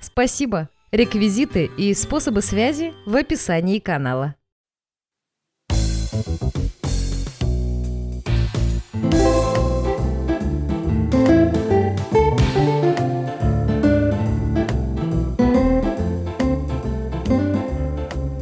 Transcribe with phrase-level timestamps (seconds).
[0.00, 0.68] Спасибо!
[0.90, 4.34] Реквизиты и способы связи в описании канала.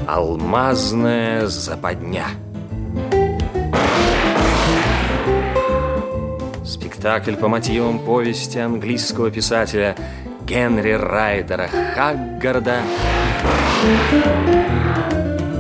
[0.06, 2.26] Алмазная западня.
[6.64, 9.96] Спектакль по мотивам повести английского писателя
[10.46, 12.82] Генри Райдера Хаггарда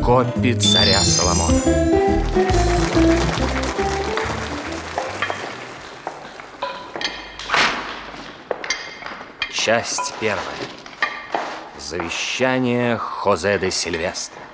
[0.04, 1.58] «Копи царя Соломона».
[9.52, 10.38] Часть первая.
[11.80, 14.45] Завещание Хозе де Сильвестра.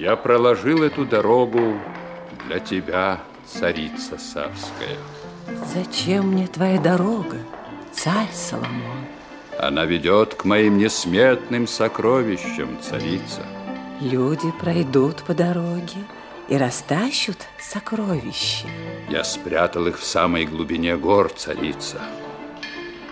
[0.00, 1.78] Я проложил эту дорогу
[2.46, 4.96] для тебя, царица Савская.
[5.74, 7.36] Зачем мне твоя дорога,
[7.92, 9.04] царь Соломон?
[9.58, 13.44] Она ведет к моим несметным сокровищам, царица.
[14.00, 15.98] Люди пройдут по дороге
[16.48, 18.68] и растащут сокровища.
[19.10, 22.00] Я спрятал их в самой глубине гор, царица.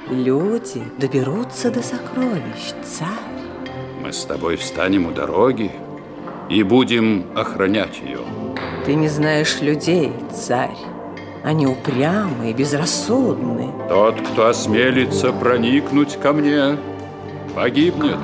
[0.09, 3.09] Люди доберутся до сокровищ, царь.
[4.01, 5.71] Мы с тобой встанем у дороги
[6.49, 8.21] и будем охранять ее.
[8.85, 10.77] Ты не знаешь людей, царь.
[11.45, 13.71] Они упрямы и безрассудны.
[13.89, 16.79] Тот, кто осмелится проникнуть ко мне,
[17.55, 18.19] погибнет.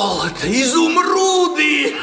[0.00, 1.94] Золото, изумруды.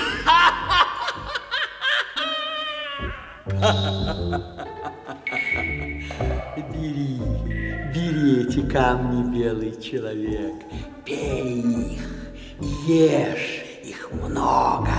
[6.74, 7.20] Бери,
[7.94, 10.56] бери эти камни, белый человек,
[11.06, 12.06] пей их,
[12.88, 14.92] ешь их много,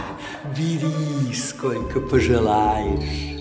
[0.57, 3.38] бери сколько пожелаешь.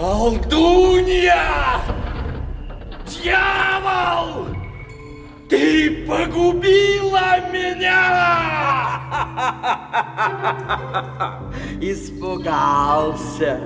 [0.00, 1.44] Колдунья!
[3.06, 4.46] Дьявол!
[5.50, 9.02] Ты погубила меня!
[11.82, 13.60] Испугался,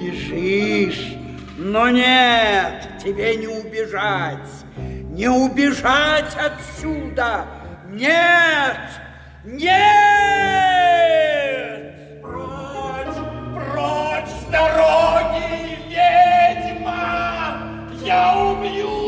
[0.00, 1.16] бежишь,
[1.58, 7.46] но нет, тебе не убежать, не убежать отсюда,
[7.88, 8.78] нет,
[9.44, 9.80] нет!
[12.22, 13.18] Прочь,
[13.56, 14.50] прочь с
[18.10, 18.99] Я убью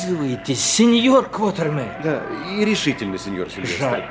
[0.00, 1.88] отказываетесь, сеньор Квотермен?
[2.02, 2.22] Да,
[2.56, 3.78] и решительно, сеньор Сильвестр.
[3.78, 4.04] Жаль,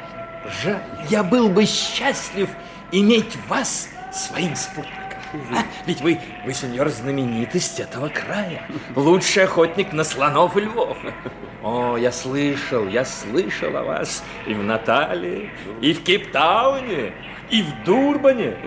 [0.64, 0.82] жаль.
[1.10, 2.50] Я был бы счастлив
[2.92, 4.96] иметь вас своим спутником.
[5.52, 8.68] А, ведь вы, вы, сеньор, знаменитость этого края.
[8.96, 10.98] Лучший охотник на слонов и львов.
[11.62, 15.52] О, я слышал, я слышал о вас и в Наталии,
[15.82, 17.14] и в Кейптауне,
[17.50, 18.58] и в Дурбане,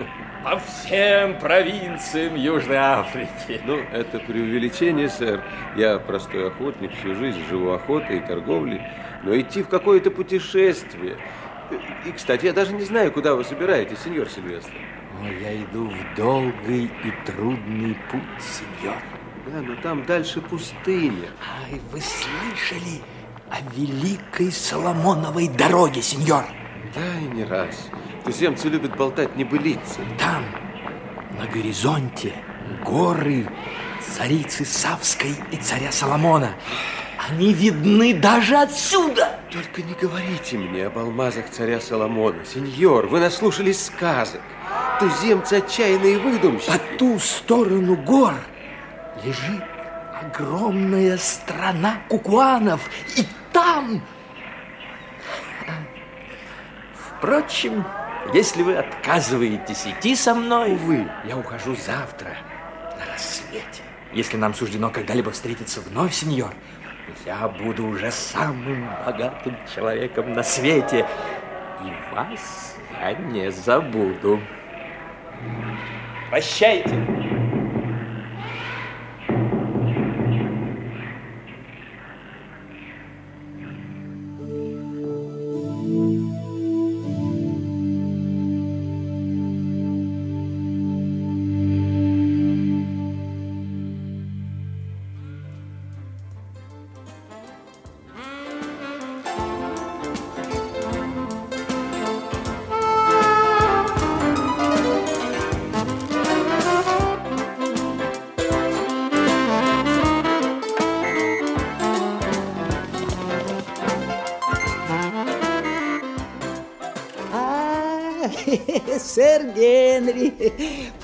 [0.43, 3.61] по всем провинциям Южной Африки.
[3.65, 5.41] Ну, это преувеличение, сэр.
[5.75, 8.81] Я простой охотник, всю жизнь живу охотой и торговлей.
[9.23, 11.17] Но идти в какое-то путешествие...
[12.05, 14.73] И, кстати, я даже не знаю, куда вы собираетесь, сеньор Сильвестр.
[15.21, 18.97] О, я иду в долгий и трудный путь, сеньор.
[19.47, 21.29] Да, но там дальше пустыня.
[21.63, 23.01] Ай, вы слышали
[23.49, 26.43] о великой Соломоновой дороге, сеньор?
[26.93, 27.89] Да, и не раз.
[28.23, 29.99] Туземцы любят болтать небылицы.
[30.17, 30.45] Там,
[31.37, 32.33] на горизонте,
[32.85, 33.47] горы
[33.99, 36.53] царицы Савской и царя Соломона.
[37.29, 39.39] Они видны даже отсюда.
[39.51, 42.43] Только не говорите мне об алмазах царя Соломона.
[42.45, 44.41] Сеньор, вы наслушались сказок.
[44.99, 46.71] Туземцы отчаянные выдумщики.
[46.71, 48.33] По ту сторону гор
[49.23, 49.63] лежит
[50.21, 52.89] огромная страна кукуанов.
[53.17, 54.01] И там...
[57.23, 57.85] Впрочем,
[58.33, 61.07] если вы отказываетесь идти со мной, Увы.
[61.25, 62.37] я ухожу завтра
[62.97, 63.81] на рассвете.
[64.13, 66.51] Если нам суждено когда-либо встретиться вновь, сеньор,
[67.25, 71.07] я буду уже самым богатым человеком на свете.
[71.83, 74.39] И вас я не забуду.
[76.29, 77.52] Прощайте.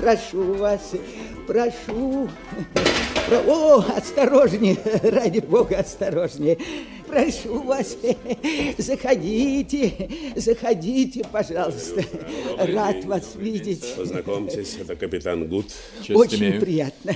[0.09, 0.93] Прошу вас,
[1.45, 2.29] прошу.
[3.27, 6.57] Про- О, осторожнее, ради бога, осторожнее.
[7.09, 7.97] Прошу вас,
[8.77, 12.03] заходите, заходите, пожалуйста.
[12.57, 13.83] Рад вас видеть.
[13.95, 15.65] Познакомьтесь, это капитан Гуд.
[16.09, 17.15] Очень приятно.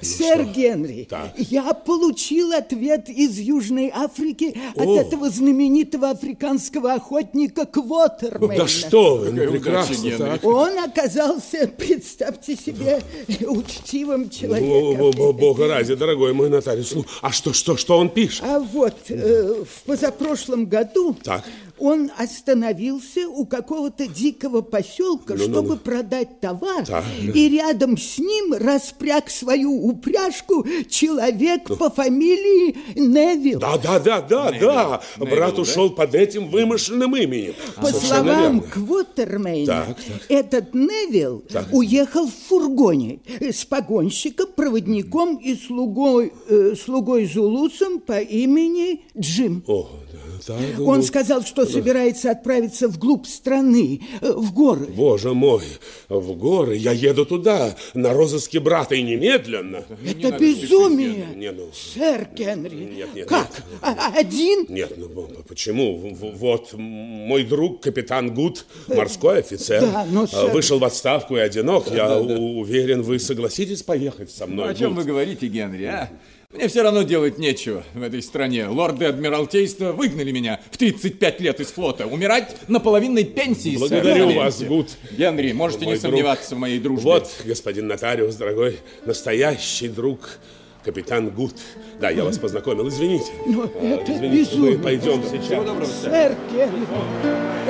[0.00, 1.32] Сэр Генри, Так.
[1.36, 4.96] я получил ответ из Южной Африки от О.
[5.00, 8.56] этого знаменитого африканского охотника Квотермена.
[8.56, 10.44] Да что вы, ну, прекрасно, так.
[10.44, 13.00] Он оказался, представьте себе,
[13.46, 15.32] учтивым О, человеком.
[15.36, 16.94] Бога ради, дорогой мой нотариус.
[16.94, 18.44] Ну, а что, что, что он пишет?
[18.44, 21.44] А вот э, в позапрошлом году Так.
[21.82, 25.52] Он остановился у какого-то дикого поселка, Ну-ну-ну.
[25.52, 27.04] чтобы продать товар, Так.
[27.34, 33.58] и рядом с ним распряг свою упряжку человек по фамилии Невилл.
[33.58, 35.00] Да, да, да, да, да.
[35.18, 37.54] Брат ушел под этим вымышленным именем.
[37.76, 38.60] По Совершенно словам.
[38.60, 40.26] Квотермейна, Так, так.
[40.28, 41.42] этот Невилл
[41.72, 49.64] уехал в фургоне с погонщиком, проводником и слугой, э, слугой Зулусом по имени Джим.
[49.66, 54.86] О, да, да, да, Он ну, сказал, что собирается отправиться вглубь страны, э, в горы.
[54.86, 55.62] Боже мой,
[56.08, 59.84] в горы, я еду туда, на розыске брата, и немедленно.
[60.04, 62.84] Это безумие, Не, ну, сэр Генри.
[62.96, 63.48] Нет, нет, как?
[63.50, 63.62] нет.
[63.82, 64.66] А- Один?
[64.68, 65.08] Нет, ну
[65.48, 66.14] почему?
[66.38, 71.40] Вот мой друг, капитан Гуд, морской офицер, Да, но, а, сэр- вышел в отставку и
[71.40, 71.90] одинок.
[71.90, 74.66] Я у- уверен, вы согласитесь поехать со мной.
[74.66, 75.04] Ну, о чем Гуд?
[75.04, 76.10] вы говорите, Генри, а?
[76.52, 78.66] Мне все равно делать нечего в этой стране.
[78.68, 82.06] Лорды Адмиралтейства выгнали меня в 35 лет из флота.
[82.06, 83.78] Умирать на половинной пенсии, сэр.
[83.88, 84.38] Благодарю Поверьте.
[84.38, 84.88] вас, Гуд.
[85.12, 86.10] Генри, можете Мой не друг.
[86.10, 87.04] сомневаться в моей дружбе.
[87.04, 90.38] Вот, господин нотариус, дорогой, настоящий друг,
[90.84, 91.54] капитан Гуд.
[92.00, 93.32] Да, я вас познакомил, извините.
[93.46, 94.76] Но А, это извините, безумие.
[94.76, 96.00] мы пойдем сейчас.
[96.02, 96.86] Сэр Генри,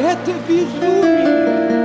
[0.00, 1.81] это безумие.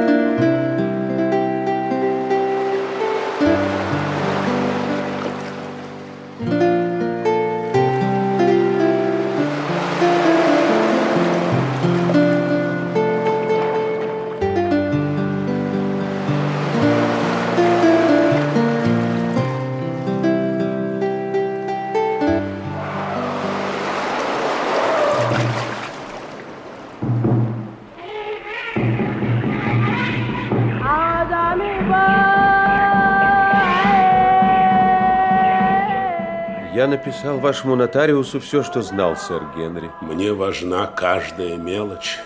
[37.07, 39.89] Я написал вашему нотариусу все, что знал, сэр Генри.
[40.01, 42.19] Мне важна каждая мелочь,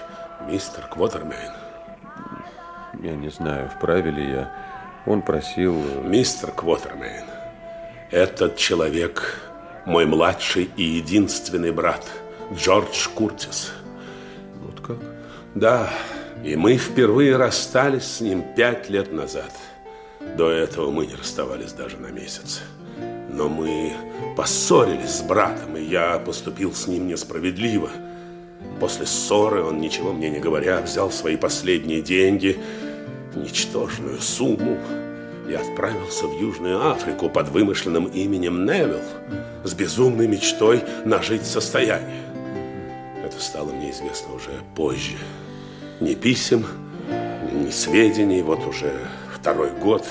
[0.48, 1.52] мистер Квотермейн.
[3.00, 4.52] Я не знаю, вправе ли я.
[5.06, 5.76] Он просил...
[5.76, 7.26] э, Мистер Квотермейн,
[8.10, 9.40] этот человек
[9.86, 12.04] мой младший и единственный брат,
[12.52, 13.74] Джордж Куртис.
[14.64, 14.98] Вот как?
[15.54, 15.92] Да,
[16.44, 19.52] и мы впервые расстались с ним пять лет назад.
[20.36, 22.64] До этого мы не расставались даже на месяц.
[23.34, 23.94] Но мы
[24.36, 27.90] поссорились с братом, и я поступил с ним несправедливо.
[28.80, 32.60] После ссоры он, ничего мне не говоря, взял свои последние деньги,
[33.36, 34.78] ничтожную сумму,
[35.52, 39.02] я отправился в Южную Африку под вымышленным именем Невилл
[39.66, 42.24] с безумной мечтой нажить состояние.
[43.22, 45.18] Это стало мне известно уже позже.
[46.00, 46.66] Ни писем,
[47.52, 48.94] ни сведений, вот уже
[49.36, 50.08] второй год.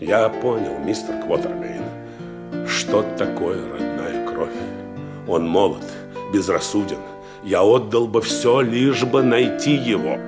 [0.00, 1.84] Я понял, мистер Квотермейн,
[2.68, 4.52] что такое родная кровь.
[5.26, 5.84] Он молод,
[6.32, 6.98] безрассуден.
[7.42, 10.18] Я отдал бы все, лишь бы найти его.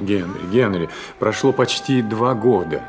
[0.00, 0.88] Генри, Генри,
[1.18, 2.82] прошло почти два года.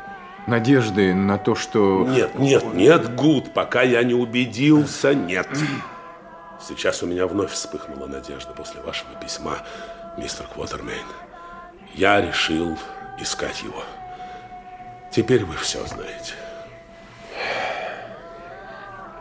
[0.46, 2.06] Надежды на то, что...
[2.06, 5.48] Нет, нет, нет, Гуд, пока я не убедился, нет.
[6.60, 9.58] Сейчас у меня вновь вспыхнула надежда после вашего письма,
[10.18, 11.06] мистер Квотермейн.
[11.94, 12.76] Я решил
[13.18, 13.82] искать его.
[15.14, 16.34] Теперь вы все знаете.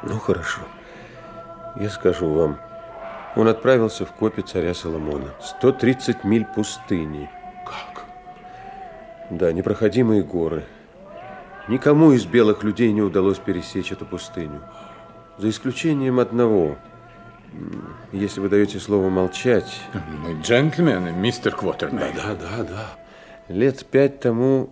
[0.02, 0.62] Ну, хорошо.
[1.76, 2.58] Я скажу вам.
[3.36, 5.36] Он отправился в копи царя Соломона.
[5.40, 7.30] 130 миль пустыни.
[7.64, 8.06] Как?
[9.30, 10.64] Да, непроходимые горы.
[11.68, 14.62] Никому из белых людей не удалось пересечь эту пустыню.
[15.38, 16.76] За исключением одного.
[18.12, 19.80] Если вы даете слово молчать...
[19.94, 22.16] Мы джентльмены, мистер Квотермейн.
[22.16, 22.86] Да, да, да.
[23.48, 24.72] Лет пять тому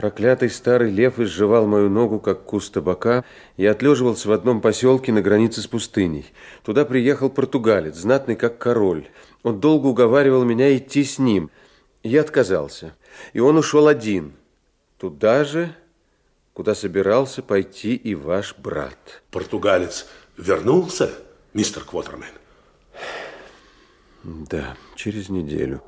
[0.00, 3.22] проклятый старый лев изживал мою ногу, как куст табака,
[3.58, 6.24] и отлеживался в одном поселке на границе с пустыней.
[6.64, 9.10] Туда приехал португалец, знатный как король.
[9.42, 11.50] Он долго уговаривал меня идти с ним.
[12.02, 12.94] Я отказался.
[13.34, 14.32] И он ушел один.
[14.96, 15.76] Туда же,
[16.54, 19.22] куда собирался пойти и ваш брат.
[19.30, 20.06] Португалец
[20.38, 21.10] вернулся,
[21.52, 22.32] мистер Квотермен?
[24.24, 25.82] Да, через неделю.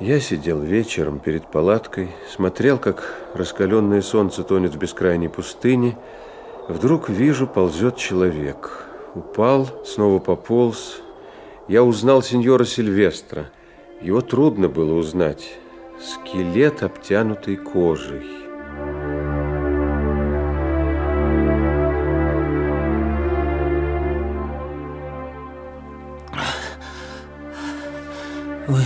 [0.00, 5.98] Я сидел вечером перед палаткой, смотрел, как раскаленное солнце тонет в бескрайней пустыне.
[6.68, 8.86] Вдруг вижу, ползет человек.
[9.14, 11.02] Упал, снова пополз.
[11.68, 13.50] Я узнал сеньора Сильвестра.
[14.00, 15.58] Его трудно было узнать.
[16.00, 18.26] Скелет, обтянутый кожей.
[28.66, 28.82] Вы,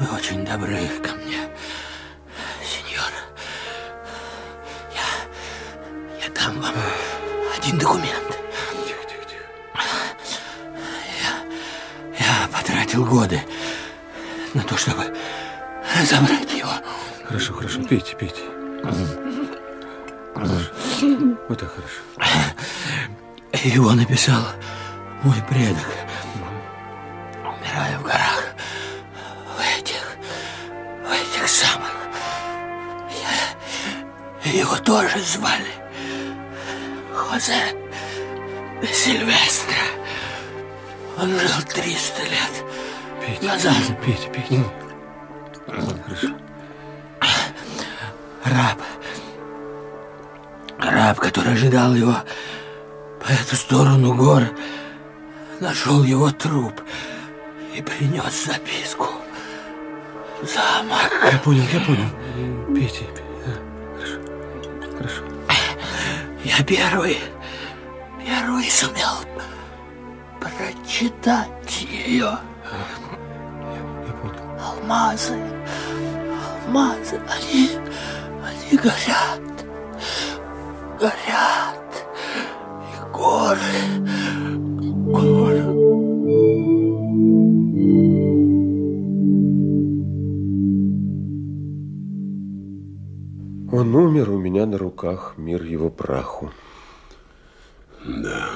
[0.00, 1.48] вы очень добры ко мне,
[2.64, 3.12] сеньор.
[4.94, 6.74] Я, я дам вам
[7.56, 8.38] один документ.
[8.86, 9.44] Тихо, тихо, тихо.
[11.22, 11.44] Я,
[12.18, 13.42] я потратил годы
[14.54, 15.14] на то, чтобы
[16.02, 16.72] забрать его.
[17.26, 18.42] Хорошо, хорошо, пейте, пейте.
[20.34, 20.54] Хорошо.
[21.48, 22.00] Вот так хорошо.
[23.52, 24.42] Его написал
[25.22, 25.86] мой предок,
[27.44, 28.39] умирая в горах.
[34.44, 35.70] Его тоже звали
[37.14, 37.74] Хозе
[38.80, 39.76] де Сильвестро.
[41.18, 42.64] Он жил 300 лет
[43.20, 43.74] Пейте, назад.
[44.04, 44.64] пейте, пейте.
[45.66, 46.28] Хорошо.
[48.44, 48.78] Раб.
[50.78, 52.14] Раб, который ожидал его
[53.20, 54.44] по эту сторону гор,
[55.60, 56.80] нашел его труп
[57.74, 59.06] и принес записку.
[60.42, 61.12] Замок.
[61.30, 62.08] Я понял, я понял.
[62.74, 63.19] Пейте, пейте.
[65.00, 65.22] Хорошо.
[66.44, 67.16] Я первый,
[68.22, 69.16] первый сумел
[70.38, 72.36] прочитать ее.
[72.36, 74.44] Я понял.
[74.62, 75.38] Алмазы,
[76.66, 77.70] алмазы, они,
[78.44, 79.40] они горят,
[81.00, 82.06] горят.
[82.92, 83.56] И горы,
[85.06, 85.89] горы.
[93.80, 96.50] Он умер у меня на руках, мир его праху.
[98.04, 98.50] Да.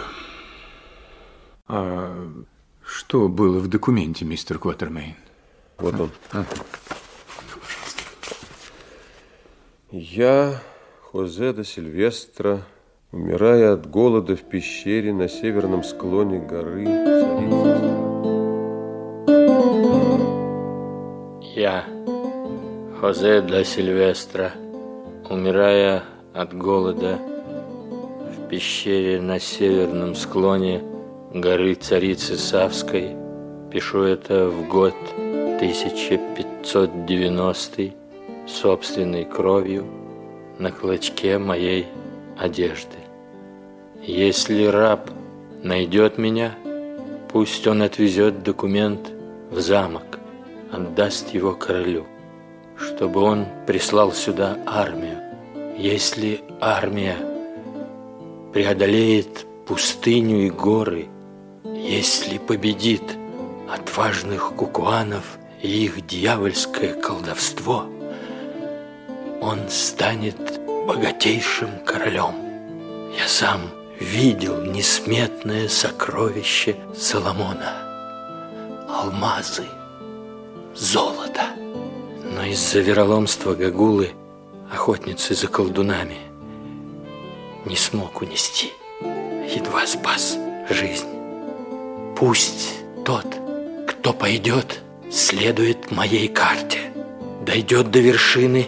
[1.67, 2.29] А
[2.85, 5.17] что было в документе, мистер Квотермейн?
[5.79, 6.11] Вот он.
[6.31, 6.45] А.
[9.93, 10.61] Я,
[11.01, 12.61] Хозе де Сильвестро,
[13.11, 16.85] умирая от голода в пещере на северном склоне горы.
[21.57, 21.87] Я,
[23.01, 24.53] Хозе да Сильвестра,
[25.29, 30.83] умирая от голода в пещере на северном склоне
[31.33, 33.15] горы Царицы Савской,
[33.71, 34.95] пишу это в год
[35.57, 37.93] 1590
[38.47, 39.87] собственной кровью
[40.59, 41.87] на клочке моей
[42.39, 42.99] одежды.
[44.03, 45.09] Если раб
[45.63, 46.55] найдет меня,
[47.33, 49.11] пусть он отвезет документ
[49.51, 50.19] в замок,
[50.71, 52.05] отдаст его королю,
[52.77, 55.14] чтобы он прислал сюда армию.
[55.77, 57.17] Если армия
[58.53, 61.09] преодолеет пустыню и горы
[61.65, 63.03] Если победит
[63.69, 67.87] отважных кукуанов и их дьявольское колдовство,
[69.41, 70.37] он станет
[70.87, 72.35] богатейшим королем.
[73.19, 73.63] Я сам
[73.99, 77.73] видел несметное сокровище Соломона.
[78.89, 79.65] Алмазы,
[80.75, 81.43] золото.
[82.37, 84.13] Но из-за вероломства Гагулы,
[84.75, 86.19] охотницы за колдунами,
[87.65, 88.73] не смог унести.
[89.01, 90.37] Едва спас
[90.69, 91.09] жизнь.
[92.17, 93.27] Пусть тот,
[93.89, 96.79] кто пойдет, следует моей карте,
[97.47, 98.67] дойдет до вершины,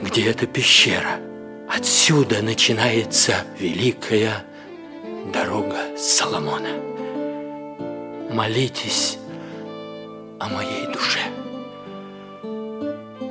[0.00, 1.20] где эта пещера.
[1.68, 4.44] Отсюда начинается великая
[5.32, 6.70] дорога Соломона.
[8.30, 9.18] Молитесь
[10.40, 11.20] о моей душе.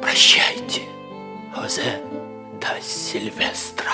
[0.02, 0.82] Прощайте,
[1.54, 2.02] Хозе
[2.60, 3.94] да Сильвестра.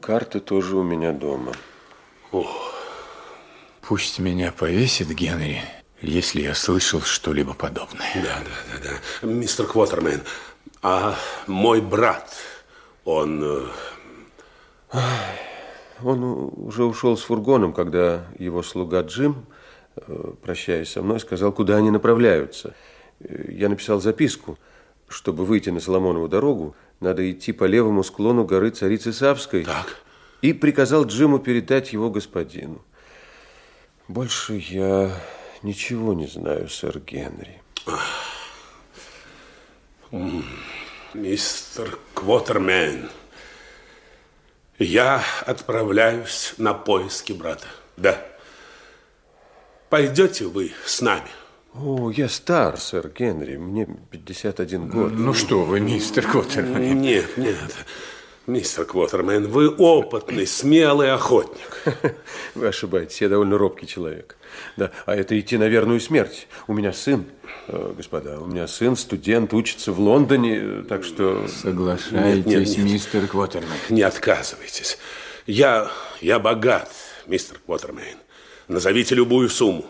[0.00, 1.52] Карта тоже у меня дома.
[2.32, 2.44] О,
[3.82, 5.62] пусть меня повесит Генри,
[6.00, 8.10] если я слышал что-либо подобное.
[8.16, 8.90] Да, да, да,
[9.22, 9.26] да.
[9.28, 10.22] Мистер Квотермен,
[10.82, 11.14] а
[11.46, 12.34] мой брат,
[13.14, 13.42] он...
[14.92, 14.98] э,
[16.02, 19.44] Он уже ушел с фургоном, когда его слуга Джим,
[19.96, 22.74] э, прощаясь со мной, сказал, куда они направляются.
[23.20, 24.58] Э, Я написал записку.
[25.08, 29.64] Чтобы выйти на Соломонову дорогу, надо идти по левому склону горы Царицы Савской.
[29.64, 29.96] Так.
[30.40, 32.80] И приказал Джиму передать его господину.
[34.08, 35.10] Больше я
[35.62, 37.60] ничего не знаю, сэр Генри.
[40.12, 40.44] М,
[41.14, 43.10] Мистер Квотермен,
[44.78, 47.66] я отправляюсь на поиски брата.
[47.96, 48.24] Да.
[49.88, 51.28] Пойдете вы с нами?
[51.74, 53.56] О, я стар, сэр Генри.
[53.56, 55.12] Мне 51 год.
[55.12, 57.00] Ну что вы, мистер Квотермен.
[57.00, 57.56] Нет, нет.
[58.50, 61.84] Мистер Квотермен, вы опытный, смелый охотник.
[62.56, 64.36] Вы ошибаетесь, я довольно робкий человек.
[64.76, 66.48] Да, а это идти на верную смерть.
[66.66, 67.26] У меня сын,
[67.68, 71.46] э, господа, у меня сын, студент, учится в Лондоне, э, так что...
[71.46, 72.78] Соглашайтесь, Нет, нет, нет.
[72.78, 73.68] мистер Квотермен.
[73.88, 74.98] Не отказывайтесь.
[75.46, 75.88] Я,
[76.20, 76.90] я богат,
[77.28, 78.18] мистер Квотермен.
[78.66, 79.84] Назовите любую сумму.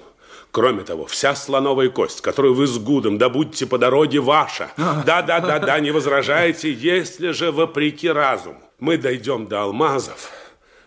[0.53, 4.73] Кроме того, вся слоновая кость, которую вы с Гудом добудьте по дороге, ваша.
[4.77, 10.33] Да, да, да, да, не возражайте, если же вопреки разуму мы дойдем до алмазов,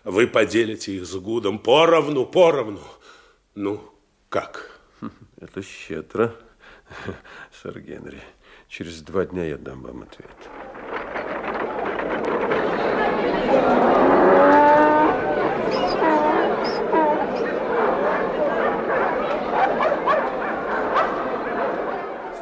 [0.04, 2.80] вы поделите их с Гудом поровну, поровну.
[3.54, 3.80] Ну,
[4.28, 4.80] как?
[5.40, 6.34] Это щедро,
[7.62, 8.20] сэр Генри.
[8.68, 10.30] Через два дня я дам вам ответ.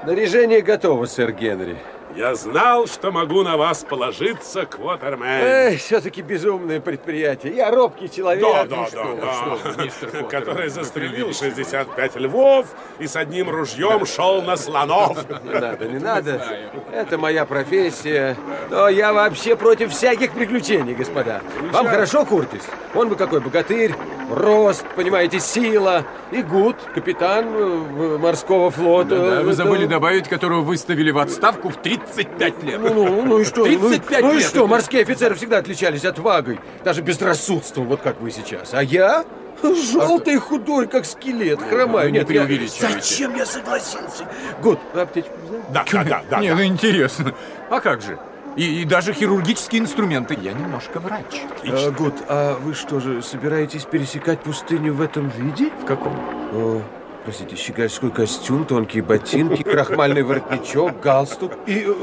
[0.02, 1.76] Снаряжение готово, сэр Генри.
[2.16, 5.26] Я знал, что могу на вас положиться, Квотермен.
[5.26, 7.54] Эй, все-таки безумное предприятие.
[7.56, 8.42] Я робкий человек.
[8.42, 9.90] Да, Ну да, что да, вы, да.
[9.90, 10.28] что вы.
[10.28, 12.66] Который застрелил 65 львов
[12.98, 15.16] и с одним ружьем шел на слонов.
[15.44, 16.46] Не надо, не надо.
[16.92, 18.36] Это моя профессия.
[18.70, 21.40] Но я вообще против всяких приключений, господа.
[21.72, 22.62] Вам хорошо, Куртис?
[22.94, 23.94] Он вы какой богатырь,
[24.30, 26.04] рост, понимаете, сила.
[26.30, 29.10] И Гуд, капитан э, морского флота.
[29.16, 31.76] Да, вы Это- забыли добавить, которого выставили в отставку в
[32.14, 32.80] 35 лет.
[32.80, 33.64] Ну, ну, ну и что?
[33.64, 34.46] 35 ну, ну и лет.
[34.46, 34.66] что?
[34.66, 38.74] Морские офицеры всегда отличались отвагой, даже безрассудством, вот как вы сейчас.
[38.74, 39.24] А я
[39.62, 42.06] желтый худой, как скелет, хромаю.
[42.06, 43.00] Вы не Нет, я- преувеличивайте.
[43.00, 44.26] Зачем я согласился?
[44.60, 45.62] Гуд, вы аптечку взяли?
[45.72, 46.40] Да, да, да, да.
[46.40, 47.34] Не, ну интересно.
[47.70, 48.18] А как же?
[48.56, 50.36] И, и даже хирургические инструменты.
[50.40, 51.42] Я немножко врач.
[51.64, 55.70] А, Гуд, а вы что же, собираетесь пересекать пустыню в этом виде?
[55.82, 56.14] В каком?
[56.52, 56.82] О,
[57.24, 61.94] простите, щегольской костюм, тонкие ботинки, крахмальный воротничок, галстук и э,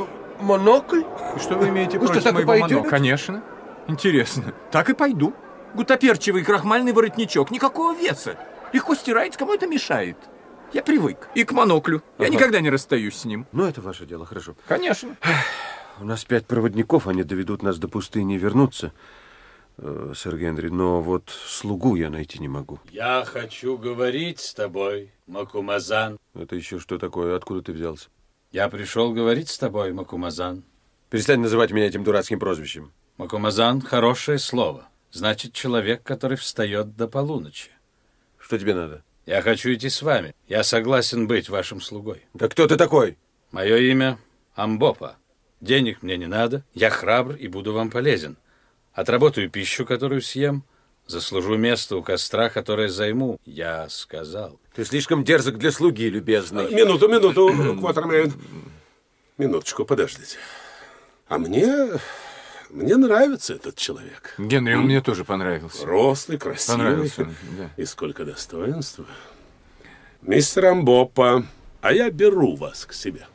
[0.41, 1.03] монокль?
[1.39, 2.75] Что вы имеете Вы что, против и моего пойдете?
[2.75, 2.89] моно?
[2.89, 3.43] Конечно.
[3.87, 4.53] Интересно.
[4.71, 5.33] Так и пойду.
[5.73, 7.51] Гутоперчивый крахмальный воротничок.
[7.51, 8.37] Никакого веса.
[8.73, 10.17] Легко стирается, кому это мешает?
[10.73, 11.27] Я привык.
[11.33, 12.01] И к моноклю.
[12.19, 12.35] Я Ага.
[12.35, 13.47] никогда не расстаюсь с ним.
[13.51, 14.55] Ну, это ваше дело, хорошо.
[14.67, 15.15] Конечно.
[15.99, 18.93] У нас пять проводников, они доведут нас до пустыни и вернутся,
[20.15, 22.79] сэр Генри, но вот слугу я найти не могу.
[22.91, 26.17] Я хочу говорить с тобой, Макумазан.
[26.33, 27.35] Это еще что такое?
[27.35, 28.09] Откуда ты взялся?
[28.51, 30.63] Я пришел говорить с тобой, Макумазан.
[31.09, 32.91] Перестань называть меня этим дурацким прозвищем.
[33.17, 34.87] Макумазан— хорошее слово.
[35.11, 37.71] Значит, человек, который встает до полуночи.
[38.37, 39.03] Что тебе надо?
[39.25, 40.35] Я хочу идти с вами.
[40.47, 42.25] Я согласен быть вашим слугой.
[42.33, 43.17] Да кто ты такой?
[43.51, 44.17] Мое имя
[44.55, 45.17] Амбопа.
[45.61, 46.63] Денег мне не надо.
[46.73, 48.37] Я храбр и буду вам полезен.
[48.99, 50.65] Отработаю пищу, которую съем.
[51.07, 53.39] Заслужу место у костра, которое займу.
[53.45, 54.59] Я сказал.
[54.75, 56.69] Ты слишком дерзок для слуги, любезный.
[56.75, 58.33] Минуту, минуту, Квотермен.
[59.37, 60.35] Минуточку, подождите.
[61.29, 61.91] А мне...
[62.69, 64.35] Мне нравится этот человек.
[64.37, 65.85] Генри, он мне тоже понравился.
[65.85, 66.77] Рослый, красивый.
[66.77, 67.69] Понравился, да.
[67.77, 69.05] И сколько достоинства.
[70.21, 71.45] Мистер Амбопа,
[71.79, 73.27] а я беру вас к себе.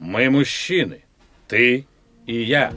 [0.00, 1.04] Мы мужчины.
[1.46, 1.86] Ты
[2.26, 2.74] и я.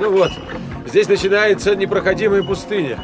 [0.00, 0.32] Ну вот,
[0.86, 2.98] здесь начинается непроходимая пустыня.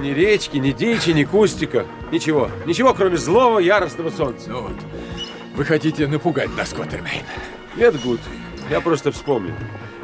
[0.00, 1.86] Ни речки, ни дичи, ни кустика.
[2.10, 2.50] Ничего.
[2.66, 4.50] Ничего, кроме злого, яростного солнца.
[4.50, 4.76] Ну вот.
[5.54, 7.22] Вы хотите напугать нас, Квотермейн?
[7.76, 8.18] Нет, Гуд.
[8.68, 9.54] Я просто вспомнил.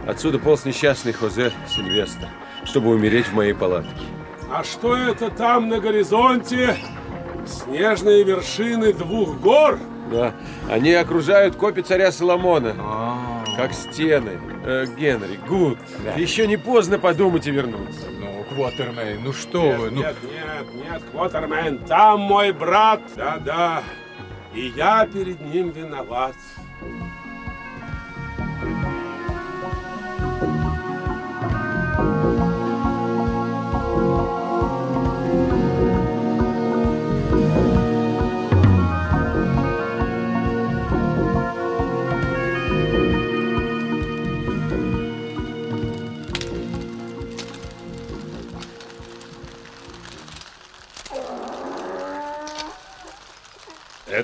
[0.06, 2.28] Отсюда полз несчастный Хозе Сильвестр,
[2.64, 3.90] чтобы умереть в моей палатке.
[4.48, 6.76] А что это там на горизонте?
[7.44, 9.80] Снежные вершины двух гор?
[10.12, 10.34] Да,
[10.70, 12.76] они окружают копи царя Соломона.
[13.56, 14.38] Как стены.
[14.64, 15.78] Э, Генри, Гуд,
[16.16, 18.08] еще не поздно подумать и вернуться.
[18.10, 19.90] Ну, Квотермейн, ну что нет, вы?
[19.90, 20.00] Ну...
[20.00, 23.00] Нет, нет, нет, Квотермен, там мой брат.
[23.16, 23.82] Да-да,
[24.54, 26.34] и я перед ним виноват.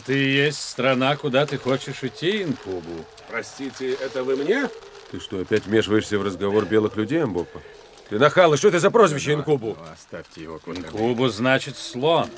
[0.09, 3.05] И есть страна, куда ты хочешь идти, Инкубу.
[3.31, 4.69] Простите, это вы мне?
[5.11, 7.61] Ты что, опять вмешиваешься в разговор белых людей, Амбопа?
[8.09, 9.77] Ты нахал, и что это за прозвище Инкубу?
[9.93, 10.61] Оставьте его.
[10.67, 12.29] Инкубу значит слон.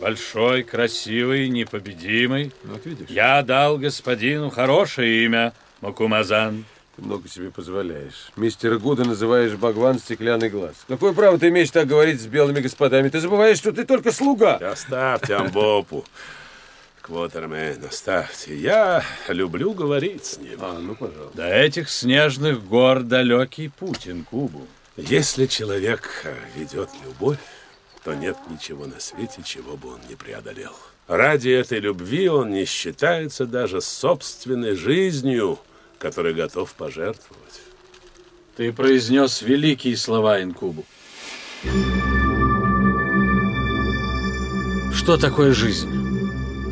[0.00, 2.50] Большой, красивый, непобедимый.
[2.64, 3.08] Вот видишь.
[3.10, 6.64] Я дал господину хорошее имя, Макумазан.
[6.96, 8.32] Ты много себе позволяешь.
[8.36, 10.74] Мистера Гуда называешь Багван стеклянный глаз.
[10.88, 13.10] Какое право ты имеешь так говорить с белыми господами?
[13.10, 14.56] Ты забываешь, что ты только слуга.
[14.56, 16.04] Оставьте Амбопу.
[17.02, 18.56] Квотермен, оставьте.
[18.56, 20.58] Я люблю говорить с ним.
[20.60, 21.36] А, ну, пожалуйста.
[21.36, 24.68] До этих снежных гор далекий путь, Инкубу.
[24.96, 27.38] Если человек э, ведет любовь,
[28.04, 30.74] то нет ничего на свете, чего бы он не преодолел.
[31.08, 35.58] Ради этой любви он не считается даже собственной жизнью,
[35.98, 37.62] которой готов пожертвовать.
[38.56, 40.84] Ты произнес великие слова, Инкубу.
[44.94, 46.01] Что такое жизнь?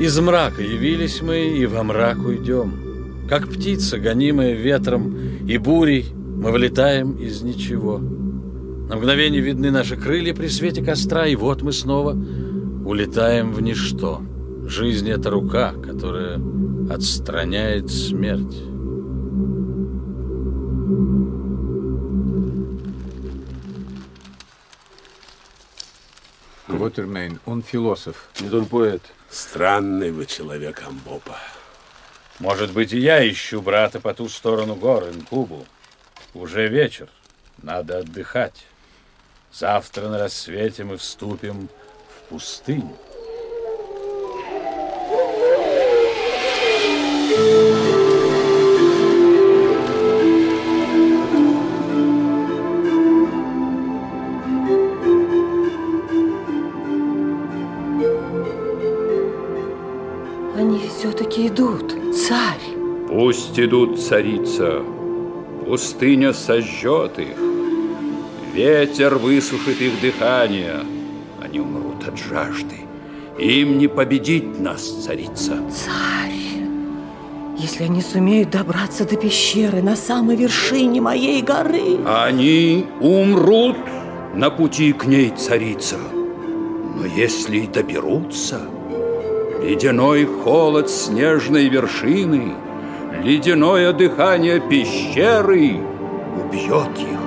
[0.01, 3.27] Из мрака явились мы, и во мрак уйдем.
[3.29, 5.15] Как птица, гонимая ветром
[5.47, 7.99] и бурей, мы вылетаем из ничего.
[7.99, 12.13] На мгновение видны наши крылья при свете костра, и вот мы снова
[12.87, 14.23] улетаем в ничто.
[14.65, 16.41] Жизнь— это рука, которая
[16.89, 18.57] отстраняет смерть.
[26.69, 28.31] Квотермейн, он философ.
[28.41, 29.03] Нет, он поэт.
[29.31, 31.39] Странный вы человек, Амбопа.
[32.41, 35.67] Может быть, и я ищу брата по ту сторону гор, Инкубу.
[36.35, 37.09] Уже вечер,
[37.63, 38.65] надо отдыхать.
[39.53, 41.69] Завтра на рассвете мы вступим
[42.09, 42.97] в пустыню.
[47.37, 47.80] Они
[61.41, 63.09] все-таки идут, царь.
[63.09, 64.83] Пусть идут, царица.
[65.67, 67.37] Пустыня сожжет их.
[68.55, 70.81] Ветер высушит их дыхание.
[71.43, 72.77] Они умрут от жажды.
[73.39, 75.57] Им не победить нас, царица.
[75.71, 76.67] Царь,
[77.57, 83.77] если они сумеют добраться до пещеры на самой вершине моей горы, Они умрут
[84.35, 85.97] на пути к ней, царица.
[86.97, 88.61] Но если и доберутся,
[89.63, 92.55] ледяной холод снежной вершины,
[93.23, 95.81] ледяное дыхание пещеры
[96.37, 97.21] убьет их.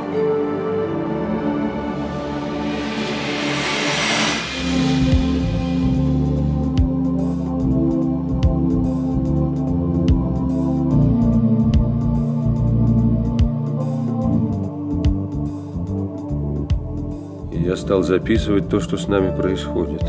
[17.51, 20.03] Я стал записывать то, что с нами происходит.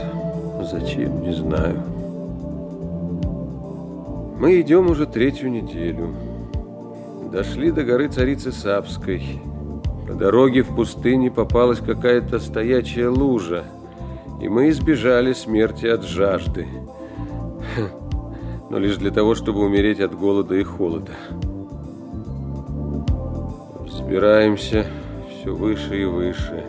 [0.70, 1.93] Зачем, не знаю.
[4.44, 6.14] Мы идем уже третью неделю.
[7.33, 9.40] Дошли до горы Царицы Сапской.
[10.07, 13.64] По дороге в пустыне попалась какая-то стоячая лужа,
[14.42, 16.68] и мы избежали смерти от жажды.
[18.68, 21.12] Но лишь для того, чтобы умереть от голода и холода.
[23.80, 24.85] Взбираемся
[25.30, 26.62] все выше и выше.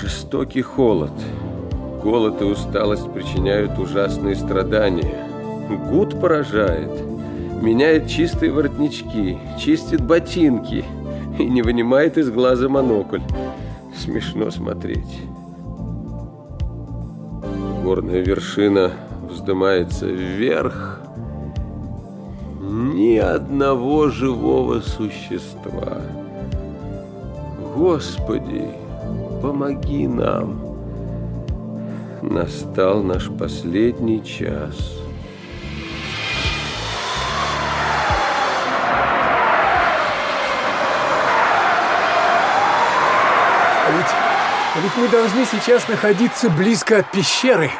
[0.00, 1.10] Жестокий холод.
[2.04, 5.25] Голод и усталость причиняют ужасные страдания.
[5.68, 6.90] Гуд поражает.
[7.60, 10.84] Меняет чистые воротнички, чистит ботинки
[11.38, 13.22] и не вынимает из глаза монокль.
[13.96, 15.20] Смешно смотреть.
[17.82, 18.92] Горная вершина
[19.28, 21.00] вздымается вверх.
[22.60, 26.02] Ни одного живого существа.
[27.74, 28.68] Господи,
[29.40, 30.60] помоги нам.
[32.22, 35.05] Настал наш последний час.
[44.82, 47.70] Ведь мы должны сейчас находиться близко от пещеры,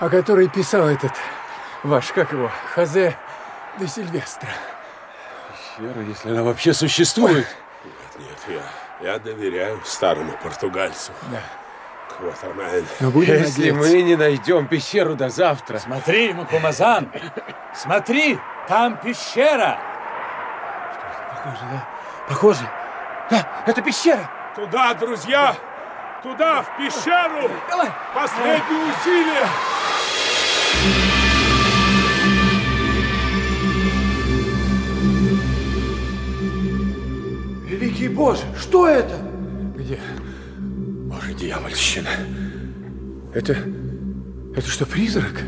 [0.00, 1.12] о которой писал этот
[1.82, 3.16] ваш, как его, Хозе
[3.78, 4.48] де Сильвестро.
[5.76, 7.46] Пещера, если она вообще существует.
[7.84, 8.60] Нет, нет,
[9.02, 11.12] я, я доверяю старому португальцу.
[11.30, 11.40] Да.
[12.16, 12.86] Квотермен.
[13.22, 15.78] Если мы не найдем пещеру до завтра.
[15.78, 17.10] Смотри, Макумазан,
[17.74, 19.78] смотри, там пещера.
[21.34, 21.88] Похоже, да?
[22.28, 22.70] Похоже.
[23.30, 24.30] Да, это пещера.
[24.54, 25.56] Туда, друзья!
[26.24, 27.50] Туда, в пещеру!
[27.68, 27.90] Давай!
[28.14, 29.46] Последние усилия!
[37.66, 39.18] Великий Боже, что это?
[39.76, 40.00] Где?
[41.10, 42.08] Боже, дьявольщина.
[43.34, 43.58] Это...
[44.56, 45.42] Это что, призрак?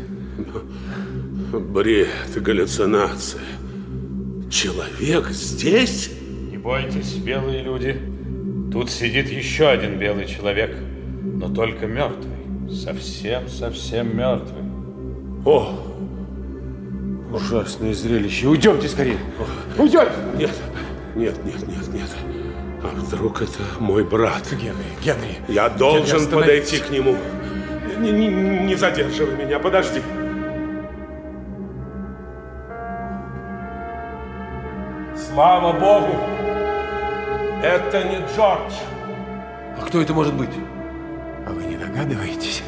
[1.53, 3.41] Бред, галлюцинация.
[4.51, 6.11] Человек здесь?
[6.51, 8.16] Не бойтесь, белые люди.
[8.71, 10.75] Тут сидит еще один белый человек,
[11.23, 12.35] но только мертвый.
[12.69, 14.63] Совсем-совсем мертвый.
[15.45, 15.79] О!
[17.31, 18.47] Ужасное зрелище.
[18.47, 19.17] Уйдемте скорее.
[19.77, 20.11] Уйдемте!
[20.37, 20.51] Нет,
[21.15, 22.09] нет, нет, нет, нет.
[22.83, 24.43] А вдруг это мой брат?
[24.51, 25.37] Генри, Генри.
[25.47, 27.15] Я должен Генри, подойти к нему.
[27.99, 30.01] Не, не, не задерживай меня, подожди.
[35.15, 36.56] Слава Богу!
[37.63, 38.73] Это не Джордж.
[39.79, 40.49] А кто это может быть?
[41.45, 42.63] А вы не догадываетесь?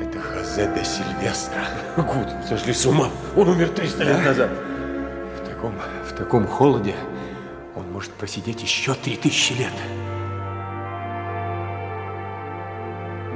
[0.00, 1.62] Это Хозе де Сильвестро.
[1.96, 3.08] Гуд, сошли с ума.
[3.36, 4.50] Он умер 300 лет назад.
[5.42, 5.74] В таком,
[6.08, 6.94] в таком холоде
[7.74, 9.72] он может просидеть еще 3000 лет.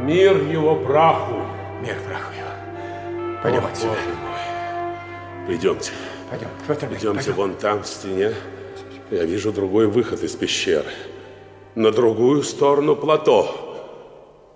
[0.03, 1.43] Мир его праху.
[1.83, 3.41] Мир праху его.
[3.43, 3.91] Пойдем О, отсюда.
[3.93, 5.47] Боже мой.
[5.47, 5.93] Пойдемте.
[6.31, 6.49] Пойдем.
[6.67, 7.35] Квотермен, Идемте пойдем.
[7.35, 8.33] вон там, в стене.
[9.15, 10.91] Я вижу другой выход из пещеры.
[11.77, 13.47] На другую сторону плато.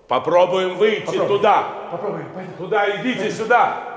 [0.09, 1.29] Попробуем выйти Попробуем.
[1.29, 1.69] туда.
[1.93, 2.53] Попробуем, пойдем.
[2.59, 3.88] Туда, идите сюда.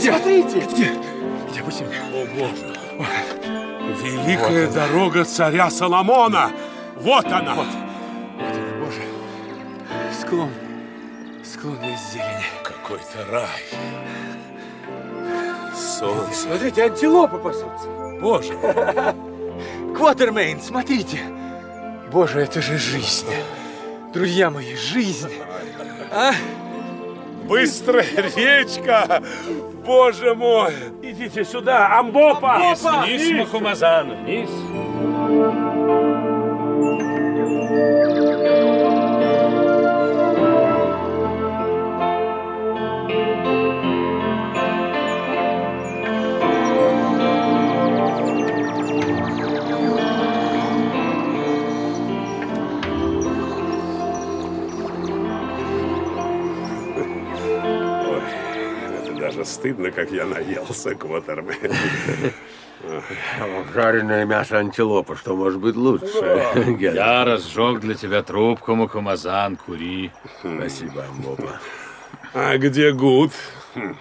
[0.00, 0.50] Долине.
[0.50, 0.60] Смотрите.
[0.72, 0.90] Где?
[1.50, 2.02] Где меня?
[2.12, 2.78] О, Боже.
[4.02, 6.50] Великая дорога царя Соломона.
[6.96, 7.54] Вот она.
[7.54, 7.66] Вот.
[7.66, 9.02] Вот она, Боже.
[10.20, 10.50] Склон.
[11.44, 12.44] Склон весь зелени.
[12.62, 13.64] Какой-то рай.
[15.74, 16.34] Солнце.
[16.34, 17.88] Смотрите, антилопы пасутся.
[18.20, 18.54] Боже.
[19.96, 21.20] Квотермейн, смотрите.
[22.12, 23.26] Боже, это же жизнь.
[24.12, 25.32] Друзья мои, жизнь.
[26.12, 26.32] А?
[27.48, 28.06] Быстрая
[28.36, 29.22] речка.
[29.84, 30.72] Боже мой.
[31.02, 32.58] Идите сюда, Амбопа.
[32.58, 34.50] Вниз, вниз, Махумазан, вниз.
[59.58, 61.72] Стыдно, как я наелся, Квотермен.
[63.74, 66.76] Жареное мясо антилопа, что может быть лучше?
[66.78, 70.12] Я разжег для тебя трубку, Макумазан, кури.
[70.40, 71.60] Спасибо, Амбопа.
[72.34, 73.32] А где Гуд?
[73.74, 73.96] Хм,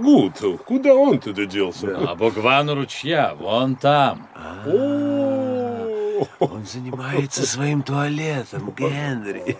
[0.00, 1.96] Гуд, куда он туда делся?
[2.08, 4.28] А Богван ручья, вон там.
[6.38, 9.56] Он занимается своим туалетом, Генри.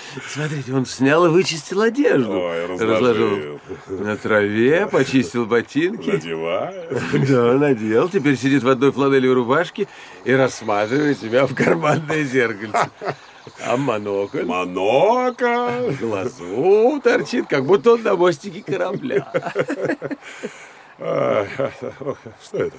[0.28, 2.32] Смотрите, он снял и вычистил одежду.
[2.32, 3.60] Ой, разложил.
[3.88, 6.10] на траве, почистил ботинки.
[6.10, 7.28] Надевает.
[7.28, 8.08] Да, надел.
[8.08, 9.86] Теперь сидит в одной фланелевой рубашке
[10.24, 12.90] и рассматривает себя в карманное зеркальце.
[13.66, 14.44] А монокль?
[14.44, 15.94] Монокль!
[15.98, 19.32] Глазу торчит, как будто он на мостике корабля.
[20.98, 22.76] Что это?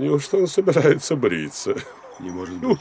[0.00, 1.74] Неужто он собирается бриться?
[2.20, 2.80] Не может быть.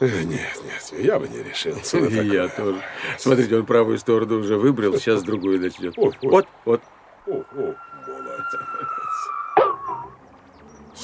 [0.00, 2.80] Нет, нет, я бы не решился я тоже.
[3.18, 5.96] Смотрите, он правую сторону уже выбрал, сейчас другую начнет.
[5.96, 6.80] Вот, вот.
[7.26, 7.74] О, о,
[8.06, 8.46] молодец.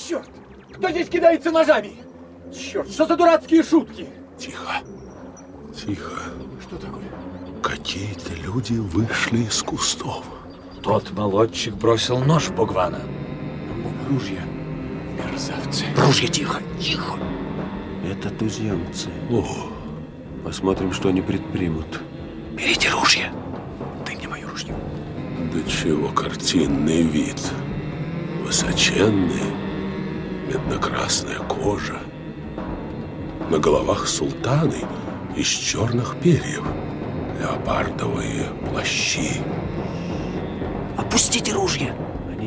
[0.08, 0.28] Черт!
[0.74, 1.96] Кто здесь кидается ножами?
[2.54, 4.08] Черт, что за дурацкие шутки?
[4.38, 4.74] Тихо,
[5.74, 6.20] тихо.
[6.62, 7.04] Что такое?
[7.62, 10.24] Какие-то люди вышли из кустов.
[10.82, 13.02] Тот молодчик бросил нож в Богвана.
[14.08, 14.42] Ружья.
[15.18, 15.84] Мерзавцы.
[15.96, 17.18] Ружья, тихо, тихо.
[18.04, 19.10] Это туземцы.
[19.30, 19.44] О,
[20.44, 22.00] Посмотрим, что они предпримут.
[22.56, 23.32] Берите ружья.
[24.06, 24.72] Дай мне мое ружье.
[25.52, 27.40] да чего картинный вид.
[28.44, 29.42] Высоченный,
[30.46, 31.98] медно-красная кожа.
[33.50, 34.84] На головах султаны
[35.36, 36.62] из черных перьев.
[37.40, 39.40] Леопардовые плащи.
[40.96, 41.92] Опустите ружья.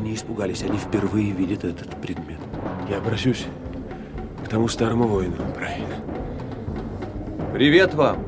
[0.10, 2.40] Они не испугались, они впервые видят этот предмет.
[2.90, 3.46] Я обращусь
[4.44, 5.36] к тому старому воину.
[5.54, 6.04] Правильно.
[7.54, 8.26] Привет вам.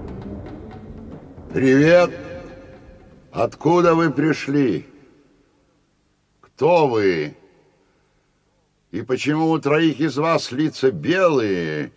[1.51, 2.11] Привет.
[3.31, 4.85] Откуда вы пришли?
[6.41, 7.35] Кто вы?
[8.91, 11.93] И почему у троих из вас лица белые,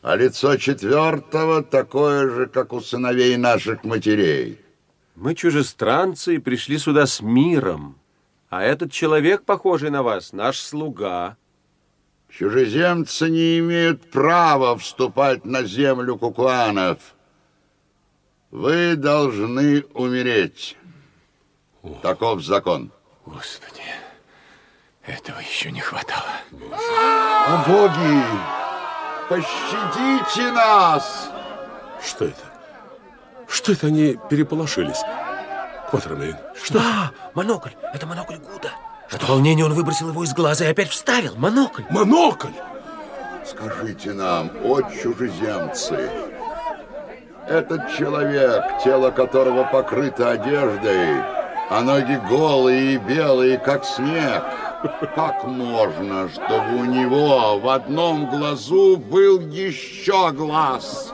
[0.00, 4.58] а лицо четвертого такое же, как у сыновей наших матерей?
[5.16, 7.98] Мы чужестранцы и пришли сюда с миром.
[8.52, 11.38] А этот человек, похожий на вас, наш слуга.
[12.28, 16.98] Чужеземцы не имеют права вступать на землю кукуанов.
[18.50, 20.76] Вы должны умереть.
[22.02, 22.92] Таков закон.
[23.24, 23.80] Господи,
[25.06, 26.32] этого еще не хватало.
[26.72, 28.22] О, боги!
[29.30, 31.30] Пощадите нас!
[32.04, 32.52] Что это?
[33.48, 35.00] Что это они переполошились?
[35.92, 36.78] Кватермейн, что?
[36.78, 37.72] А, монокль.
[37.92, 38.70] Это монокль Гуда.
[39.10, 41.34] От волнения он выбросил его из глаза и опять вставил.
[41.36, 41.82] Монокль.
[41.90, 42.48] Монокль!
[43.44, 46.08] Скажите нам, о чужеземцы,
[47.46, 51.22] этот человек, тело которого покрыто одеждой,
[51.68, 54.44] а ноги голые и белые, как снег,
[55.14, 61.12] как можно, чтобы у него в одном глазу был еще глаз,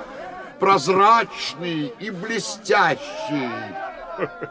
[0.60, 3.50] прозрачный и блестящий?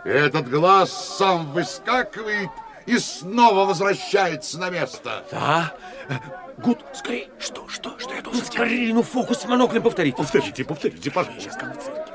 [0.04, 2.50] Этот глаз сам выскакивает
[2.86, 5.26] и снова возвращается на место.
[5.32, 5.74] Да.
[6.58, 7.30] Гуд, скорее.
[7.40, 10.16] Что, что, что я должен ну, скорее, ну фокус с моноклем повторить.
[10.16, 11.42] Повторите, повторите, пожалуйста.
[11.42, 12.12] Сейчас как в цирке.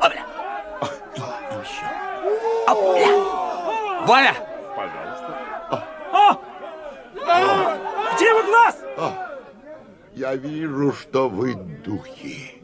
[0.00, 0.26] Опля.
[1.14, 1.86] И, и еще.
[2.68, 3.42] Опля.
[4.06, 4.34] Валя!
[4.76, 5.38] Пожалуйста.
[8.16, 8.78] Где вы глаз?
[10.14, 12.62] Я вижу, что вы духи.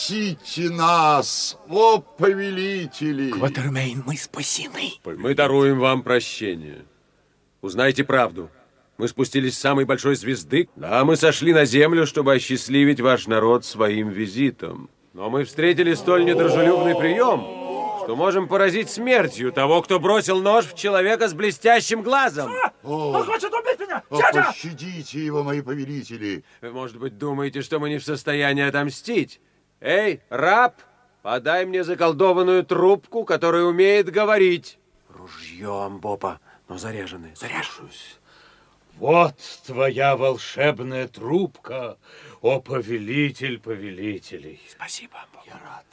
[0.00, 3.32] Простите нас, о повелители!
[3.32, 4.94] Кватермейн, мы спасены.
[5.04, 6.86] Мы даруем вам прощение.
[7.60, 8.48] Узнайте правду.
[8.96, 10.70] Мы спустились с самой большой звезды.
[10.74, 14.88] Да, мы сошли на землю, чтобы осчастливить ваш народ своим визитом.
[15.12, 17.40] Но мы встретили столь недружелюбный прием,
[18.02, 22.50] что можем поразить смертью того, кто бросил нож в человека с блестящим глазом.
[22.82, 24.02] Он хочет убить меня!
[24.08, 24.44] О, Дядя!
[24.44, 26.42] пощадите его, мои повелители!
[26.62, 29.40] Вы, может быть, думаете, что мы не в состоянии отомстить?
[29.80, 30.74] Эй, раб,
[31.22, 34.78] подай мне заколдованную трубку, которая умеет говорить.
[35.08, 36.38] Ружьем, Бопа,
[36.68, 37.34] но заряженный.
[37.34, 38.18] Заряжусь.
[38.98, 41.96] Вот твоя волшебная трубка,
[42.42, 44.60] о повелитель повелителей.
[44.68, 45.86] Спасибо, я рад.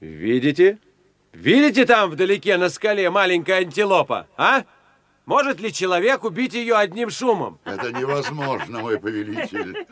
[0.00, 0.78] Видите?
[1.32, 4.64] Видите там вдалеке на скале маленькая антилопа, а?
[5.26, 7.58] Может ли человек убить ее одним шумом?
[7.64, 9.86] Это невозможно, мой повелитель.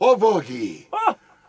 [0.00, 0.88] О, боги!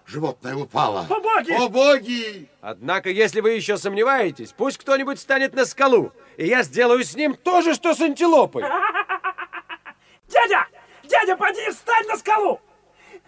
[0.05, 1.07] Животное упало.
[1.09, 1.51] О, боги!
[1.53, 2.49] О, боги!
[2.59, 7.33] Однако, если вы еще сомневаетесь, пусть кто-нибудь станет на скалу, и я сделаю с ним
[7.33, 8.63] то же, что с антилопой.
[10.27, 10.67] Дядя!
[11.03, 12.59] Дядя, поди встань на скалу!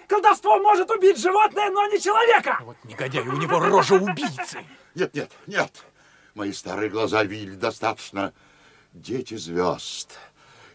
[0.10, 2.60] Колдовство может убить животное, но не человека!
[2.62, 4.66] Вот негодяй, у него рожа убийцы.
[4.96, 5.72] Нет, нет, нет.
[6.36, 8.32] Мои старые глаза видели достаточно.
[8.92, 10.20] Дети звезд.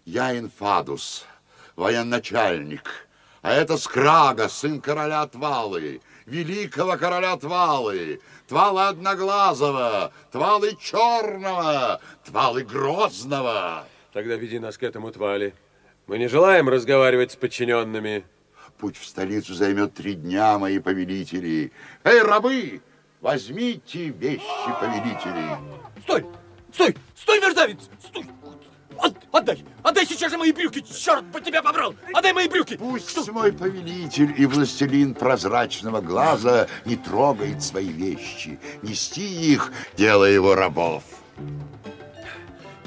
[0.04, 1.24] Я инфадус,
[1.76, 3.07] военачальник,
[3.48, 13.86] А это Скрага, сын короля Твалы, великого короля Твалы, Твала Одноглазого, Твалы Черного, Твалы Грозного.
[14.12, 15.54] Тогда веди нас к этому Твали.
[16.06, 18.26] Мы не желаем разговаривать с подчиненными.
[18.76, 21.72] Путь в столицу займет три дня, мои повелители.
[22.04, 22.82] Эй, рабы,
[23.22, 24.42] возьмите вещи
[24.78, 25.56] повелителей.
[26.02, 26.26] Стой!
[26.74, 26.96] Стой!
[27.16, 27.88] Стой, мерзавец!
[28.06, 28.26] Стой!
[28.98, 29.64] От- отдай!
[29.82, 30.80] Отдай сейчас же мои брюки!
[30.80, 31.94] Черт по тебя побрал!
[32.12, 32.76] Отдай мои брюки!
[32.76, 38.58] Пусть мой повелитель и властелин прозрачного глаза не трогает свои вещи.
[38.82, 41.04] Нести их— дело его рабов.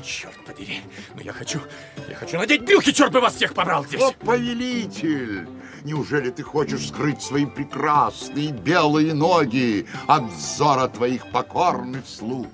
[0.04, 0.82] Черт подери!
[1.16, 1.62] Но я хочу...
[2.10, 4.02] Я хочу надеть брюки, черт бы вас всех побрал здесь!
[4.02, 5.48] О, повелитель!
[5.84, 12.48] Неужели ты хочешь скрыть свои прекрасные белые ноги от взора твоих покорных слуг?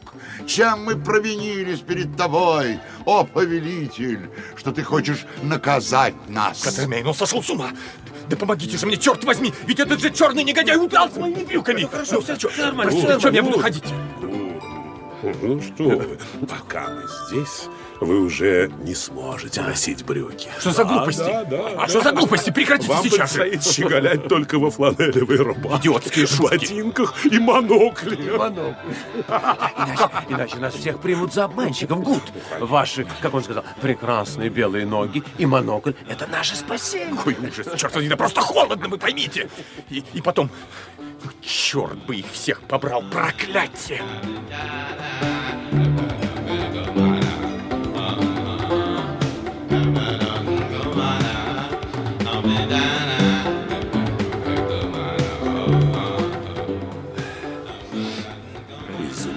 [0.45, 6.61] Чем мы провинились перед тобой, о, повелитель, что ты хочешь наказать нас?
[6.61, 7.71] Катермейн, он сошел с ума!
[8.29, 9.53] Да помогите же мне, черт возьми!
[9.65, 11.87] Ведь этот же черный негодяй удрал с моими брюками!
[11.89, 12.91] Хорошо, все, все нормально.
[12.91, 13.85] Простите, в чем я буду ходить?
[15.21, 17.67] Ну что вы, пока мы здесь,
[17.99, 20.49] вы уже не сможете носить брюки.
[20.59, 21.19] Что за Да, глупости?
[21.23, 22.51] да, да, А что за глупости?
[22.51, 23.39] Прекратите Вам сейчас же.
[23.41, 25.77] предстоит щеголять только во фланелевой рубахе.
[25.77, 26.51] Идиотские шутки.
[26.57, 28.17] ботинках и монокле.
[28.17, 32.23] Иначе, иначе нас всех примут за обманщиков, Гуд.
[32.59, 37.15] Ваши, как он сказал, прекрасные белые ноги и монокль— это наше спасение.
[37.15, 37.67] Какой ужас!
[37.79, 39.49] Черт возьми, да просто холодно, вы поймите!
[39.89, 40.49] И, и потом,
[40.97, 44.01] ну, черт бы их всех побрал, проклятие!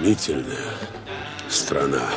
[0.01, 0.73] Изумительная
[1.47, 2.09] страна.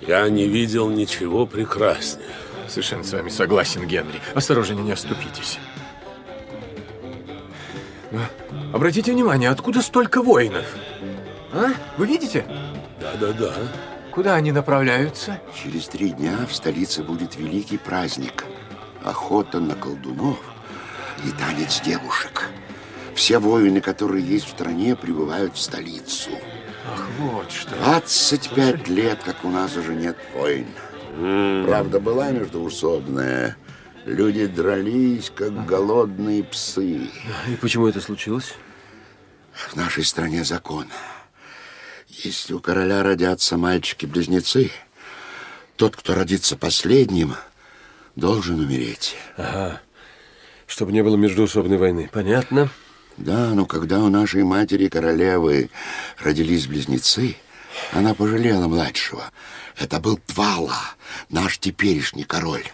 [0.00, 2.30] Я не видел ничего прекраснее.
[2.68, 4.18] Совершенно с вами согласен, Генри.
[4.34, 5.58] Осторожнее, не оступитесь.
[8.12, 10.64] А, Обратите внимание, откуда столько воинов?
[11.52, 11.66] А?
[11.98, 12.46] Вы видите?
[12.98, 13.52] Да-да-да.
[14.10, 15.38] Куда они направляются?
[15.54, 18.46] Через три дня в столице будет великий праздник.
[19.04, 20.38] Охота на колдунов
[21.26, 22.48] и танец девушек.
[23.20, 26.30] Все воины, которые есть в стране, прибывают в столицу.
[26.90, 27.76] Ах, вот что.
[27.76, 30.66] 25 лет, как у нас уже нет войн.
[31.66, 33.58] Правда, была междуусобная.
[34.06, 37.10] Люди дрались, как голодные псы.
[37.46, 38.54] И почему это случилось?
[39.52, 40.86] В нашей стране закон.
[42.08, 44.70] Если у короля родятся мальчики-близнецы,
[45.76, 47.34] тот, кто родится последним,
[48.16, 49.14] должен умереть.
[49.36, 49.82] Ага.
[50.66, 52.08] Чтобы не было междуусобной войны.
[52.10, 52.70] Понятно.
[53.20, 55.68] Да, но когда у нашей матери-королевы
[56.18, 57.36] родились близнецы,
[57.92, 59.24] она пожалела младшего.
[59.76, 60.80] Это был Твала,
[61.28, 62.64] наш теперешний король.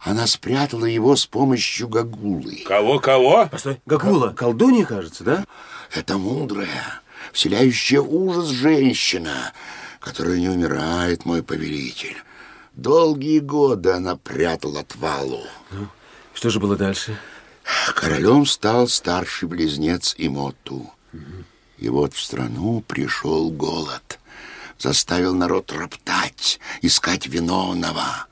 [0.00, 2.64] Она спрятала его с помощью Гагулы.
[2.66, 3.48] Кого-кого?
[3.50, 5.44] Постой, Гагула, колдунья, кажется, да?
[5.92, 7.00] Это мудрая,
[7.32, 9.52] вселяющая ужас женщина,
[10.00, 12.16] которая не умирает, мой повелитель.
[12.72, 15.44] Долгие годы она прятала Твалу.
[16.34, 17.16] Что же было дальше?
[17.94, 20.92] Королем стал старший близнец Имоту.
[21.78, 24.18] И вот в страну пришел голод.
[24.78, 28.26] Заставил народ роптать, искать виновного.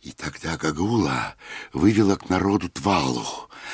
[0.00, 1.34] И тогда Гагула
[1.72, 3.26] вывела к народу Твалу,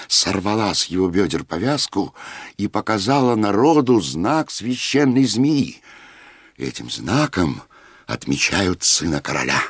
[0.08, 2.14] сорвала с его бедер повязку
[2.56, 5.82] и показала народу знак священной змеи.
[6.56, 7.62] Этим знаком
[8.06, 9.62] отмечают сына короля.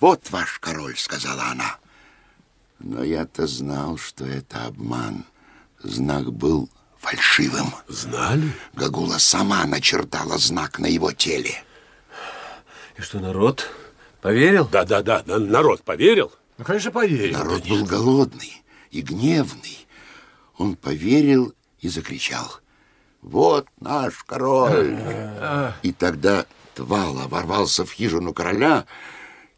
[0.00, 1.78] «Вот ваш король»,— сказала она.
[2.82, 5.24] Но я-то знал, что это обман.
[5.82, 6.68] Знак был
[6.98, 7.74] фальшивым.
[7.88, 8.52] Знали?
[8.74, 11.62] Гагула сама начертала знак на его теле.
[12.96, 13.70] И что, народ
[14.20, 14.66] поверил?
[14.66, 16.32] Да-да-да, народ поверил?
[16.58, 17.38] Ну, конечно, поверил.
[17.38, 19.86] Народ был голодный и гневный.
[20.58, 22.60] Он поверил и закричал.
[23.20, 24.98] «Вот наш король!»
[25.82, 28.86] И тогда Твала ворвался в хижину короля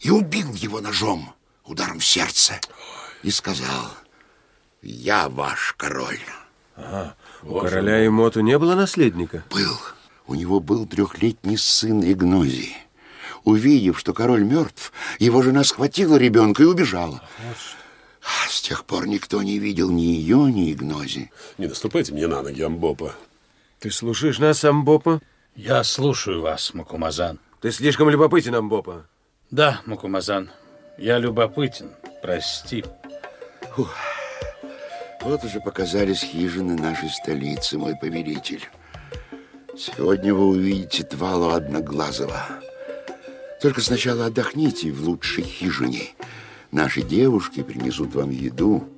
[0.01, 2.61] и убил его ножом, ударом в сердце,
[3.25, 3.91] и сказал,
[4.83, 6.21] «Я ваш король».
[6.77, 7.17] Ага.
[7.43, 9.45] У короля Имоту не было наследника?
[9.51, 9.79] Был.
[10.27, 12.77] У него был трехлетний сын Игнози.
[13.45, 17.23] Увидев, что король мертв, его жена схватила ребенка и убежала.
[18.23, 21.31] А С тех пор никто не видел ни ее, ни Игнози.
[21.59, 23.15] Не наступайте мне на ноги, Амбопа.
[23.81, 25.21] Ты слушаешь нас, Амбопа?
[25.57, 27.39] Я слушаю вас, Макумазан.
[27.61, 29.07] Ты слишком любопытен, Амбопа.
[29.51, 30.51] Да, Макумазан,
[30.99, 31.91] я любопытен.
[32.23, 32.85] Прости.
[33.77, 38.69] Вот уже показались хижины нашей столицы, мой повелитель.
[39.77, 42.41] Сегодня вы увидите Твалу Одноглазого.
[43.61, 46.11] Только сначала отдохните в лучшей хижине.
[46.71, 48.94] Наши девушки принесут вам еду.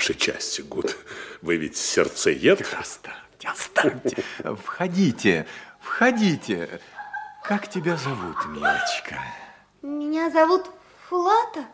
[0.00, 0.96] Вашей части, Гуд.
[1.42, 2.62] Вы ведь сердцеед.
[2.72, 4.24] Оставьте, оставьте.
[4.64, 5.46] Входите,
[5.78, 6.80] входите.
[7.44, 9.20] Как тебя зовут, милочка?
[9.82, 10.70] Меня зовут
[11.06, 11.66] Фулата,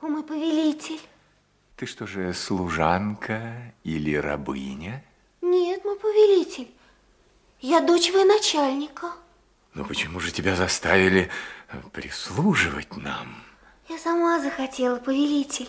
[0.00, 1.00] о мой повелитель.
[1.76, 5.04] Ты что же, служанка или рабыня?
[5.42, 6.70] Нет, мой повелитель.
[7.60, 9.12] Я дочь военачальника.
[9.74, 11.30] Но почему же тебя заставили
[11.92, 13.44] прислуживать нам?
[13.90, 15.68] Я сама захотела, повелитель.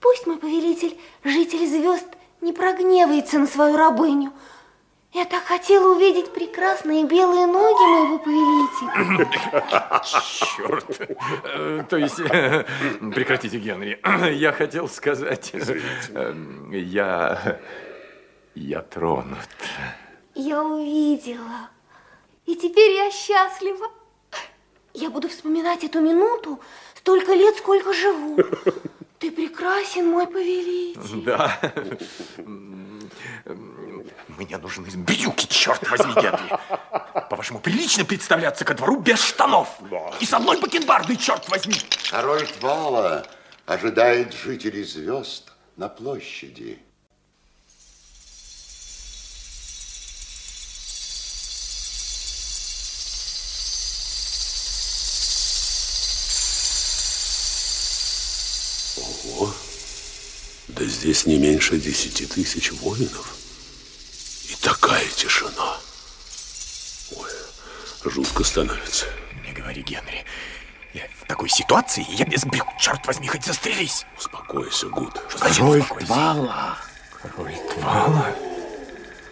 [0.00, 2.06] Пусть мой повелитель, житель звезд,
[2.40, 4.32] не прогневается на свою рабыню.
[5.12, 9.30] Я так хотела увидеть прекрасные белые ноги моего повелителя.
[10.04, 11.00] Черт.
[11.44, 12.64] Э, То есть, э,
[13.14, 13.98] прекратите, Генри.
[14.34, 16.34] Я хотел сказать, э,
[16.72, 17.58] я,
[18.54, 19.48] я тронут.
[20.34, 21.70] Я увидела.
[22.44, 23.88] И теперь я счастлива.
[24.92, 26.60] Я буду вспоминать эту минуту
[26.94, 28.38] столько лет, сколько живу.
[29.18, 31.24] Ты прекрасен, мой повелитель.
[31.24, 31.58] Да.
[34.28, 36.58] Мне нужны брюки, черт возьми, Генри.
[37.28, 39.68] По-вашему, прилично представляться ко двору без штанов?
[40.20, 41.74] И со мной бакенбарды, черт возьми.
[42.10, 43.26] Король Твала
[43.66, 46.78] ожидает жителей звезд на площади.
[61.08, 63.34] Здесь не меньше десяти тысяч воинов.
[64.50, 65.78] И такая тишина.
[67.16, 67.30] Ой,
[68.04, 69.06] жутко становится.
[69.46, 70.26] Не говори, Генри.
[70.92, 74.04] Я в такой ситуации, я без брюк, черт возьми, хоть застрелись.
[74.18, 75.18] Успокойся, Гуд.
[75.30, 76.06] Что значит Король успокойся?
[76.06, 76.78] Твала.
[77.22, 78.26] Король Твала?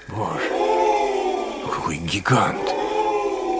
[0.08, 2.64] Боже, какой гигант.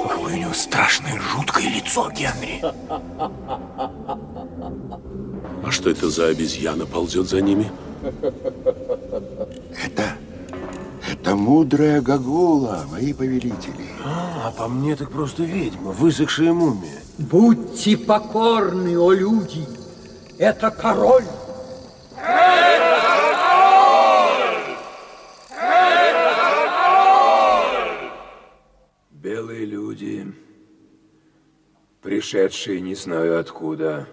[0.08, 2.62] Какое у него страшное, жуткое лицо, Генри.
[5.66, 7.70] А что это за обезьяна ползет за ними?
[9.84, 10.04] Это,
[11.10, 13.86] это мудрая Гагула, мои повелители.
[14.04, 17.00] А, по мне так просто ведьма, высохшая мумия.
[17.18, 19.66] Будьте покорны, о люди.
[20.38, 21.24] Это король.
[29.10, 30.32] Белые люди,
[32.00, 34.06] пришедшие не знаю откуда,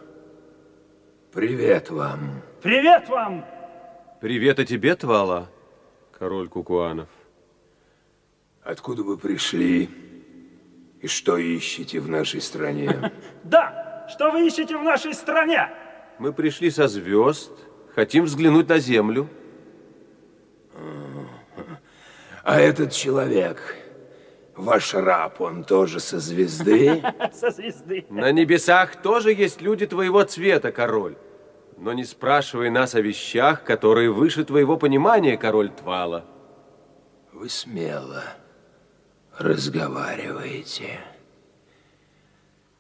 [1.31, 2.41] привет вам.
[2.63, 3.52] Привет вам!
[4.23, 5.49] Привет и тебе, Твала,
[6.17, 7.09] король Кукуанов.
[8.63, 9.89] Откуда вы пришли
[11.01, 13.11] и что ищете в нашей стране?
[13.43, 15.69] Да, что вы ищете в нашей стране?
[16.19, 17.51] Мы пришли со звезд,
[17.93, 19.27] хотим взглянуть на землю.
[22.45, 23.75] А этот человек,
[24.55, 27.03] ваш раб, он тоже со звезды?
[27.33, 28.05] Со звезды.
[28.09, 31.17] На небесах тоже есть люди твоего цвета, король.
[31.83, 36.23] Но не спрашивай нас о вещах, которые выше твоего понимания, король Твала.
[37.33, 38.23] Вы смело
[39.37, 41.01] разговариваете.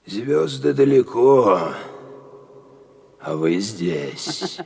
[0.05, 1.73] Звезды далеко,
[3.19, 4.59] а вы здесь.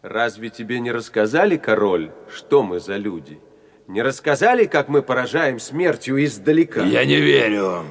[0.00, 3.38] Разве тебе не рассказали, король, что мы за люди?
[3.88, 6.82] Не рассказали, как мы поражаем смертью издалека?
[6.84, 7.84] Я не верю.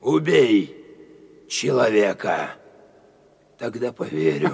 [0.00, 0.76] Убей
[1.48, 2.57] человека.
[3.58, 4.50] Тогда поверю.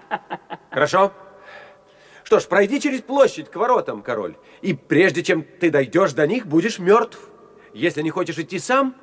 [0.70, 1.12] Хорошо.
[2.22, 4.36] Что ж, пройди через площадь к воротам, король.
[4.60, 7.18] И прежде чем ты дойдешь до них, будешь мертв.
[7.72, 8.94] Если не хочешь идти сам,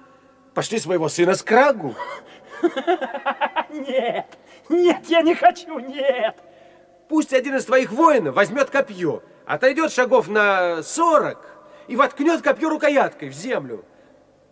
[0.53, 1.95] пошли своего сына Скрагу.
[3.69, 4.38] Нет,
[4.69, 6.38] нет, я не хочу, нет.
[7.09, 11.38] Пусть один из твоих воинов возьмет копье, отойдет шагов на 40
[11.89, 13.83] и воткнет копье рукояткой в землю.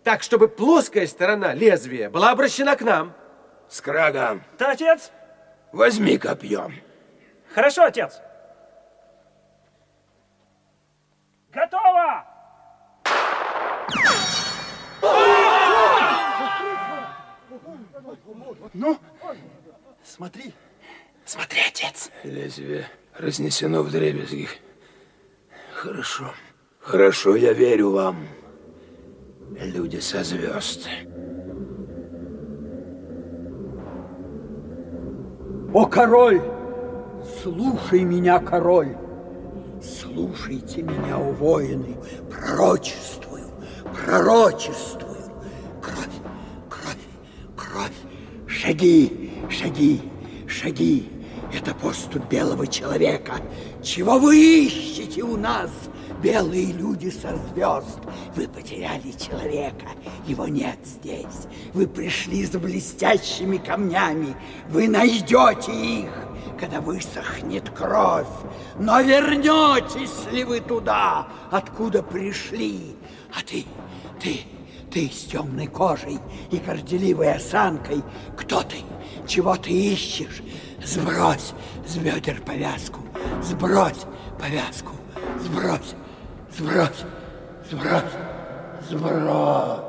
[0.04, 3.14] Так, чтобы плоская сторона лезвия была обращена к нам.
[3.74, 5.12] Скрага, Да, отец?
[5.72, 6.72] возьми копье.
[7.56, 8.22] Хорошо, отец.
[11.52, 12.24] Готово!
[18.74, 19.00] Ну,
[20.04, 20.54] смотри.
[21.26, 22.12] Смотри, отец.
[22.24, 24.50] Лезвие разнесено в дребезги.
[25.74, 26.32] Хорошо.
[26.80, 28.28] Хорошо, я верю вам.
[29.58, 30.88] Люди со звезд.
[35.74, 36.40] О, король!
[37.42, 38.96] Слушай меня, король!
[39.82, 41.98] Слушайте меня, о воины!
[42.30, 43.48] Пророчествую,
[43.84, 45.18] пророчествую!
[45.82, 46.20] Кровь,
[46.70, 47.92] кровь, кровь!
[48.48, 50.02] Шаги, шаги,
[50.48, 51.10] шаги!
[51.52, 53.34] Это поступ белого человека.
[53.82, 55.72] Чего вы ищете у нас,
[56.24, 58.00] белые люди со звезд?
[58.36, 59.88] Вы потеряли человека,
[60.26, 61.48] его нет здесь.
[61.74, 64.36] Вы пришли за блестящими камнями,
[64.70, 66.12] вы найдете их,
[66.58, 68.28] когда высохнет кровь.
[68.80, 72.96] Но вернетесь ли вы туда, откуда пришли?
[73.38, 73.66] А ты,
[74.22, 74.42] ты,
[74.90, 76.20] ты с темной кожей
[76.52, 78.02] и горделивой осанкой,
[78.38, 78.78] кто ты?
[79.28, 80.42] Чего ты ищешь?
[80.84, 81.54] Сбрось
[81.88, 83.00] с бедер повязку,
[83.42, 84.06] сбрось
[84.38, 84.92] повязку,
[85.40, 85.96] сбрось,
[86.58, 87.06] сбрось,
[87.70, 88.04] сбрось,
[88.90, 89.80] сбрось.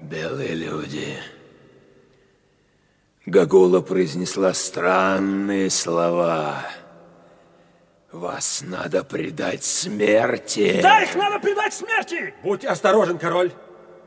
[0.00, 1.18] Белые люди.
[3.26, 6.62] Гагула произнесла странные слова.
[8.12, 10.80] Вас надо предать смерти.
[10.82, 12.34] Да, их надо предать смерти!
[12.42, 13.52] Будь осторожен, король.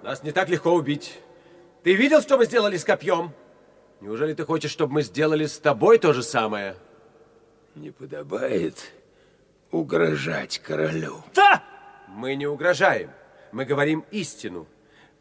[0.04, 1.20] Нас не так легко убить.
[1.84, 3.34] Ты видел, что мы сделали с копьем?
[4.00, 6.76] Неужели ты хочешь, чтобы мы сделали с тобой то же самое?
[7.76, 8.92] Не подобает
[9.72, 11.24] угрожать королю.
[11.34, 11.64] Да!
[12.08, 13.12] Мы не угрожаем.
[13.52, 14.68] Мы говорим истину.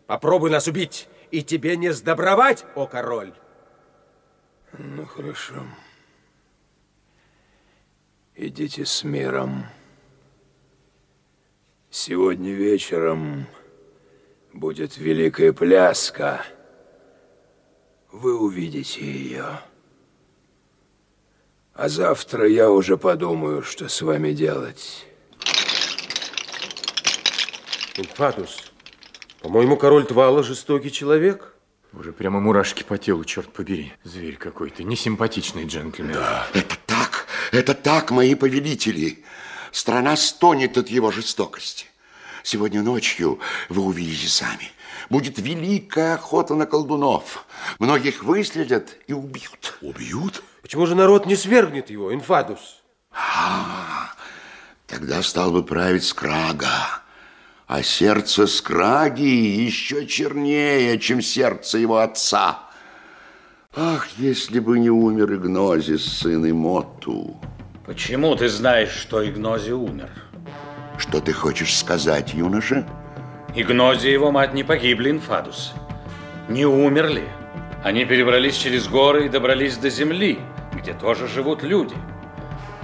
[0.07, 3.35] Попробуй нас убить, и тебе не сдобровать, о король.
[4.79, 5.63] Ну, хорошо.
[8.35, 9.67] Идите с миром.
[11.91, 13.47] Сегодня вечером
[14.53, 16.45] будет великая пляска.
[18.13, 19.61] Вы увидите ее.
[21.77, 25.05] А завтра я уже подумаю, что с вами делать.
[27.97, 28.73] Инфатус,
[29.43, 31.55] по-моему, король Твала жестокий человек.
[31.93, 33.93] Уже прямо мурашки по телу, черт побери.
[34.05, 36.15] Зверь какой-то, несимпатичный джентльмен.
[36.15, 36.47] Да.
[36.55, 39.23] Это так, это так, мои повелители.
[39.71, 41.87] Страна стонет от его жестокости.
[42.43, 44.71] Сегодня ночью вы увидите сами.
[45.11, 47.45] Будет великая охота на колдунов.
[47.79, 49.77] Многих выследят и убьют.
[49.83, 50.43] Убьют?
[50.67, 52.83] Почему же народ не свергнет его, Инфадус?
[53.13, 54.11] А,
[54.89, 56.67] тогда стал бы править Скрага.
[57.69, 62.65] А сердце Скраги еще чернее, чем сердце его отца.
[63.77, 67.41] Ах, если бы не умер Игнозис, сын Имоту.
[67.85, 70.11] Почему ты знаешь, что Игнози умер?
[70.99, 72.85] Что ты хочешь сказать, юноша?
[73.55, 75.75] Игнози и его мать не погибли, Инфадус.
[76.49, 77.23] Не умерли.
[77.85, 80.41] Они перебрались через горы и добрались до земли,
[80.77, 81.97] где тоже живут люди.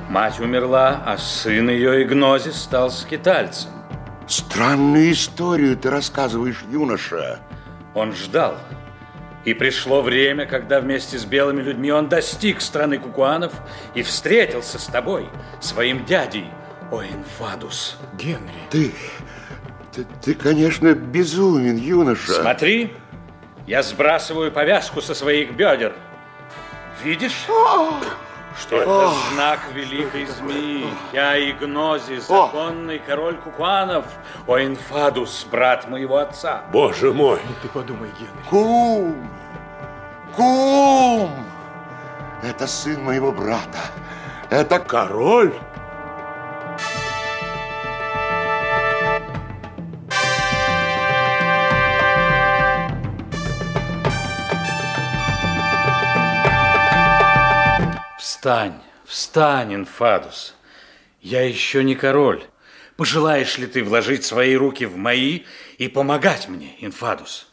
[0.09, 3.71] Мать умерла, а сын ее Игнози стал скитальцем.
[4.27, 7.41] Странную историю ты рассказываешь, юноша.
[7.95, 8.57] Он ждал.
[9.45, 13.53] И пришло время, когда вместе с белыми людьми он достиг страны кукуанов
[13.95, 15.29] и встретился с тобой,
[15.61, 16.47] своим дядей,
[16.93, 17.97] о Инфадус.
[18.19, 18.39] Генри.
[18.71, 18.93] Ты,
[19.93, 22.33] ты, ты, конечно, безумен, юноша.
[22.35, 22.93] Смотри,
[23.67, 25.95] я сбрасываю повязку со своих бедер.
[27.03, 27.47] Видишь?
[28.61, 30.87] Что это знак великой змеи.
[31.13, 34.05] Я Игнози, законный король Кукуанов.
[34.47, 36.63] О, Инфадус, брат моего отца.
[36.71, 37.41] Боже мой.
[37.45, 38.49] Ну ты подумай, Генри.
[38.49, 39.31] Кум!
[40.37, 41.31] Кум!
[42.43, 43.79] Это сын моего брата.
[44.51, 45.55] Это король.
[58.43, 60.57] Встань, встань, Инфадус.
[61.21, 62.43] Я еще не король.
[62.97, 65.43] Пожелаешь ли ты вложить свои руки в мои
[65.79, 67.47] и помогать мне, Инфадус?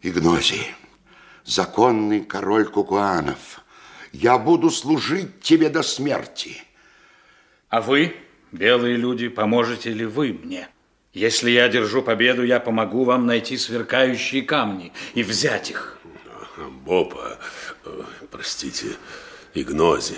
[0.00, 0.66] Игнозий,
[1.44, 3.60] законный король Кукуанов,
[4.10, 6.60] я буду служить тебе до смерти.
[7.68, 8.16] А вы,
[8.50, 10.68] белые люди, поможете ли вы мне?
[11.12, 16.00] Если я держу победу, я помогу вам найти сверкающие камни и взять их.
[16.84, 17.38] Бопа,
[17.84, 18.96] э, простите,
[19.54, 20.16] Игнози.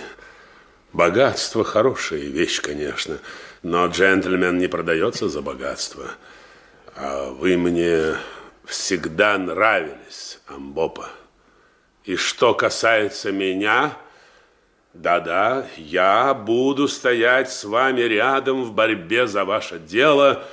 [0.92, 3.18] Богатство хорошая вещь, конечно,
[3.62, 6.10] но джентльмен не продается за богатство.
[6.94, 8.14] А вы мне
[8.64, 11.08] всегда нравились, Амбопа.
[12.04, 13.96] И что касается меня,
[14.92, 20.44] да-да, я буду стоять с вами рядом в борьбе за ваше дело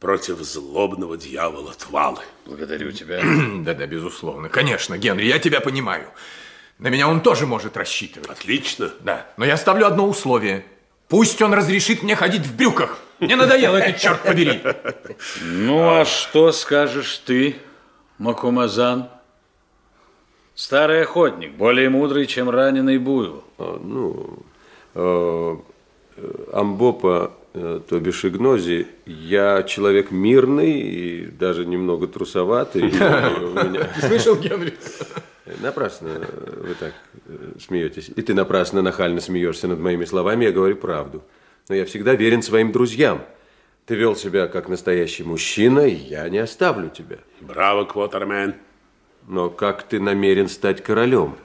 [0.00, 2.22] против злобного дьявола Твалы.
[2.46, 3.20] Благодарю тебя.
[3.64, 4.48] Да-да, безусловно.
[4.48, 6.10] Конечно, Генри, я тебя понимаю.
[6.78, 8.28] На меня он тоже может рассчитывать.
[8.28, 8.90] Отлично.
[9.00, 10.64] Да, но я ставлю одно условие.
[11.08, 12.98] Пусть он разрешит мне ходить в брюках.
[13.18, 14.60] Мне надоело это, черт побери.
[15.42, 17.56] Ну, а что скажешь ты,
[18.18, 19.08] Макумазан?
[20.54, 23.44] Старый охотник, более мудрый, чем раненый буйвол.
[23.58, 24.38] А, ну,
[24.94, 25.56] э,
[26.52, 32.90] Амбопа, э, то бишь Игнози, я человек мирный и даже немного трусоватый.
[34.00, 34.74] Слышал, Генри?
[35.60, 36.26] Напрасно
[36.56, 36.94] вы так
[37.26, 38.10] э, смеетесь.
[38.14, 41.24] И ты напрасно нахально смеешься над моими словами, я говорю правду.
[41.68, 43.24] Но я всегда верен своим друзьям.
[43.86, 47.18] Ты вел себя как настоящий мужчина, и я не оставлю тебя.
[47.40, 48.56] Браво, Квотермен.
[49.28, 51.36] Но как ты намерен стать королем?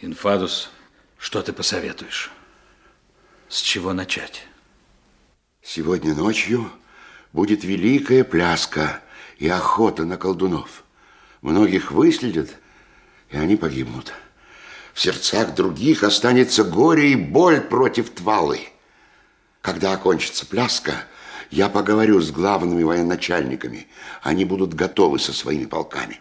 [0.00, 0.70] Инфадус,
[1.18, 2.30] что ты посоветуешь?
[3.48, 4.46] С чего начать?
[5.62, 6.70] Сегодня ночью
[7.32, 9.02] будет великая пляска
[9.38, 10.84] и охота на колдунов.
[11.42, 12.50] Многих выследят,
[13.30, 14.12] и они погибнут.
[14.94, 18.60] В сердцах других останется горе и боль против Твалы.
[19.60, 21.04] Когда окончится пляска,
[21.50, 23.88] я поговорю с главными военачальниками.
[24.22, 26.20] Они будут готовы со своими полками.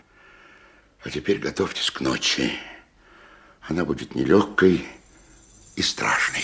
[1.04, 2.52] А теперь готовьтесь к ночи.
[3.62, 4.86] Она будет нелегкой
[5.76, 6.44] и страшной.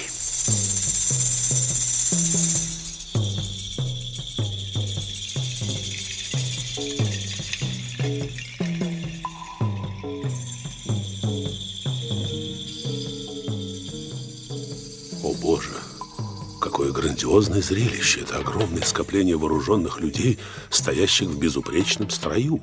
[16.82, 18.22] Какое грандиозное зрелище!
[18.22, 20.40] Это огромное скопление вооруженных людей,
[20.72, 22.60] стоящих в безупречном строю.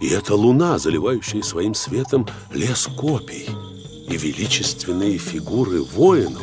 [0.00, 3.48] И это луна, заливающая своим светом лес копий.
[4.08, 6.42] И величественные фигуры воинов.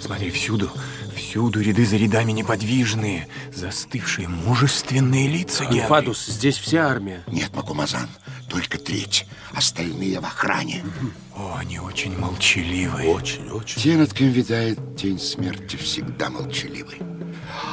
[0.00, 0.70] Смотри, всюду,
[1.14, 5.88] всюду ряды за рядами неподвижные, застывшие, мужественные лица, Генри.
[5.88, 7.22] Фадус, здесь вся армия.
[7.26, 8.08] Нет, Макумазан,
[8.48, 9.26] только треть.
[9.52, 10.84] Остальные в охране.
[11.36, 13.10] О, они очень молчаливые.
[13.10, 13.80] Очень, очень.
[13.80, 16.94] Те, над кем витает тень смерти, всегда молчаливы.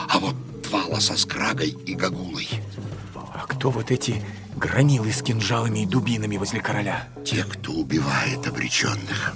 [0.09, 2.49] А вот Твала со Скрагой и Гагулой.
[3.15, 4.21] А кто вот эти
[4.55, 7.07] гранилы с кинжалами и дубинами возле короля?
[7.23, 9.35] Те, кто убивает обреченных.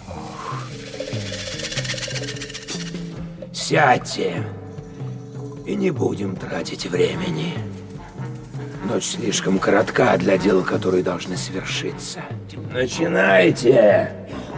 [3.54, 4.48] Сядьте.
[5.68, 7.54] И не будем тратить времени.
[8.90, 12.24] Ночь слишком коротка для дел, которые должны свершиться.
[12.74, 14.12] Начинайте.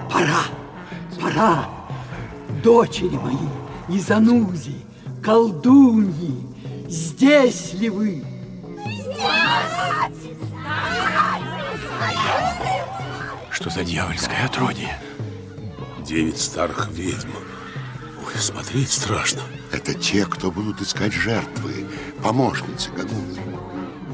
[0.09, 0.43] Пора,
[1.19, 1.69] пора.
[2.63, 3.35] Дочери мои,
[3.89, 4.77] Изанузи,
[5.21, 6.47] колдуньи,
[6.87, 8.23] здесь ли вы?
[13.51, 14.97] Что за дьявольское отродье?
[16.05, 17.31] Девять старых ведьм.
[18.25, 19.41] Ой, смотреть страшно.
[19.73, 21.85] Это те, кто будут искать жертвы,
[22.23, 23.50] помощницы Гагулы.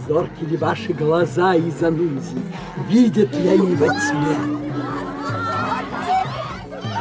[0.08, 2.38] Зорки ли ваши глаза, Изанузи?
[2.88, 4.38] Видят ли они во тьме?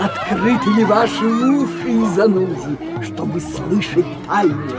[0.00, 4.72] Открыты ли ваши уши, Изанузи, чтобы слышать тайны?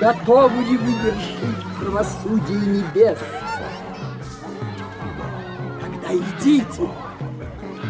[0.00, 3.18] Готовы ли вы вершить правосудие небес?
[5.82, 6.88] Тогда идите,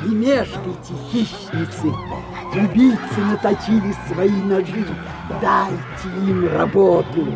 [0.04, 1.92] не мешкайте, хищницы.
[2.52, 4.84] Убийцы наточили свои ножи.
[5.40, 7.26] Дайте им работу.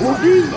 [0.00, 0.53] Убить!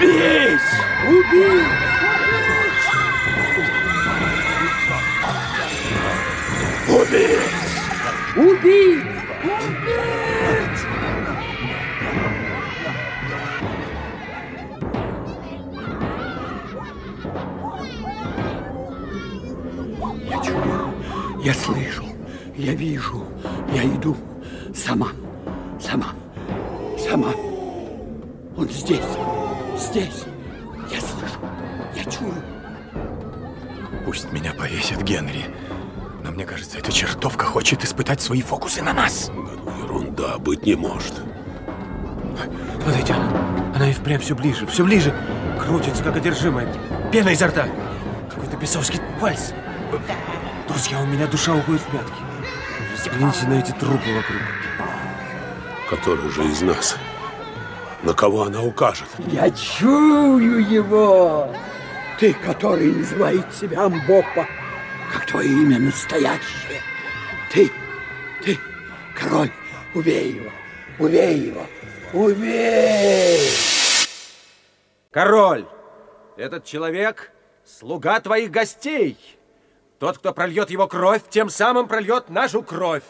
[0.00, 0.60] Убить!
[1.06, 1.66] Убить!
[6.88, 7.50] Убить!
[8.34, 9.04] Убить!
[9.44, 10.80] Убить!
[20.30, 20.94] Я чую,
[21.44, 22.04] я слышу,
[22.56, 23.22] я вижу,
[23.74, 24.16] я иду.
[24.74, 25.08] Сама,
[25.78, 26.14] сама,
[26.98, 27.34] сама.
[28.56, 29.04] Он здесь,
[29.90, 30.24] здесь.
[30.90, 31.38] Я слышу,
[31.94, 32.34] я чую.
[34.04, 35.44] Пусть меня повесит Генри.
[36.24, 39.30] Но мне кажется, эта чертовка хочет испытать свои фокусы на нас.
[39.82, 41.14] Ерунда, быть не может.
[42.82, 45.14] Смотрите, она, она и впрямь все ближе, все ближе.
[45.60, 46.72] Крутится, как одержимая.
[47.12, 47.66] Пена изо рта.
[48.30, 49.52] Какой-то бесовский вальс.
[50.68, 52.22] Друзья, у меня душа уходит в пятки.
[52.96, 54.42] Взгляните на эти трупы вокруг.
[55.88, 56.96] Который же из нас?
[58.02, 59.08] На кого она укажет?
[59.26, 61.54] Я чую его.
[62.18, 64.46] Ты, который называет себя Амбопа,
[65.12, 66.80] как твое имя настоящее.
[67.52, 67.70] Ты,
[68.44, 68.58] ты,
[69.14, 69.50] король,
[69.94, 70.50] убей его,
[70.98, 71.66] убей его,
[72.12, 73.38] убей!
[75.10, 75.66] Король,
[76.36, 77.32] этот человек–
[77.64, 79.18] слуга твоих гостей.
[79.98, 83.04] Тот, кто прольет его кровь, тем самым прольет нашу кровь.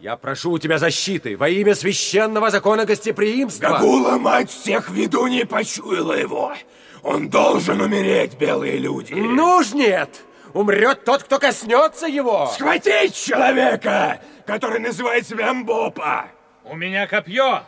[0.00, 3.70] Я прошу у тебя защиты во имя священного закона гостеприимства.
[3.70, 6.54] Гагула, мать всех виду, не почуяла его.
[7.02, 9.14] Он должен умереть, белые люди.
[9.14, 10.22] Ну уж нет.
[10.54, 12.46] Умрет тот, кто коснется его.
[12.54, 16.26] Схватить человека, который называет себя Мбопа.
[16.64, 17.62] У меня копье.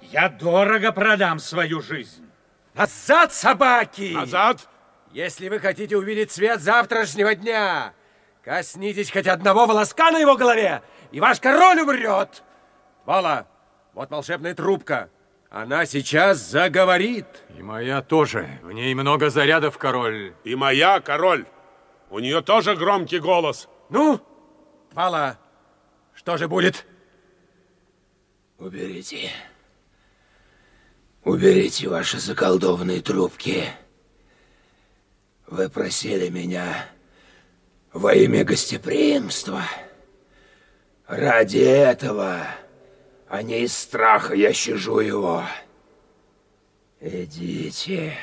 [0.00, 2.24] Я дорого продам свою жизнь.
[2.74, 4.12] Назад, собаки!
[4.12, 4.68] Назад!
[5.12, 7.94] Если вы хотите увидеть свет завтрашнего дня,
[8.44, 10.82] коснитесь хоть одного волоска на его голове,
[11.12, 12.42] и ваш король умрет.
[13.04, 13.46] Вала,
[13.94, 15.10] вот волшебная трубка.
[15.48, 17.26] Она сейчас заговорит.
[17.56, 18.58] И моя тоже.
[18.62, 20.34] В ней много зарядов, король.
[20.44, 21.46] И моя, король.
[22.10, 23.68] У нее тоже громкий голос.
[23.88, 24.20] Ну,
[24.92, 25.38] Вала,
[26.14, 26.84] что же будет?
[28.58, 29.30] Уберите.
[31.24, 33.64] Уберите ваши заколдованные трубки.
[35.46, 36.86] Вы просили меня
[37.92, 39.62] во имя гостеприимства.
[41.06, 42.42] Ради этого,
[43.28, 45.44] а не из страха я щажу его.
[47.00, 48.14] Идите.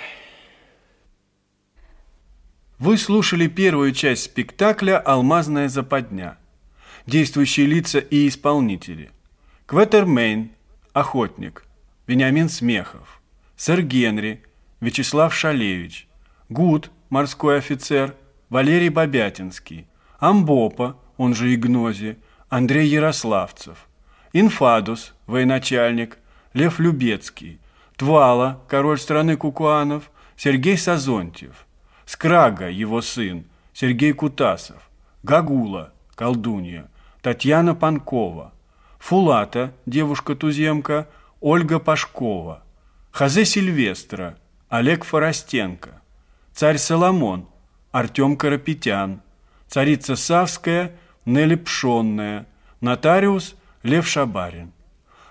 [2.80, 6.38] Вы слушали первую часть спектакля «Алмазная западня».
[7.06, 9.12] Действующие лица и исполнители.
[9.66, 10.52] Кветермейн–
[10.94, 11.64] охотник.
[12.06, 13.22] Вениамин Смехов.
[13.56, 14.44] Сэр Генри–
[14.82, 16.10] Вячеслав Шалевич.
[16.50, 18.16] Гуд– морской офицер.
[18.50, 19.88] Валерий Бобятинский.
[20.20, 22.18] Амбопа, он же Игнози,
[22.54, 23.88] Андрей Ярославцев.
[24.32, 26.20] Инфадус– военачальник.
[26.54, 27.60] Лев Любецкий.
[27.98, 30.12] Твала– король страны Кукуанов.
[30.38, 31.66] Сергей Сазонтьев.
[32.06, 34.88] Скрага, его сын, Сергей Кутасов,
[35.24, 36.92] Гагула, колдунья,
[37.24, 38.54] Татьяна Панкова,
[39.00, 41.08] Фулата, девушка-туземка,
[41.42, 42.62] Ольга Пашкова,
[43.10, 44.38] Хазе Сильвестра,
[44.70, 46.04] Олег Форостенко,
[46.54, 47.48] царь Соломон,
[47.92, 49.24] Артем Карапетян,
[49.68, 50.92] царица Савская,
[51.26, 52.48] Нелли Пшонная,
[52.82, 54.74] нотариус Лев Шабарин,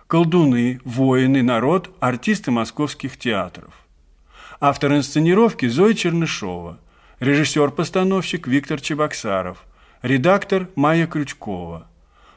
[0.07, 3.75] колдуны, воины, народ, артисты московских театров.
[4.59, 6.79] Автор инсценировки Зоя Чернышова,
[7.21, 9.65] режиссер-постановщик Виктор Чебоксаров,
[10.01, 11.87] редактор Майя Крючкова,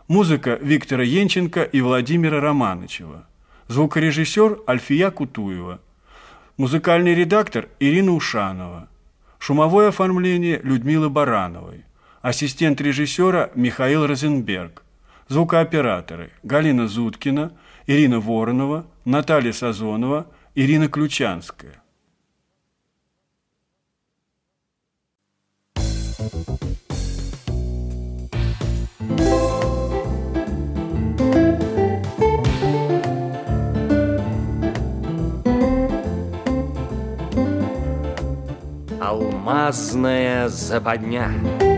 [0.10, 3.26] музыка Виктора Янченко и Владимира Романычева,
[3.70, 5.80] звукорежиссер Альфия Кутуева,
[6.58, 8.90] музыкальный редактор Ирина Ушанова,
[9.40, 11.86] шумовое оформление Людмилы Барановой,
[12.26, 14.82] ассистент режиссера Михаил Розенберг,
[15.28, 17.52] звукооператоры Галина Зуткина,
[17.86, 21.84] Ирина Воронова, Наталья Сазонова, Ирина Ключанская.
[39.00, 41.75] Алмазная западня.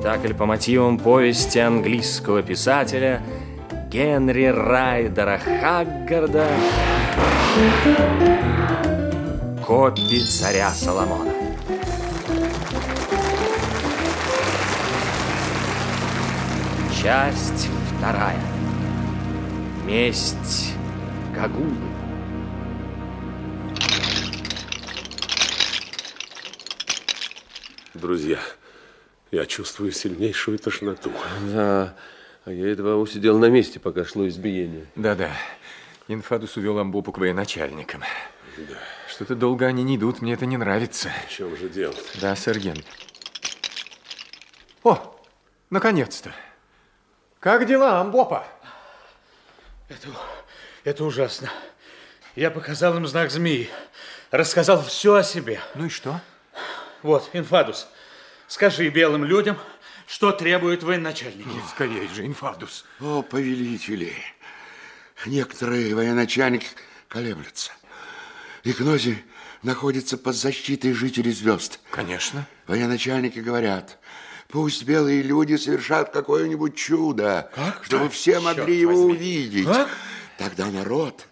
[0.00, 3.20] Спектакль по мотивам повести английского писателя
[3.90, 6.48] Генри Райдера Хаггарда
[9.66, 11.30] «Копи царя Соломона».
[17.02, 18.40] Часть вторая.
[19.84, 20.72] Месть
[21.34, 21.76] Гагулы.
[27.92, 28.38] Друзья,
[29.30, 31.12] я чувствую сильнейшую тошноту.
[31.52, 31.94] Да,
[32.44, 34.86] а я едва усидел на месте, пока шло избиение.
[34.96, 35.30] Да-да.
[36.08, 38.02] Инфадус увел Амбопу к военачальникам.
[38.56, 38.76] Да.
[39.08, 41.10] Что-то долго они не идут, мне это не нравится.
[41.28, 41.94] В чем же дело?
[42.20, 42.82] Да, Ген.
[44.82, 45.16] О,
[45.68, 46.32] наконец-то.
[47.38, 48.46] Как дела, Амбопа?
[49.88, 50.08] Это,
[50.84, 51.50] это ужасно.
[52.34, 53.68] Я показал им знак змеи.
[54.30, 55.60] Рассказал все о себе.
[55.74, 56.20] Ну и что?
[57.02, 57.88] Вот, Инфадус,
[58.50, 59.56] скажи белым людям,
[60.06, 61.46] что требует военачальники.
[61.46, 62.84] Ну, скорее же, Инфадус.
[63.00, 64.12] О, повелители,
[65.24, 66.66] некоторые военачальники
[67.08, 67.70] колеблются.
[68.64, 69.18] Игнози
[69.62, 71.78] находится под защитой жителей звезд.
[71.90, 72.46] Конечно.
[72.66, 73.98] Военачальники говорят,
[74.48, 77.84] пусть белые люди совершат какое-нибудь чудо, как?
[77.84, 79.14] чтобы Да, все могли его возьми.
[79.14, 79.66] увидеть.
[79.66, 79.88] Как?
[80.38, 81.24] Тогда народ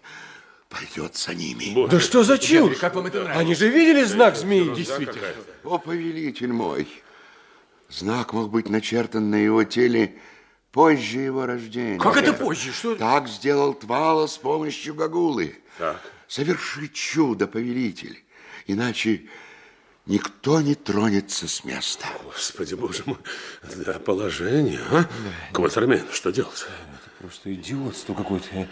[0.69, 1.87] пойдет за ними.
[1.89, 2.77] Да что за чушь?
[2.77, 3.39] Как вам это нравится?
[3.39, 5.27] Они же видели знак змеи, Действительно.
[5.63, 6.87] О, повелитель мой,
[7.89, 10.17] знак мог быть начертан на его теле
[10.71, 11.99] позже его рождения.
[11.99, 12.71] Как это позже?
[12.71, 12.95] Что?
[12.95, 15.57] Так сделал Твала с помощью Гагулы.
[15.77, 16.01] Так.
[16.27, 18.23] Соверши чудо, повелитель,
[18.67, 19.23] иначе
[20.05, 22.05] никто не тронется с места.
[22.23, 23.17] Господи, боже мой,
[23.83, 25.05] да, положение, а?
[25.51, 26.67] Кватермен, что делать?
[27.19, 28.67] Просто идиотство какое-то.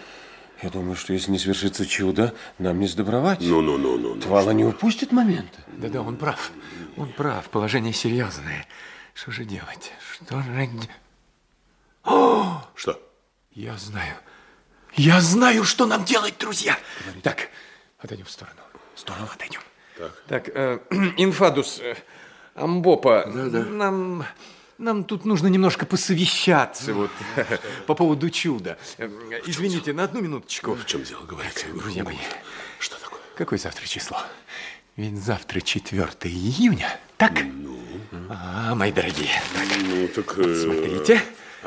[0.62, 3.42] Я думаю, что если не свершится чудо, нам не сдобровать.
[3.42, 4.20] Ну-ну-ну-ну.
[4.20, 5.60] Твала не упустит момента.
[5.68, 6.52] Да-да, он прав.
[6.96, 7.50] Он прав.
[7.50, 8.68] Положение серьезное.
[9.18, 9.92] Что же делать?
[10.14, 10.70] Что же...
[12.04, 12.64] О!
[12.76, 13.02] Что?
[13.52, 14.16] Я знаю.
[14.94, 16.78] Я знаю, что нам делать, друзья.
[17.24, 17.50] Так,
[17.98, 18.62] отойдем в сторону.
[18.94, 19.62] В сторону отойдем.
[20.28, 20.80] Так, э,
[21.18, 21.96] Инфадус, э,
[22.54, 24.24] Амбопа, нам,
[24.78, 27.12] нам тут нужно немножко посовещаться вот,
[27.88, 28.78] по поводу чуда.
[29.00, 29.10] Э,
[29.48, 30.76] Извините, на одну минуточку.
[30.76, 31.66] В чем дело, говорите?
[31.74, 32.18] Друзья мои,
[32.78, 33.22] Что такое?
[33.36, 34.22] какое завтра число?
[34.96, 37.34] Ведь завтра 4 июня, так?
[38.30, 39.30] А, мои дорогие.
[39.54, 40.38] Так, Ну, так...
[40.40, 41.22] э, смотрите.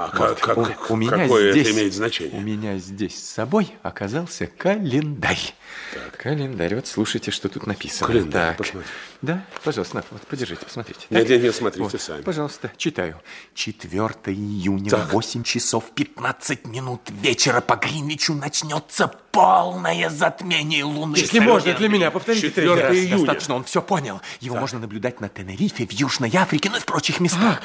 [0.05, 2.39] А Вот, как, у, как- у меня какое здесь, это имеет значение?
[2.39, 5.55] У меня здесь с собой оказался календарь.
[6.17, 6.75] Календарь.
[6.75, 8.07] Вот слушайте, что тут написано.
[8.07, 8.67] Календарь, Так.
[9.23, 11.01] Да, пожалуйста, на, вот подержите, посмотрите.
[11.11, 11.31] Нет, Так?
[11.31, 12.23] нет, нет, смотрите Вот, сами.
[12.23, 13.21] Пожалуйста, читаю.
[13.55, 15.09] 4 июня Так.
[15.09, 21.17] в 8 часов 15 минут вечера по Гринвичу начнется полное затмение Луны.
[21.17, 23.11] Если можно, для меня, повторите Четвёртое третий раз.
[23.11, 23.19] июня.
[23.27, 24.21] Достаточно, он все понял.
[24.41, 27.61] Его можно наблюдать на Тенерифе, в Южной Африке, ну и в прочих местах.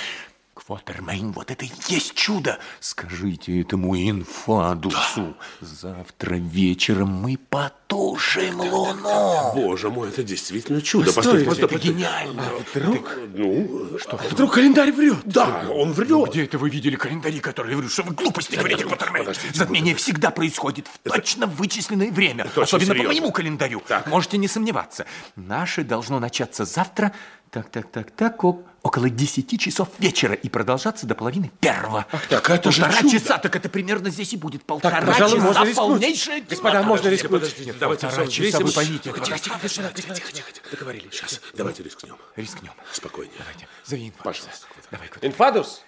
[0.56, 2.60] Квотермейн, вот это и есть чудо.
[2.80, 5.36] Скажите этому инфадусу.
[5.60, 9.52] Завтра вечером мы потушим Луну.
[9.54, 11.12] Боже мой, это действительно чудо.
[11.12, 11.90] Постойте, Постойте, это постойте.
[12.00, 12.44] гениально.
[12.74, 13.18] вдруг?
[13.36, 14.18] Ну, что?
[14.32, 15.18] Вдруг календарь врет?
[15.26, 16.30] Да, он врет.
[16.32, 17.92] Где это вы видели календари, которые врут?
[17.92, 19.28] Что вы глупости говорите, Квотермейн?
[19.54, 22.46] Затмение всегда происходит в точно вычисленное время.
[22.46, 23.84] точно Особенно по моему календарю.
[24.06, 25.06] Можете не сомневаться.
[25.36, 27.12] Наше должно начаться завтра,
[27.52, 32.06] так, так, так, так, о- около 10 часов вечера и продолжаться до половины первого.
[32.30, 33.20] так это же Полтора чудо.
[33.20, 34.64] часа, так это примерно здесь и будет.
[34.64, 36.84] Полтора пожалуй, часа можно полнейшая Господа, тьма.
[36.84, 37.32] можно рискнуть.
[37.32, 39.04] Подождите, давайте полтора часа, вы поймите.
[39.12, 40.70] Тихо, Господа, тихо, господа, тихо, господа, тихо, тихо, тихо.
[40.70, 41.14] Договорились.
[41.14, 42.16] Сейчас, давайте рискнем.
[42.36, 42.72] Рискнем.
[42.92, 43.36] Спокойнее.
[43.40, 43.68] Давайте.
[43.86, 44.24] Зови инфаркт.
[44.24, 44.68] Пожалуйста.
[44.92, 45.84] Давай, Инфадус?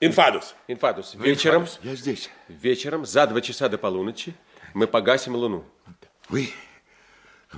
[0.00, 0.54] Инфадус.
[0.68, 2.30] Инфадус, вечером, Я здесь.
[2.48, 4.34] вечером за два часа до полуночи
[4.72, 5.64] мы погасим луну.
[6.30, 6.50] Вы,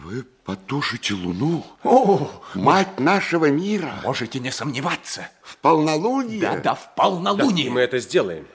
[0.04, 1.64] вы потушите луну?
[1.84, 4.00] О, Мать нашего мира?
[4.04, 5.28] можете не сомневаться.
[5.42, 6.40] В полнолуние?
[6.40, 7.66] Да, да, в Да, полнолуние.
[7.66, 8.46] и мы это сделаем.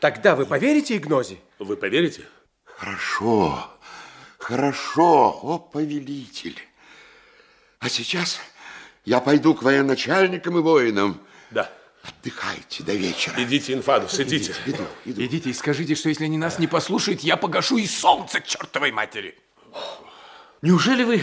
[0.00, 1.38] Тогда вы поверите Игнозе?
[1.58, 2.22] Вы поверите?
[2.64, 3.68] Хорошо,
[4.38, 6.58] хорошо, о повелитель.
[7.78, 8.40] А сейчас
[9.04, 11.20] я пойду к военачальникам и воинам.
[11.50, 11.70] Да.
[12.02, 13.34] Отдыхайте до вечера.
[13.40, 14.54] Идите, Инфадус, идите.
[14.66, 15.22] Иду, иду.
[15.24, 19.38] Идите и скажите, что если они нас не послушают, я погашу и солнце чертовой матери.
[20.62, 21.22] Неужели вы,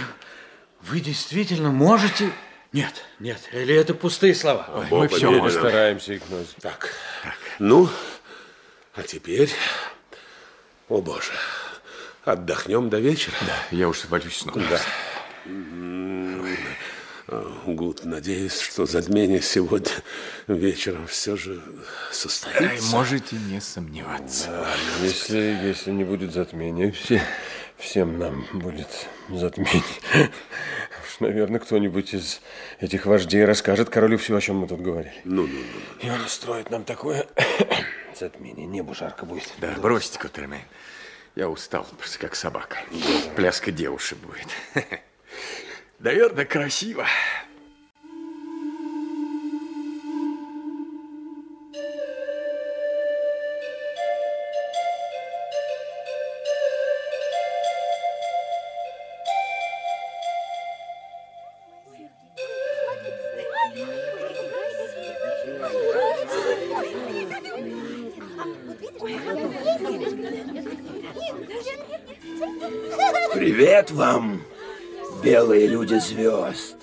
[0.82, 2.32] вы действительно можете...
[2.74, 4.70] Нет, нет, или это пустые слова?
[4.76, 5.46] Ой, Бог мы все можем.
[5.46, 6.50] Постараемся, Игнозе.
[6.62, 6.94] Так.
[7.58, 7.90] Ну,
[8.96, 9.50] а теперь...
[10.90, 11.32] О, Боже.
[12.26, 13.36] Отдохнем до вечера.
[13.42, 14.62] Да, я уж валюсь снова.
[14.70, 14.82] Да.
[17.66, 19.92] Гуд, надеюсь, что затмение сегодня
[20.48, 22.92] вечером все же Ай, состоится.
[22.92, 24.68] можете не сомневаться.
[25.02, 27.22] Если, если не будет затмения, все,
[27.78, 28.88] всем нам будет
[29.38, 29.84] затмение.
[30.14, 32.42] Уж, наверное, кто-нибудь из
[32.80, 35.14] этих вождей расскажет королю все, о чем мы тут говорили.
[35.24, 36.08] Ну, ну, ну.
[36.08, 37.28] И он устроит нам такое
[38.20, 38.66] затмение.
[38.66, 39.52] Небу жарко будет.
[39.60, 40.64] Да, бросьте, Кутермейн.
[41.36, 42.78] Я устал, просто как собака.
[43.36, 44.48] Пляска девушек будет.
[46.00, 47.06] Наверное, красиво.
[75.40, 76.76] Белые люди звезд.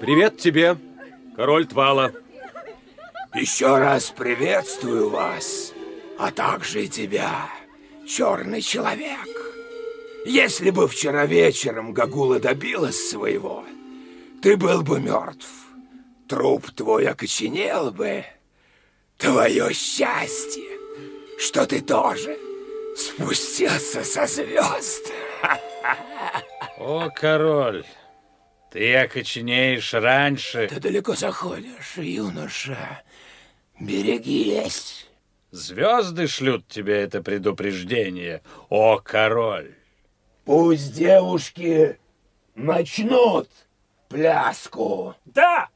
[0.00, 0.76] Привет тебе,
[1.36, 2.10] король Твала.
[3.36, 5.72] Еще раз приветствую вас,
[6.18, 7.48] а также и тебя,
[8.04, 9.28] черный человек.
[10.26, 13.64] Если бы вчера вечером Гагула добилась своего,
[14.42, 15.46] ты был бы мертв.
[16.26, 18.24] Труп твой окоченел бы.
[19.18, 20.68] Твое счастье,
[21.38, 22.36] что ты тоже
[22.96, 25.12] спустился со звезд.
[26.78, 27.84] О, король,
[28.70, 30.66] ты окоченеешь раньше.
[30.68, 33.02] Ты далеко заходишь, юноша.
[33.78, 35.08] Берегись.
[35.52, 38.42] Звезды шлют тебе это предупреждение.
[38.70, 39.74] О, король.
[40.44, 41.98] Пусть девушки
[42.56, 43.48] начнут
[44.08, 45.14] пляску.
[45.24, 45.68] Да!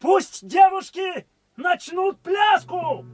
[0.00, 1.24] Пусть девушки
[1.56, 3.06] начнут пляску!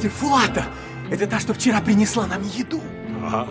[0.00, 0.64] Смотрите, Фулата.
[1.10, 2.80] Это та, что вчера принесла нам еду.
[3.22, 3.46] А,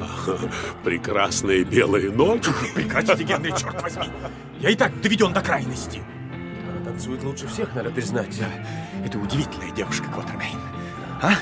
[0.83, 2.49] прекрасные белые ноги.
[2.75, 4.05] Прекратите, Генри, черт возьми.
[4.59, 6.01] Я и так доведен до крайности.
[6.67, 8.35] Она танцует лучше всех, надо признать.
[8.39, 8.47] Да,
[9.05, 10.57] это удивительная девушка, Квотермейн.
[11.21, 11.33] А?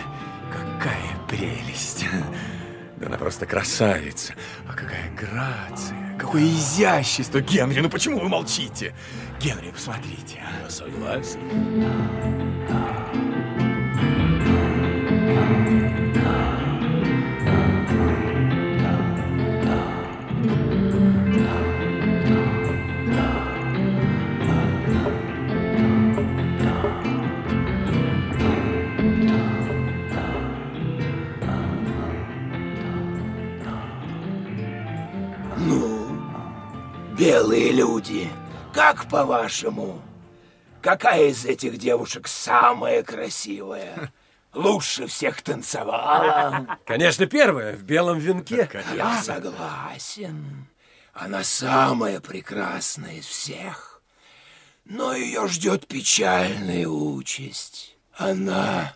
[0.51, 2.05] Какая прелесть.
[2.97, 4.33] Да она просто красавица.
[4.67, 7.39] А какая грация, какое изящество.
[7.39, 8.93] Генри, ну почему вы молчите?
[9.39, 10.41] Генри, посмотрите.
[10.43, 10.63] а.
[10.63, 11.39] Я согласен.
[38.97, 40.01] Как по-вашему?
[40.81, 44.11] Какая из этих девушек самая красивая?
[44.53, 46.79] Лучше всех танцевала?
[46.85, 48.67] Конечно, первая, в белом венке.
[48.95, 50.67] Я согласен.
[51.13, 54.01] Она самая прекрасная из всех.
[54.85, 57.97] Но ее ждет печальная участь.
[58.15, 58.95] Она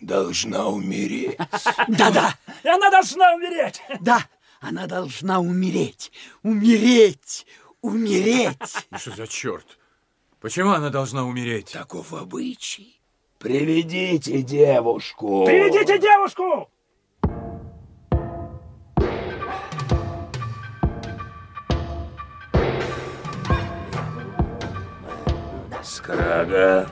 [0.00, 1.38] должна умереть.
[1.88, 2.34] Да-да.
[2.64, 3.80] Она должна умереть.
[4.00, 4.26] Да,
[4.60, 6.12] она должна умереть.
[6.42, 7.46] Умереть.
[7.84, 8.86] Умереть.
[8.90, 9.78] Ну, Что за черт?
[10.40, 11.72] Почему она должна умереть?
[11.72, 12.98] Таков обычай.
[13.38, 15.44] Приведите девушку.
[15.44, 16.70] Приведите девушку!
[25.82, 26.88] Скрага,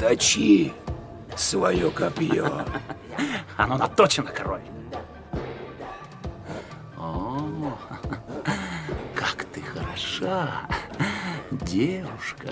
[0.00, 0.72] точи
[1.36, 2.66] свое копье.
[3.56, 4.62] Оно наточено, король.
[10.18, 10.68] Хороша,
[11.50, 12.48] девушка.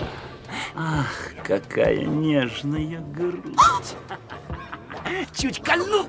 [0.75, 3.95] Ах, какая нежная грудь.
[5.33, 6.07] Чуть кольну,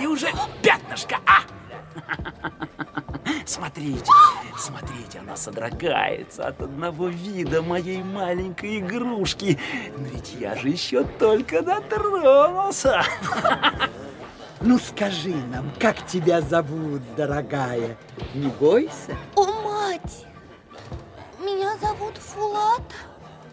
[0.00, 0.28] и уже
[0.62, 1.42] пятнышко, а!
[3.46, 4.10] Смотрите,
[4.58, 9.58] смотрите, она содрогается от одного вида моей маленькой игрушки.
[9.96, 13.02] Но ведь я же еще только дотронулся.
[14.60, 17.98] Ну скажи нам, как тебя зовут, дорогая?
[18.34, 19.14] Не бойся.
[19.34, 20.26] О, мать!
[21.44, 22.80] Меня зовут Фулат,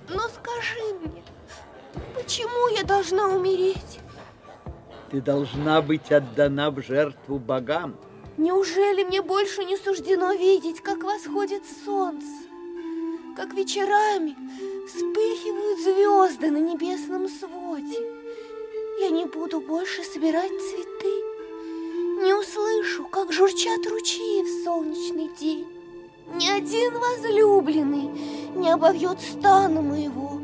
[0.07, 1.21] но скажи мне,
[2.15, 3.99] почему я должна умереть?
[5.09, 7.97] Ты должна быть отдана в жертву богам.
[8.37, 12.27] Неужели мне больше не суждено видеть, как восходит солнце?
[13.35, 14.37] Как вечерами
[14.87, 17.99] вспыхивают звезды на небесном своде?
[19.01, 21.15] Я не буду больше собирать цветы.
[22.23, 25.67] Не услышу, как журчат ручьи в солнечный день.
[26.34, 28.09] Ни один возлюбленный
[28.55, 30.39] не обовьет стана моего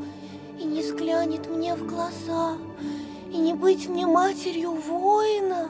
[0.60, 2.58] и не взглянет мне в глаза,
[3.32, 5.70] и не быть мне матерью воина.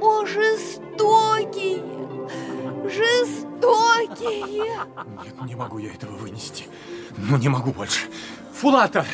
[0.00, 1.84] О, жестокие,
[2.84, 4.80] жестокие!
[5.24, 6.64] Нет, не могу я этого вынести.
[7.16, 8.08] Ну, не могу больше.
[8.52, 9.06] Фулата!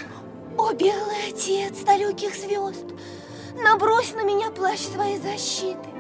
[0.56, 2.86] О, белый отец далеких звезд,
[3.62, 5.97] набрось на меня плащ своей защиты.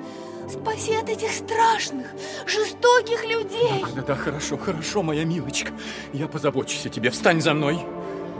[0.48, 2.06] Спаси от этих страшных,
[2.46, 3.84] жестоких людей.
[3.94, 5.72] Да, да, хорошо, хорошо, моя милочка.
[6.12, 7.10] Я позабочусь о тебе.
[7.10, 7.78] Встань за мной.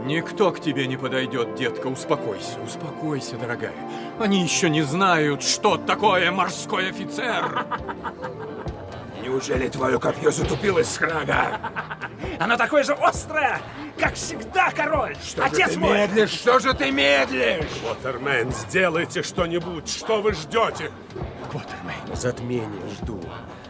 [0.05, 1.87] Никто к тебе не подойдет, детка.
[1.87, 3.73] Успокойся, успокойся, дорогая.
[4.19, 7.65] Они еще не знают, что такое морской офицер.
[9.21, 11.59] Неужели твое копье затупилось, Скрага?
[12.39, 13.61] Оно такое же острое,
[13.97, 15.15] как всегда, король.
[15.23, 15.97] Что Отец же ты мой.
[15.97, 16.29] медлишь?
[16.31, 17.65] Что же ты медлишь?
[17.85, 19.89] Уотермен, сделайте что-нибудь.
[19.89, 20.91] Что вы ждете?
[21.51, 23.21] Квотермейн, затмение жду.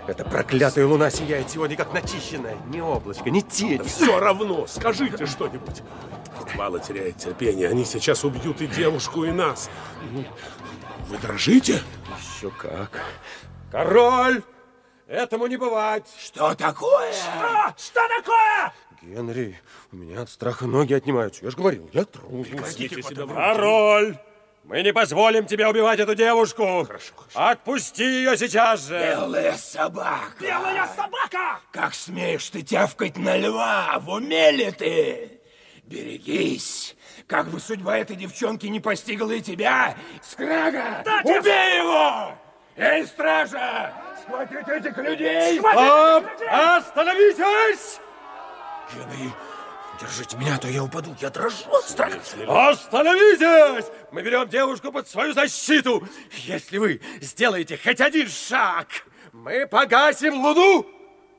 [0.07, 2.57] Эта проклятая луна сияет сегодня как начищенная.
[2.67, 3.83] Ни облачко, ни тень.
[3.83, 5.81] Все равно, скажите что-нибудь.
[6.55, 7.69] Мало теряет терпение.
[7.69, 9.69] Они сейчас убьют и девушку, и нас.
[11.09, 11.81] Вы дрожите?
[12.19, 13.01] Еще как.
[13.71, 14.41] Король!
[15.09, 16.05] Этому не бывать!
[16.23, 17.11] Что такое?
[17.11, 17.73] Что?
[17.77, 18.71] Что такое?
[19.01, 19.59] Генри,
[19.91, 21.43] у меня от страха ноги отнимаются.
[21.43, 22.47] Я же говорил, я трус.
[22.47, 23.33] Прекратите себя в.
[23.33, 24.15] Король!
[24.65, 26.85] Мы не позволим тебе убивать эту девушку.
[26.85, 28.99] Хорошо, Отпусти ее сейчас же.
[28.99, 30.35] Белая собака.
[30.39, 31.59] Белая собака!
[31.71, 33.97] Как смеешь ты тявкать на льва?
[34.01, 35.41] В уме ли ты?
[35.85, 36.95] Берегись,
[37.25, 39.97] как бы судьба этой девчонки не постигла и тебя.
[40.21, 42.37] Скрага, Да, убей его!
[42.75, 43.91] Эй, стража,
[44.29, 45.59] схватите этих людей!
[45.59, 46.25] Стоп!
[46.49, 47.99] Остановитесь!
[48.93, 49.31] Генри,
[49.99, 52.19] держите меня, а то я упаду, я дрожу от страха.
[52.47, 53.87] Остановитесь!
[54.11, 56.07] Мы берем девушку под свою защиту.
[56.31, 58.87] Если вы сделаете хоть один шаг,
[59.31, 60.85] мы погасим луну.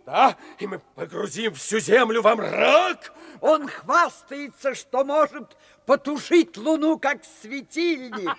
[0.07, 3.13] Да, и мы погрузим всю землю во мрак.
[3.41, 8.31] Он хвастается, что может потушить луну, как светильник.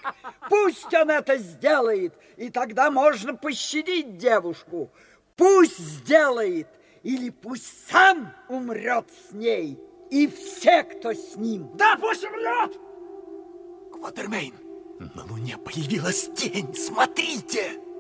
[0.50, 4.92] Пусть он это сделает, и тогда можно пощадить девушку.
[5.36, 6.68] Пусть сделает,
[7.04, 11.72] или пусть сам умрет с ней, и все, кто с ним.
[11.76, 12.78] Да, пусть умрет!
[13.92, 14.54] Кватермейн,
[15.16, 17.74] на луне появилась тень, смотрите!
[17.74, 17.91] Мы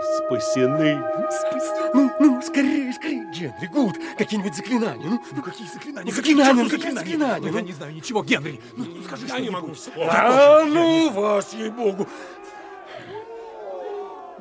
[0.00, 1.02] спасены.
[1.30, 1.90] Спасены.
[1.94, 5.06] Ну, ну, скорее, скорее, Генри, Гуд, какие-нибудь заклинания.
[5.06, 6.10] Ну, ну какие заклинания?
[6.10, 7.50] Ну, заклинания, ну, какие заклинания?
[7.50, 8.60] Ну, я не знаю ничего, Генри.
[8.76, 10.12] Ну, ну скажи, Я что не могу вспомнить.
[10.12, 12.06] Да, ну вас, ей-богу.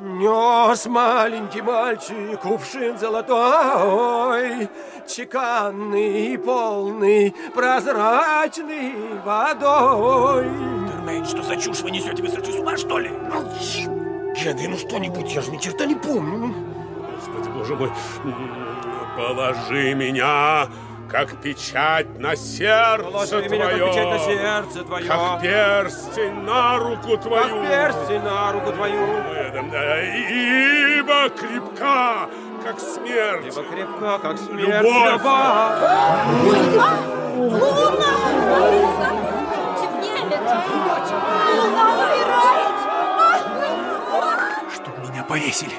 [0.01, 4.69] Нес маленький мальчик кувшин золотой,
[5.05, 8.93] чеканный, полный, прозрачный
[9.25, 10.45] водой.
[10.87, 12.23] Термейн, что за чушь вы несете?
[12.23, 13.09] Вы сошли с ума, что ли?
[13.09, 13.98] Молчи!
[14.43, 16.53] Генри, ну что-нибудь, я же ни черта не помню.
[17.15, 17.91] Господи, боже мой,
[19.17, 20.69] положи меня,
[21.09, 23.49] как печать на сердце Положи твое.
[23.49, 25.07] меня, как печать на сердце твое.
[25.07, 27.61] Как перстень на руку твою.
[27.61, 29.01] Как перстень на руку твою.
[30.99, 32.29] Ибо крепка,
[32.63, 33.45] как смерть.
[33.47, 34.69] Ибо крепка, как смерть.
[34.69, 35.21] Любовь.
[39.79, 41.38] Чтоб меня
[45.29, 45.75] повесили.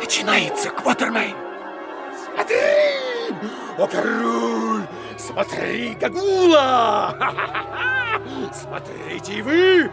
[0.00, 1.36] Начинается Кватермейн.
[2.34, 2.56] Смотри!
[3.76, 4.86] О, король!
[5.18, 7.14] Смотри, Гагула!
[8.52, 9.90] Смотрите и вы,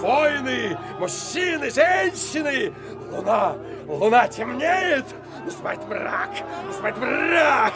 [0.00, 2.74] воины, мужчины, женщины!
[3.12, 3.54] Луна,
[3.86, 5.04] луна темнеет!
[5.44, 6.30] Наступает мрак,
[6.66, 7.74] наступает мрак!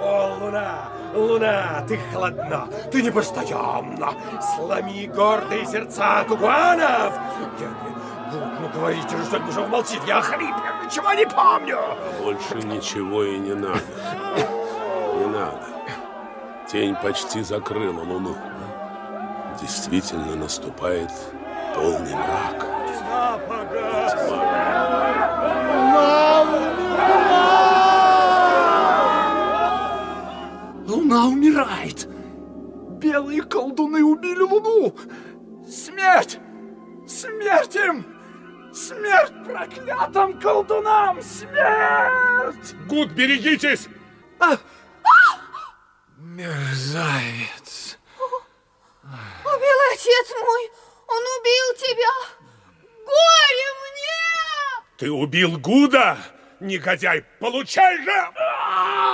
[0.00, 4.14] О, луна, луна, ты холодна, ты непостоянна!
[4.56, 8.09] Сломи гордые сердца ну, ну
[8.72, 11.78] говорите же что-нибудь, что он молчит, я хрип, я ничего не помню!
[12.22, 13.82] Больше ничего и не надо.
[15.18, 15.66] Не надо.
[16.70, 18.36] Тень почти закрыла луну.
[19.60, 21.10] Действительно наступает
[21.74, 22.66] полный мрак.
[30.86, 32.08] Луна умирает!
[33.00, 34.94] Белые колдуны убили Луну!
[35.68, 36.38] Смерть!
[37.06, 38.04] Смерть им!
[38.72, 41.20] Смерть проклятым колдунам!
[41.22, 42.74] Смерть!
[42.86, 43.88] Гуд, берегитесь!
[44.38, 44.56] А!
[46.16, 47.98] Мерзавец!
[49.02, 50.70] Убил отец мой!
[51.08, 52.14] Он убил тебя!
[53.04, 54.86] Горе мне!
[54.98, 56.18] Ты убил Гуда,
[56.60, 57.24] негодяй!
[57.40, 58.28] Получай же!
[58.36, 59.10] А!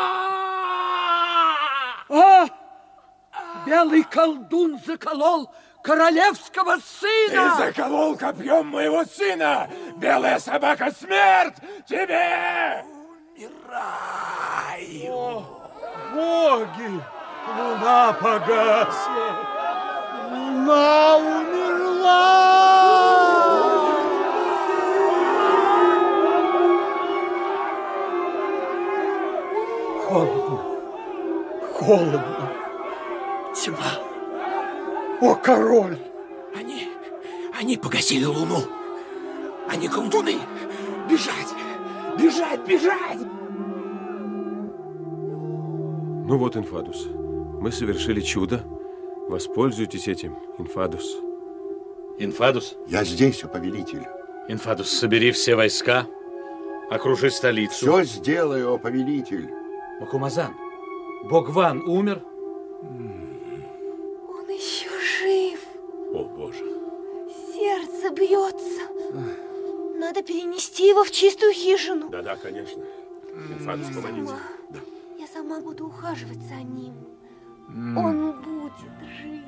[3.66, 5.52] Белый колдун заколол
[5.86, 7.54] королевского сына!
[7.56, 9.70] Ты заколол копьем моего сына!
[9.96, 11.54] Белая собака смерть
[11.88, 12.84] тебе!
[13.36, 15.08] Умирай!
[16.12, 17.00] Боги!
[17.56, 19.36] Луна погасла!
[20.32, 22.56] Луна умерла!
[30.08, 30.58] Холодно,
[31.72, 32.52] холодно,
[33.54, 34.05] тьма.
[35.20, 35.98] О, король!
[36.55, 36.88] Они,
[37.59, 38.59] они погасили луну.
[39.68, 40.36] Они колдуны.
[41.10, 41.55] Бежать,
[42.18, 43.18] бежать, бежать!
[46.28, 47.06] Ну вот, Инфадус,
[47.60, 48.62] мы совершили чудо.
[49.28, 51.18] Воспользуйтесь этим, Инфадус.
[52.18, 52.76] Инфадус?
[52.86, 54.06] Я здесь, у повелитель.
[54.48, 56.06] Инфадус, собери все войска,
[56.90, 57.74] окружи столицу.
[57.74, 59.51] Все сделаю, о повелитель.
[60.01, 60.55] Макумазан,
[61.28, 62.22] бог Ван умер?
[68.06, 68.82] Сердце бьется.
[69.98, 72.08] Надо перенести его в чистую хижину.
[72.08, 72.82] Да-да, конечно.
[73.58, 74.26] Инфанус, помогите.
[74.26, 74.38] Сама.
[75.18, 76.94] Я сама буду ухаживать за ним.
[77.96, 78.72] Он будет
[79.20, 79.44] жить.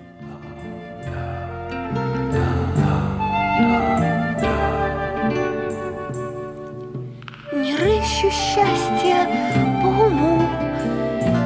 [7.52, 9.26] Не рыщу счастья
[9.82, 10.43] по уму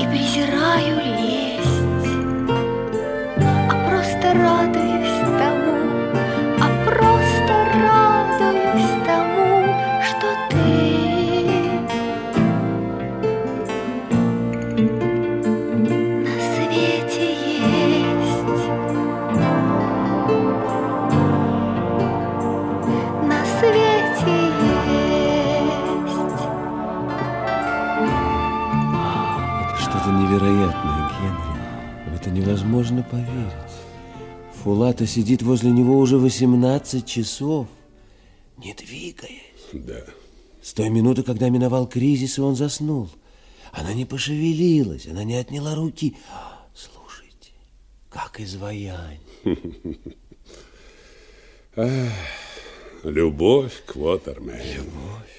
[0.00, 2.16] и презираю лесть,
[3.70, 4.91] а просто радуюсь
[32.82, 33.52] невозможно поверить.
[34.62, 37.66] Фулата сидит возле него уже 18 часов,
[38.58, 39.40] не двигаясь.
[39.72, 40.04] Да,
[40.62, 43.08] С той минуты, когда миновал кризис, и он заснул.
[43.72, 46.16] Она не пошевелилась, она не отняла руки.
[46.74, 47.52] Слушайте,
[48.10, 49.20] как изваяние.
[53.02, 54.60] Любовь к Уотермен.
[54.76, 55.32] Любовь.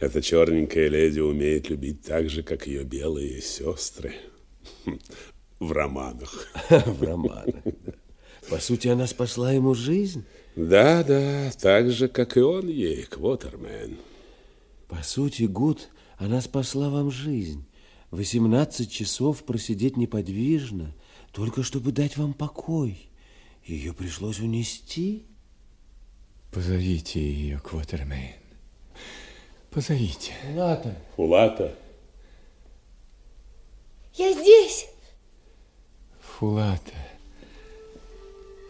[0.00, 4.14] Эта черненькая леди умеет любить так же, как ее белые сестры.
[5.58, 6.48] В романах.
[6.70, 7.92] В романах, да.
[8.50, 10.24] По сути, она спасла ему жизнь.
[10.54, 13.96] Да, да, так же, как и он ей, Квотермен.
[14.88, 17.66] По сути, Гуд, она спасла вам жизнь.
[18.12, 20.94] 18 часов просидеть неподвижно,
[21.32, 23.10] только чтобы дать вам покой.
[23.64, 25.26] Ее пришлось унести.
[26.52, 28.36] Позовите ее, Квотермейн.
[29.70, 30.32] Позовите.
[30.46, 30.96] Фулата.
[31.16, 31.74] Фулата.
[34.14, 34.88] Я здесь.
[36.38, 36.92] Фулата.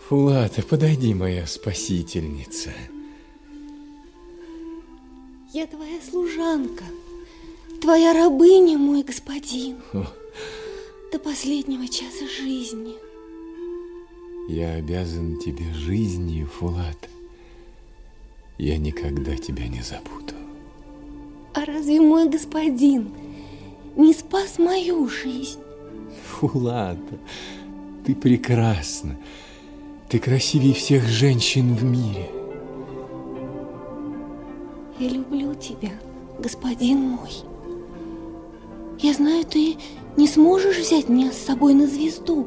[0.09, 2.70] Фулата, подойди, моя спасительница.
[5.52, 6.84] Я твоя служанка,
[7.80, 9.78] твоя рабыня, мой господин.
[9.93, 10.06] О,
[11.12, 12.94] До последнего часа жизни.
[14.48, 17.09] я обязан тебе жизнью, Фулата.
[18.59, 20.34] Я никогда тебя не забуду.
[21.52, 23.12] А разве мой господин
[23.97, 25.59] не спас мою жизнь?
[26.38, 27.18] Фулата,
[28.07, 29.16] ты прекрасна.
[30.09, 32.31] Ты красивее всех женщин в мире.
[35.01, 35.91] Я люблю тебя,
[36.39, 37.33] господин мой.
[39.01, 39.77] Я знаю, ты
[40.16, 42.47] не сможешь взять меня с собой на звезду,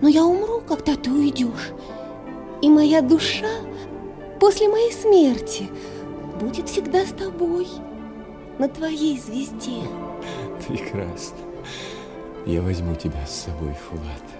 [0.00, 1.72] но я умру, когда ты уйдешь.
[2.62, 3.50] И моя душа
[4.38, 5.68] после моей смерти
[6.40, 7.66] будет всегда с тобой,
[8.58, 9.82] на твоей звезде.
[10.68, 11.36] Прекрасно.
[12.46, 14.35] Я возьму тебя с собой, Фулат.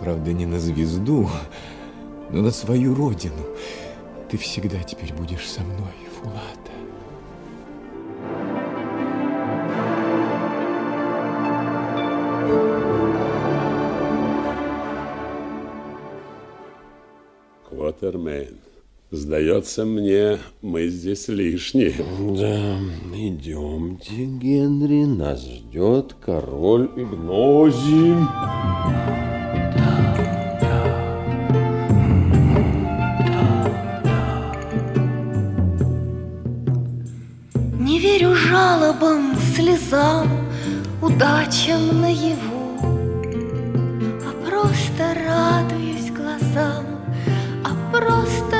[0.00, 1.28] Правда, не на звезду,
[2.30, 3.44] но на свою родину.
[4.30, 6.70] Ты всегда теперь будешь со мной, Фулата.
[17.68, 18.56] Квотермен.
[19.10, 21.94] Сдается мне, мы здесь лишние.
[22.38, 22.78] Да,
[23.12, 28.14] идемте, Генри, нас ждет король Игнозий.
[38.70, 40.28] Жалобам, слезам,
[41.02, 42.78] удачам наяву,
[44.26, 46.84] А просто радуюсь глазам,
[47.64, 48.59] а просто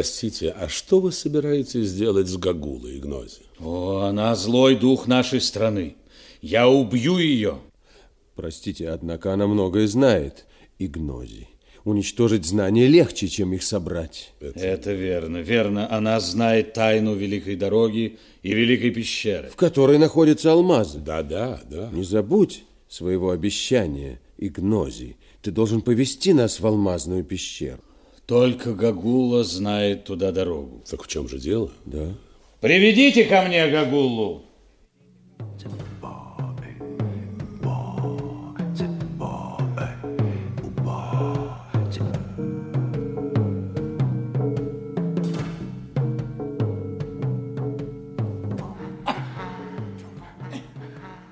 [0.00, 3.42] Простите, а что вы собираетесь делать с Гагулой, Игнози?
[3.58, 5.96] О, она злой дух нашей страны.
[6.40, 7.58] Я убью ее.
[8.34, 10.46] Простите, однако она многое знает,
[10.78, 11.48] Игнози.
[11.84, 14.32] Уничтожить знания легче, чем их собрать.
[14.40, 15.94] Это верно, верно.
[15.94, 19.50] Она знает тайну Великой Дороги и Великой Пещеры.
[19.50, 21.00] В которой находятся алмазы.
[21.00, 21.90] Да, да, да.
[21.92, 25.18] Не забудь своего обещания, Игнози.
[25.42, 27.82] Ты должен повести нас в алмазную пещеру.
[28.30, 30.84] Только Гагула знает туда дорогу.
[30.88, 31.68] Так в чем же дело?
[31.84, 32.14] Да.
[32.60, 34.44] Приведите ко мне Гагулу.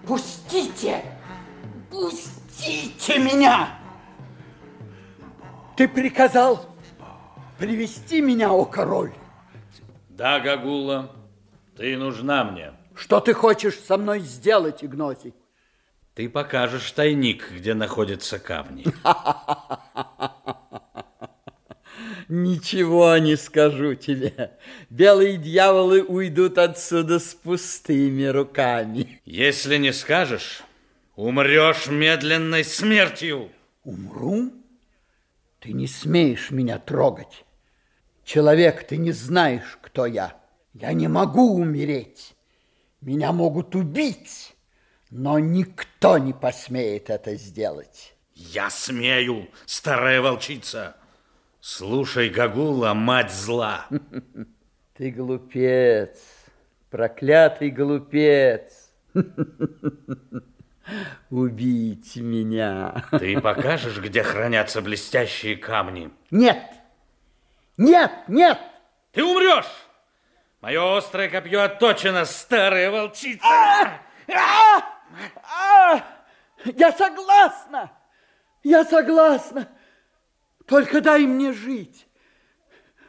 [0.04, 1.04] Пустите!
[1.92, 3.78] Пустите меня!
[5.76, 6.66] Ты приказал
[7.58, 9.12] привести меня, о король.
[10.08, 11.12] Да, Гагула,
[11.76, 12.72] ты нужна мне.
[12.94, 15.34] Что ты хочешь со мной сделать, Игнозий?
[16.14, 18.84] Ты покажешь тайник, где находятся камни.
[22.28, 24.58] Ничего не скажу тебе.
[24.90, 29.20] Белые дьяволы уйдут отсюда с пустыми руками.
[29.24, 30.62] Если не скажешь,
[31.14, 33.50] умрешь медленной смертью.
[33.84, 34.52] Умру?
[35.60, 37.44] Ты не смеешь меня трогать.
[38.28, 40.36] Человек, ты не знаешь, кто я.
[40.74, 42.34] Я не могу умереть.
[43.00, 44.54] Меня могут убить,
[45.08, 48.12] но никто не посмеет это сделать.
[48.34, 50.94] Я смею, старая волчица.
[51.62, 53.86] Слушай, Гагула, мать зла.
[54.98, 56.18] Ты глупец,
[56.90, 58.90] проклятый глупец.
[61.30, 63.06] Убить меня.
[63.10, 66.10] Ты покажешь, где хранятся блестящие камни?
[66.30, 66.77] Нет!
[67.78, 68.12] Нет!
[68.26, 68.58] Нет!
[69.12, 69.72] Ты умрешь!
[70.60, 73.46] Мое острое копье отточено, старая волчица!
[73.46, 74.00] А!
[74.28, 74.84] А!
[75.44, 76.04] А!
[76.64, 77.92] Я согласна!
[78.64, 79.68] Я согласна!
[80.66, 82.06] Только дай мне жить.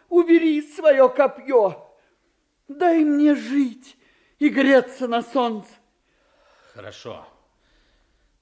[0.07, 1.91] Убери свое копье.
[2.67, 3.97] Дай мне жить
[4.37, 5.69] и греться на солнце.
[6.73, 7.27] Хорошо.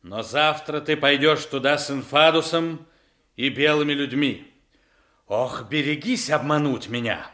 [0.03, 2.85] Но завтра ты пойдешь туда с инфадусом
[3.37, 4.53] и белыми людьми.
[5.27, 7.29] Ох, берегись обмануть меня.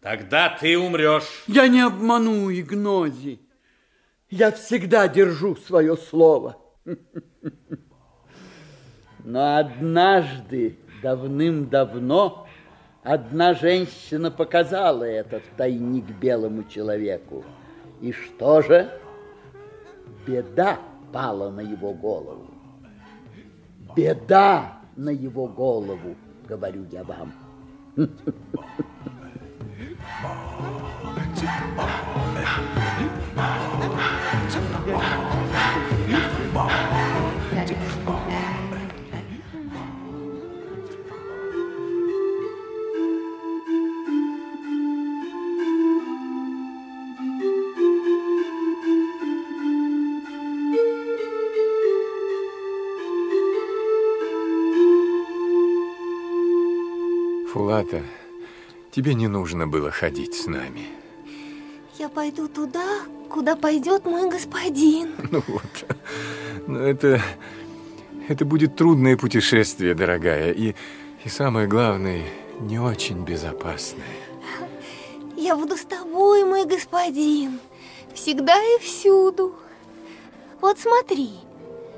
[0.00, 1.44] Тогда ты умрешь.
[1.46, 3.40] Я не обману Игнози.
[4.30, 6.56] Я всегда держу свое слово.
[9.24, 12.46] Но однажды, давным-давно,
[13.02, 17.44] одна женщина показала этот тайник белому человеку.
[18.00, 18.90] И что же?
[20.26, 20.78] Беда
[21.12, 22.48] пала на его голову.
[23.94, 26.16] Беда на его голову,
[26.48, 27.32] говорю я вам.
[57.68, 58.02] Фулата,
[58.90, 60.86] тебе не нужно было ходить с нами.
[61.98, 65.10] Я пойду туда, куда пойдет мой господин.
[65.30, 65.96] Ну вот,
[66.66, 67.20] но это,
[68.26, 70.74] это будет трудное путешествие, дорогая, и,
[71.22, 72.24] и самое главное,
[72.58, 74.16] не очень безопасное.
[75.36, 77.60] Я буду с тобой, мой господин,
[78.14, 79.54] всегда и всюду.
[80.62, 81.32] Вот смотри,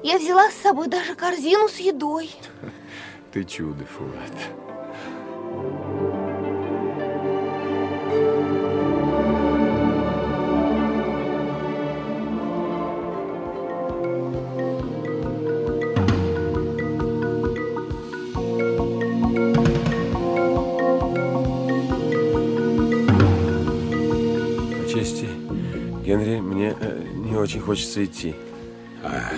[0.02, 2.28] я взяла с собой даже корзину с едой.
[3.32, 4.69] Ты чудо, Фулат.
[26.10, 28.34] Генри, мне э, не очень хочется идти.
[29.04, 29.30] А,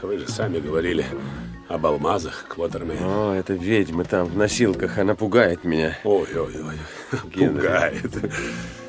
[0.00, 1.04] вы же сами говорили
[1.68, 2.98] об алмазах, Квотермен.
[3.00, 5.98] О, это ведьма там в носилках, она пугает меня.
[6.04, 6.78] Ой-ой-ой,
[7.32, 8.10] пугает.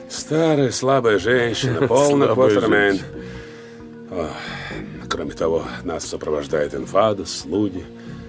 [0.09, 2.99] Старая, слабая женщина, Слабая Квотермен.
[5.09, 7.83] Кроме того, нас сопровождает инфадус, слуги,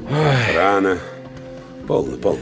[0.09, 0.98] охрана.
[1.86, 2.40] Полно, полно.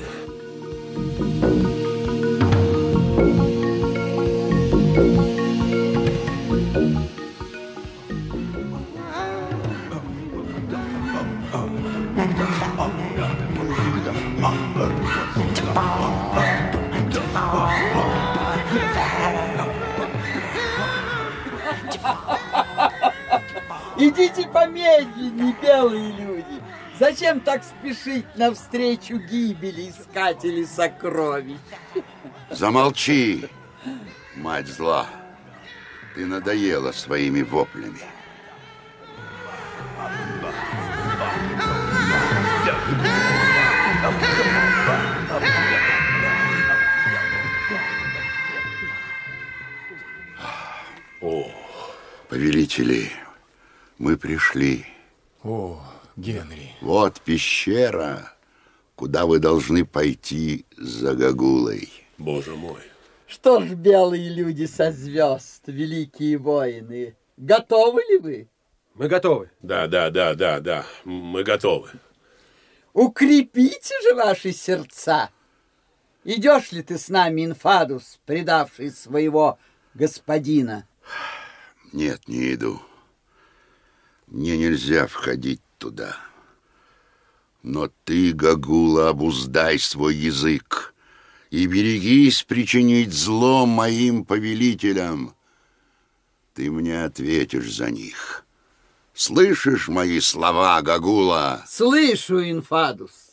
[23.99, 26.63] Идите помедленнее, белые люди.
[26.99, 31.59] Зачем так спешить навстречу гибели искателей сокровищ?
[32.51, 33.49] Замолчи,
[34.37, 35.07] мать зла.
[36.15, 37.99] Ты надоела своими воплями.
[51.21, 51.51] О,
[52.29, 53.11] Повелители,
[53.99, 54.87] мы пришли.
[55.43, 55.81] О,
[56.17, 56.75] Генри.
[56.81, 58.33] Вот пещера,
[58.95, 61.89] куда вы должны пойти за Гагулой.
[62.17, 62.81] Боже мой.
[63.27, 68.49] Что ж, белые люди со звезд, великие воины, готовы ли вы?
[68.95, 69.51] Мы готовы.
[69.63, 70.87] Да, да, да, да, да.
[71.05, 71.91] Мы готовы.
[72.95, 75.31] Укрепите же ваши сердца.
[76.25, 79.59] Идешь ли ты с нами, Инфадус, предавший своего
[79.95, 80.89] господина?
[81.93, 82.81] Нет, не иду.
[84.31, 86.17] Мне нельзя входить туда.
[87.63, 90.95] Но ты, Гагула, обуздай свой язык
[91.51, 95.35] и берегись причинить зло моим повелителям.
[96.55, 98.45] Ты мне ответишь за них.
[99.15, 101.65] Слышишь мои слова, Гагула?
[101.67, 103.33] Слышу, Инфадус.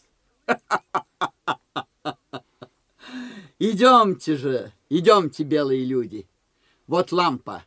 [3.59, 6.27] Идемте же, идемте, белые люди.
[6.87, 7.63] Вот лампа.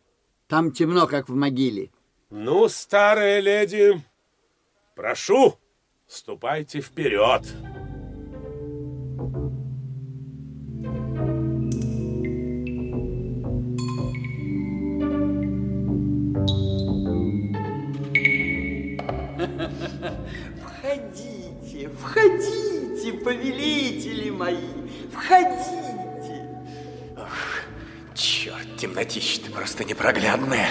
[0.46, 1.90] Там темно, как в могиле.
[2.30, 4.02] Ну, старая леди,
[4.94, 5.58] прошу,
[6.08, 7.42] Ступайте вперед.
[20.62, 24.56] Входите, входите, повелители мои,
[25.12, 26.48] входите.
[27.18, 27.26] Ох,
[28.14, 30.68] черт, темнотища-то просто непроглядная.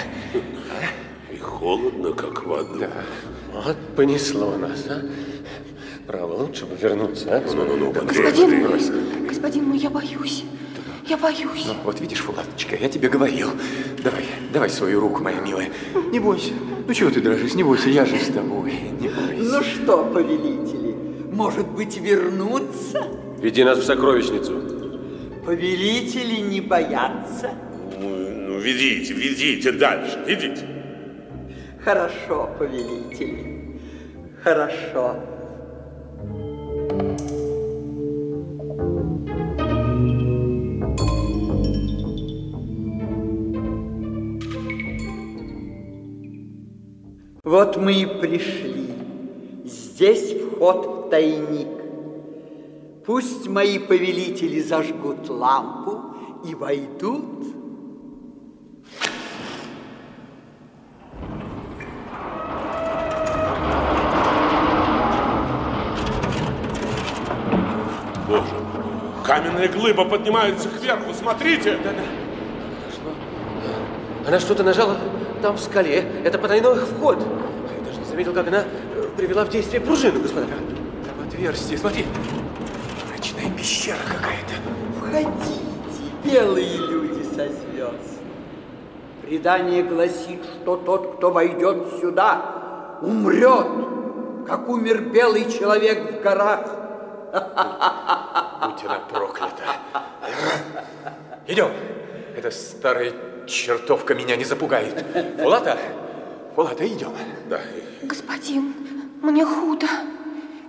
[1.37, 2.89] И холодно, как вода.
[3.53, 5.01] Вот понесло нас, а?
[6.07, 7.43] Право, лучше бы вернуться, а?
[7.53, 10.45] Ну, ну, ну, Господин, господин мой, я боюсь.
[11.07, 11.65] Я боюсь.
[11.67, 13.49] Ну, вот видишь, Фулаточка, я тебе говорил.
[14.03, 15.69] Давай, давай свою руку, моя милая.
[16.11, 16.53] Не бойся.
[16.87, 17.53] Ну, чего ты дрожишь?
[17.53, 18.73] Не бойся, я же с тобой.
[18.99, 19.53] Не бойся.
[19.53, 20.95] Ну что, повелители,
[21.31, 23.05] может быть, вернуться?
[23.39, 24.53] Веди нас в сокровищницу.
[25.45, 27.51] Повелители не боятся?
[27.99, 30.76] Ну, ведите, ведите дальше, ведите.
[31.87, 33.79] Хорошо, повелители,
[34.43, 35.15] хорошо.
[47.45, 48.89] Вот мы и пришли.
[49.63, 51.69] Здесь вход в тайник.
[53.05, 57.37] Пусть мои повелители зажгут лампу и войдут.
[68.27, 68.43] Боже,
[69.23, 71.77] каменная глыба поднимается кверху, смотрите!
[74.25, 74.97] Она что-то нажала
[75.41, 76.03] там в скале.
[76.25, 77.19] Это потайной вход.
[77.19, 80.47] Я даже не заметил, как она э, привела в действие пружину, господа.
[80.47, 82.05] Там отверстие, смотри.
[83.09, 84.53] Мрачная пещера какая-то.
[84.99, 85.61] Входите,
[86.25, 88.19] белые люди со звезд.
[89.21, 93.67] Предание гласит, что тот, кто войдет сюда, умрет,
[94.45, 96.67] как умер белый человек в горах.
[98.77, 99.63] Будь она проклята.
[101.47, 101.71] Идем.
[102.35, 103.11] Эта старая
[103.47, 105.03] чертовка меня не запугает.
[105.39, 105.79] Фулата,
[106.55, 107.11] Фулата, идем.
[107.49, 107.59] Да.
[108.03, 108.75] Господин,
[109.23, 109.87] мне худо.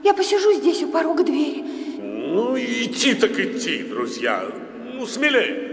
[0.02, 1.62] Я посижу здесь у порога двери.
[1.98, 4.43] Ну, идти так идти, друзья.
[4.94, 5.68] Ну, смелее.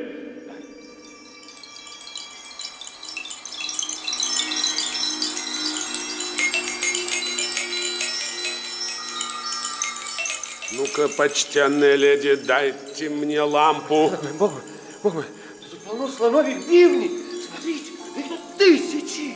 [10.98, 14.12] Ну-ка, почтенная леди, дайте мне лампу.
[14.38, 14.64] Бог мой,
[15.04, 15.24] Бог мой,
[15.70, 17.12] тут полно слоновьих бивней.
[17.50, 19.34] Смотрите, их тут тысячи,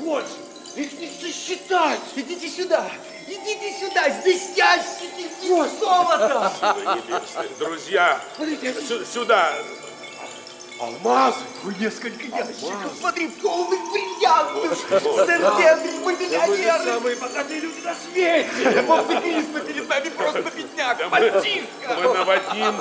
[0.00, 0.28] больше.
[0.74, 2.00] Их не сосчитать.
[2.16, 2.90] Идите сюда,
[3.28, 5.28] идите сюда, здесь ящики,
[5.80, 6.52] золото.
[7.58, 8.20] Друзья,
[8.88, 9.54] сю- сюда.
[10.78, 11.38] Алмазы?
[11.80, 14.78] Несколько ящиков, смотри, полных бриллиантов.
[14.88, 16.84] Сэр Генри, мы миллионеры.
[16.84, 18.82] самые богатые люди на свете.
[18.86, 21.94] Бог Кристо перед нами просто бедняк, Мы мальчишка.
[22.14, 22.74] наводним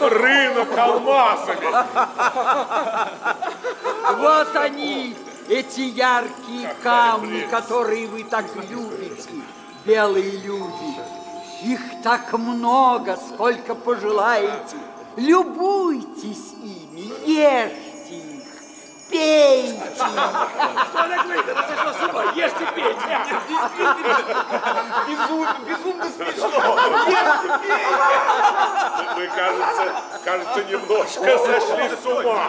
[0.00, 1.68] рынок алмазами.
[4.18, 5.14] Вот они,
[5.48, 9.28] эти яркие камни, которые вы так любите,
[9.84, 10.96] белые люди.
[11.64, 14.76] Их так много, сколько пожелаете.
[15.16, 16.81] Любуйтесь ими,
[17.26, 18.44] ешьте их,
[19.10, 19.80] пейте.
[19.94, 21.42] Что такое?
[21.42, 22.22] Ты сошла с ума?
[22.34, 23.18] Ешьте, пейте.
[25.08, 26.48] Безумно, безумно смешно.
[27.08, 27.48] Ешьте,
[28.98, 29.84] Мы, мы, кажется,
[30.24, 32.48] кажется, немножко сошли с ума.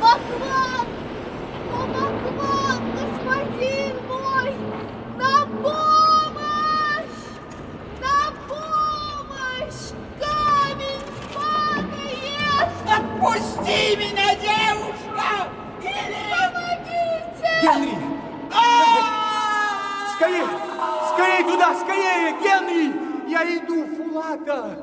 [0.00, 0.80] Бакван!
[0.80, 0.89] О,
[13.20, 15.50] Отпусти меня, девушка!
[16.30, 17.52] Помогите!
[17.60, 17.94] Генри!
[20.16, 20.46] Скорее!
[21.12, 22.32] Скорее туда, скорее!
[22.40, 23.30] Генри!
[23.30, 24.78] Я иду, Фулата!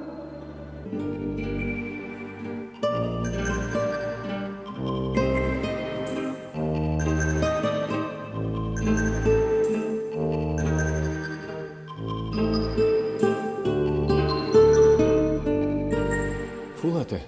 [16.80, 17.20] Фулата,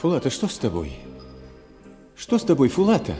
[0.00, 0.96] Фулата, что с тобой?
[2.14, 3.16] Что с тобой, Фулата?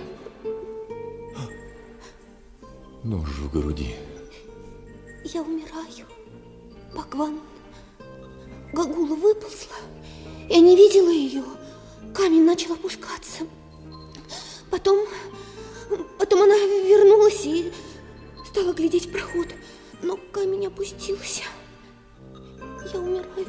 [3.02, 3.96] Нож в груди.
[5.24, 6.06] Я умираю.
[6.94, 7.40] Бакван.
[8.72, 9.74] Гагула выползла.
[10.48, 11.42] Я не видела ее.
[12.14, 13.44] Камень начал опускаться.
[14.70, 15.04] Потом...
[16.16, 17.72] Потом она вернулась и
[18.46, 19.48] стала глядеть в проход.
[20.00, 21.42] Но камень опустился.
[22.92, 23.48] Я умираю,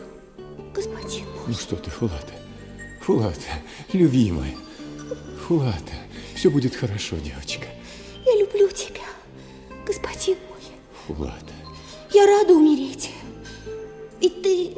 [0.73, 1.43] господин мой.
[1.47, 2.38] Ну что ты, Фулата?
[3.10, 3.53] Фулата,
[3.91, 4.56] любимая.
[5.48, 5.94] Фулата,
[6.36, 7.65] все будет хорошо, девочка.
[8.23, 9.02] Я люблю тебя,
[9.84, 10.61] господин мой.
[11.07, 11.53] Фулата.
[12.14, 13.10] Я рада умереть.
[14.22, 14.76] И ты,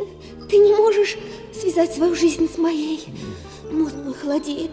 [0.48, 1.18] ты не можешь
[1.54, 3.04] связать свою жизнь с моей.
[3.70, 4.72] Мозг мой холодеет.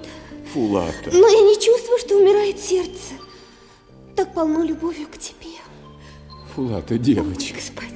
[0.53, 1.11] Фулата.
[1.11, 3.15] Но я не чувствую, что умирает сердце.
[4.15, 5.57] Так полно любовью к тебе.
[6.55, 7.57] Фулата, девочка.
[7.57, 7.93] Господин,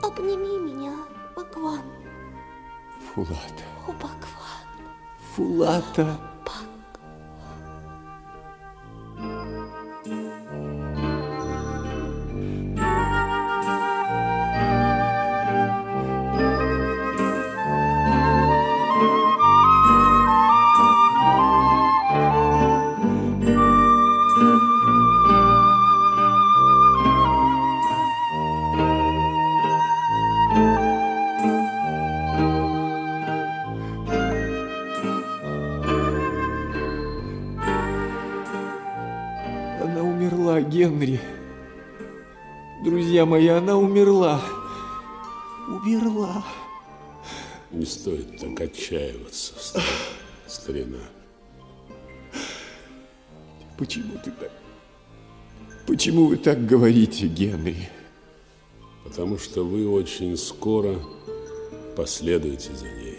[0.00, 0.94] обними меня,
[1.34, 1.82] Бакван.
[3.12, 3.65] Фулата.
[5.38, 5.86] О, Бакван.
[5.86, 6.35] Фулата.
[48.86, 49.82] Отчаиваться, ста-
[50.46, 50.98] старина.
[53.78, 54.50] Почему ты так?
[55.86, 57.88] Почему вы так говорите, Генри?
[59.04, 61.00] Потому что вы очень скоро
[61.96, 63.18] последуете за ней.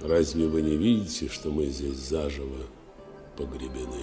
[0.00, 2.66] Разве вы не видите, что мы здесь заживо
[3.36, 4.02] погребены?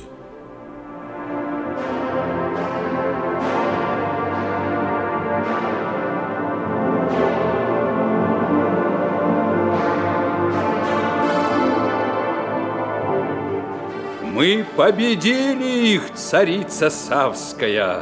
[14.42, 18.02] Мы победили их, царица Савская.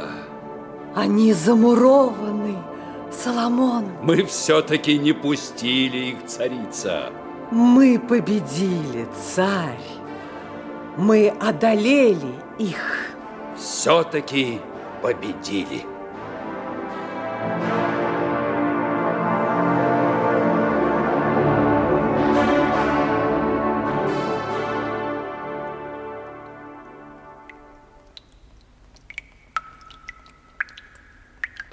[0.94, 2.56] Они замурованы,
[3.12, 3.84] Соломон.
[4.00, 7.10] Мы все-таки не пустили их, царица.
[7.50, 9.84] Мы победили, царь.
[10.96, 13.10] Мы одолели их.
[13.58, 14.60] Все-таки
[15.02, 15.84] победили.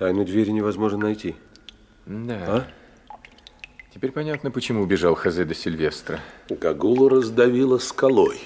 [0.07, 1.35] Тайну двери невозможно найти.
[2.05, 2.39] Да.
[2.47, 2.67] А?
[3.93, 6.21] Теперь понятно, почему убежал Хозе до Сильвестра.
[6.49, 8.39] Гагулу раздавило скалой.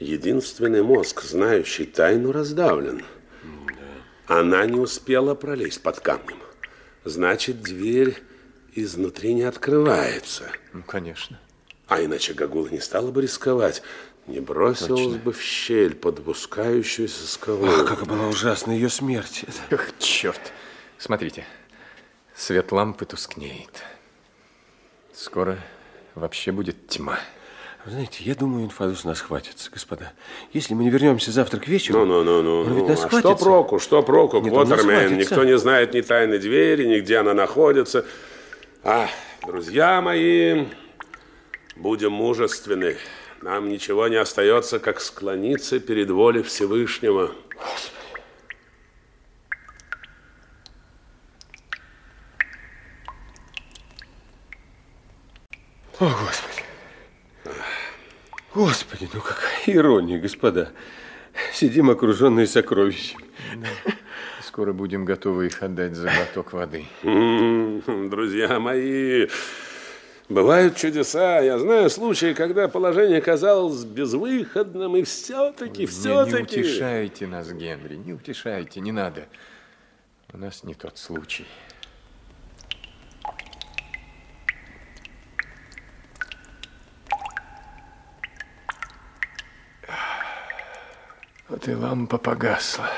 [0.00, 3.04] Единственный мозг, знающий тайну, раздавлен.
[4.26, 6.38] Она не успела пролезть под камнем.
[7.04, 8.20] Значит, дверь
[8.74, 10.46] изнутри не открывается.
[10.72, 11.38] Ну, конечно.
[11.86, 13.82] А иначе Гагула не стала бы рисковать.
[14.26, 15.18] Не бросилась Точно.
[15.18, 17.64] бы в щель под опускающуюся скалу.
[17.66, 19.44] Ах, как была ужасна ее смерть.
[19.70, 20.52] Эх, черт.
[20.98, 21.44] Смотрите,
[22.34, 23.84] свет лампы тускнеет.
[25.12, 25.58] Скоро
[26.16, 27.18] вообще будет тьма.
[27.84, 30.12] Вы знаете, я думаю, инфадус нас хватится, господа.
[30.52, 32.88] Если мы не вернемся завтра к вечеру, Ну, ну, ну, ну, он ведь ну.
[32.88, 33.36] нас А хватится.
[33.36, 35.18] что проку, что проку, Нет, Квотермен?
[35.18, 38.04] Никто не знает ни тайны двери, ни где она находится.
[38.82, 39.08] А,
[39.46, 40.66] друзья мои,
[41.76, 42.96] будем мужественны.
[43.42, 47.32] Нам ничего не остается, как склониться перед волей Всевышнего.
[55.98, 56.62] О, Господи.
[58.54, 60.72] Господи, ну какая ирония, господа.
[61.52, 63.24] Сидим окруженные сокровищами.
[64.42, 66.86] Скоро будем готовы их отдать за глоток воды.
[67.02, 69.26] М, Друзья мои,
[70.28, 71.40] бывают чудеса.
[71.40, 76.60] Я знаю случаи, когда положение казалось безвыходным, и все-таки, Не, не все-таки...
[76.60, 79.26] утешайте нас, Генри, не утешайте, не надо.
[80.32, 81.46] У нас не тот случай.
[91.48, 92.90] Вот и лампа погасла.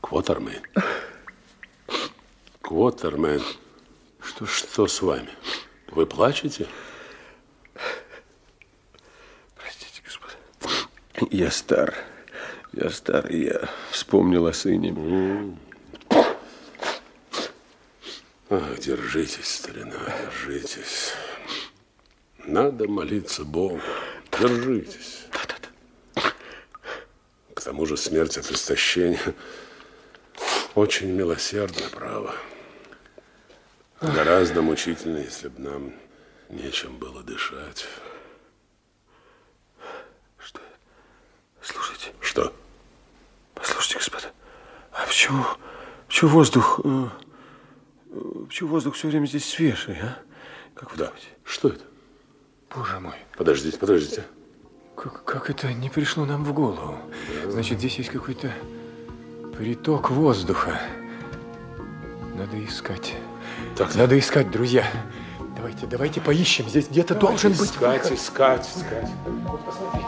[0.00, 0.60] Квотермен.
[2.60, 3.42] Квотермен.
[4.20, 5.30] Что, что с вами?
[5.90, 6.66] Вы плачете?
[9.56, 10.34] Простите, господа.
[11.30, 11.94] Я стар.
[12.72, 14.94] Я стар, и я вспомнил о сыне.
[18.48, 21.12] Ах, держитесь, старина, держитесь.
[22.44, 23.80] Надо молиться Богу.
[24.38, 25.26] Держитесь.
[27.54, 29.20] К тому же смерть от истощения
[30.74, 32.34] очень милосердно, право.
[34.00, 35.92] Гораздо мучительнее, если бы нам
[36.48, 37.86] нечем было дышать.
[41.60, 42.12] Слушайте.
[42.20, 42.52] Что?
[43.54, 44.32] Послушайте, господа,
[44.92, 45.44] а почему,
[46.06, 47.08] почему воздух, э,
[48.10, 50.18] э, почему воздух все время здесь свежий, а?
[50.74, 51.12] Как да.
[51.44, 51.84] Что это?
[52.74, 53.16] Боже мой.
[53.36, 54.24] Подождите, подождите.
[54.96, 56.98] Как, как это не пришло нам в голову?
[57.46, 58.50] Значит, здесь есть какой-то
[59.58, 60.80] приток воздуха.
[62.34, 63.14] Надо искать.
[63.80, 64.84] Так, Надо искать, друзья.
[65.56, 66.68] Давайте, давайте поищем.
[66.68, 69.08] Здесь где-то должен быть Искать, искать, искать.
[69.24, 70.06] Вот посмотрите.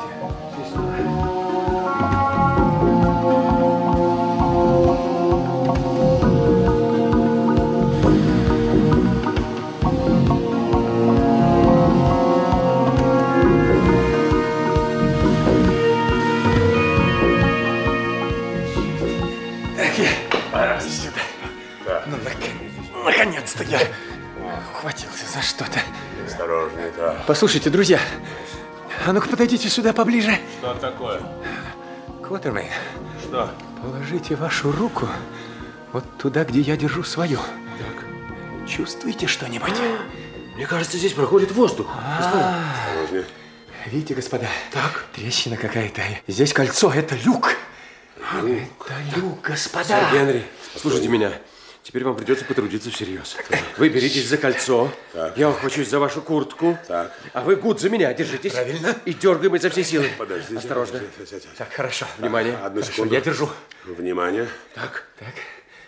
[23.24, 23.81] Наконец-то я
[24.73, 25.81] ухватился за что-то.
[26.27, 27.23] Осторожнее, да.
[27.27, 28.01] Послушайте, друзья,
[29.07, 30.36] а ну-ка подойдите сюда поближе.
[30.59, 31.20] Что такое?
[32.23, 32.70] Квотермейн,
[33.23, 33.51] Что?
[33.81, 35.09] положите вашу руку
[35.93, 37.39] вот туда, где я держу свою.
[37.39, 38.69] Так.
[38.69, 39.74] Чувствуете что-нибудь?
[40.57, 41.86] Мне кажется, здесь проходит воздух.
[41.94, 42.59] А,
[42.89, 43.24] Осторожнее.
[43.86, 44.47] Видите, господа?
[44.73, 45.05] Так.
[45.15, 46.03] Трещина какая-то.
[46.28, 47.55] Здесь кольцо, это люк.
[48.19, 49.85] Это люк, господа.
[49.85, 50.44] Сэр Генри,
[50.77, 51.32] слушайте меня.
[51.82, 53.36] Теперь вам придется потрудиться всерьез.
[53.76, 54.92] Вы беритесь за кольцо,
[55.36, 58.52] я ухвачусь за вашу куртку, а вы гуд за меня держитесь.
[58.52, 58.94] Правильно.
[59.04, 60.09] И дергаем изо всей силы.
[60.16, 60.59] Подождите.
[60.59, 61.00] Осторожно.
[61.00, 61.48] подождите.
[61.59, 62.06] Так, хорошо.
[62.18, 62.54] Внимание.
[62.54, 63.14] Одну Хорошо, секунду.
[63.14, 63.50] я держу.
[63.84, 64.48] Внимание.
[64.74, 65.06] Так.
[65.18, 65.34] Так,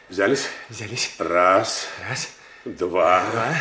[0.08, 0.48] Взялись?
[0.68, 1.14] взялись.
[1.18, 2.28] Раз, Раз,
[2.64, 3.54] два, два.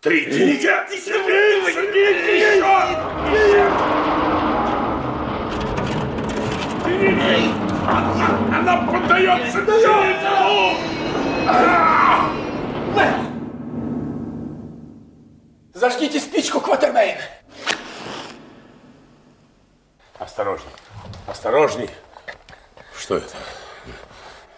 [0.00, 0.26] три.
[0.26, 0.72] Тяните!
[7.86, 9.64] Она поддается!
[15.74, 17.18] Зажгите спичку, Квотермейн.
[20.18, 20.70] Осторожней.
[21.26, 21.90] Осторожней.
[22.96, 23.34] Что это?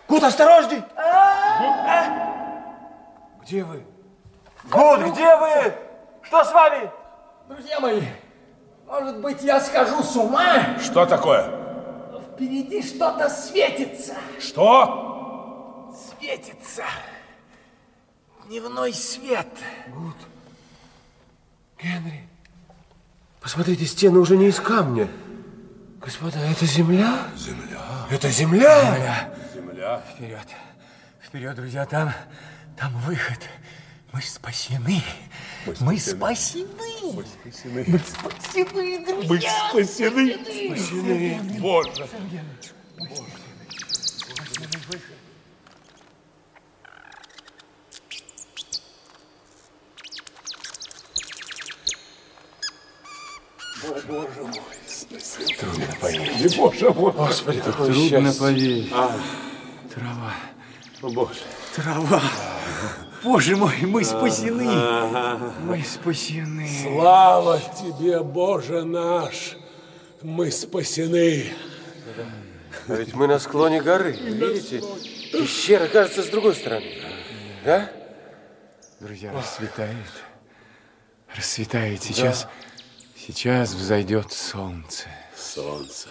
[0.09, 0.83] Гуд, осторожней!
[3.43, 3.85] Где вы?
[4.65, 5.75] Гуд, где вы?
[6.23, 6.91] Что с вами?
[7.49, 8.03] Друзья мои,
[8.87, 10.79] может быть, я схожу с ума?
[10.81, 11.51] Что такое?
[12.33, 14.15] Впереди что-то светится.
[14.39, 15.06] Что?
[16.27, 16.83] Светится.
[18.49, 19.47] Дневной свет.
[21.81, 22.27] Генри,
[23.41, 25.09] посмотрите, стены уже не из камня.
[26.01, 27.29] Господа, это земля?
[27.37, 28.09] Земля.
[28.11, 28.97] Это земля?
[28.97, 29.35] Земля.
[29.55, 30.03] Земля.
[30.13, 30.49] Вперед.
[31.23, 32.13] Вперед, друзья, там,
[32.77, 33.39] там выход.
[34.13, 35.03] Мы спасены.
[35.81, 36.67] Мы спасены.
[37.13, 37.85] Мы спасены.
[37.87, 39.71] Мы спасены, друзья.
[39.73, 40.35] Мы спасены.
[40.43, 41.61] Спасены.
[41.61, 42.09] Боже.
[53.89, 55.61] О, боже мой, спасибо.
[55.61, 56.57] Трудно поверить.
[56.57, 57.13] Боже мой.
[57.13, 58.41] Господи, Какое трудно счастье.
[58.41, 58.93] поверить.
[58.93, 59.17] А,
[59.95, 60.33] Трава.
[61.03, 61.41] о, боже.
[61.75, 62.23] Трава.
[63.23, 64.67] Боже мой, мы спасены.
[64.69, 65.53] Ага.
[65.63, 66.69] Мы спасены.
[66.83, 69.57] Слава тебе, Боже наш!
[70.23, 71.47] Мы спасены.
[72.89, 74.13] А ведь мы на склоне горы.
[74.13, 74.81] Видите?
[75.33, 76.87] Пещера, кажется, с другой стороны.
[77.65, 77.91] Да?
[79.01, 79.97] Друзья, рассветает.
[81.37, 82.03] Рассветает.
[82.03, 82.47] Сейчас,
[83.27, 85.09] сейчас взойдет солнце.
[85.37, 86.09] Солнце.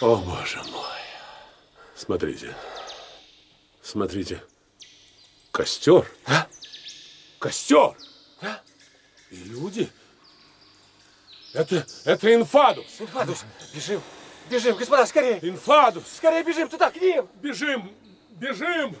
[0.00, 0.84] О, боже мой.
[1.96, 2.54] Смотрите.
[3.82, 4.42] Смотрите.
[5.50, 6.06] Костер.
[6.26, 6.46] Да?
[7.40, 7.96] Костер.
[8.40, 8.62] Да?
[9.30, 9.90] И люди.
[11.52, 12.86] Это, это инфадус.
[13.00, 14.00] Инфадус, бежим.
[14.48, 15.38] Бежим, господа, скорее.
[15.42, 16.04] Инфадус.
[16.16, 17.28] Скорее бежим туда, к ним.
[17.42, 17.92] Бежим,
[18.30, 18.96] бежим.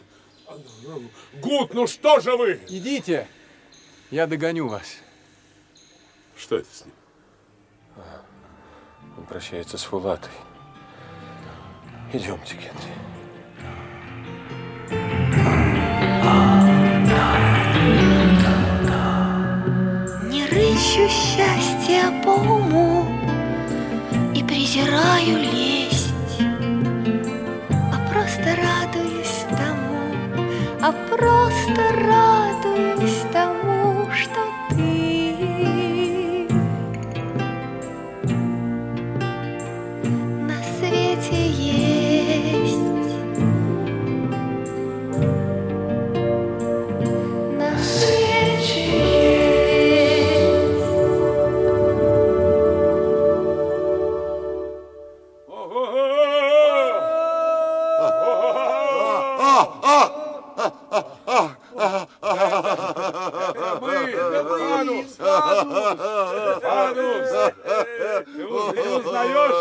[1.34, 2.60] Гуд, ну что же вы?
[2.68, 3.28] Идите.
[4.10, 4.96] Я догоню вас.
[6.38, 6.94] Что это с ним?
[9.16, 10.30] Он прощается с Фулатой.
[12.12, 12.94] Идемте, Генри.
[20.30, 23.04] Не рыщу счастья по уму
[24.34, 26.40] И презираю лесть
[27.70, 30.46] А просто радуюсь тому
[30.80, 34.67] А просто радуюсь тому, что
[68.74, 69.60] Ты узнаешь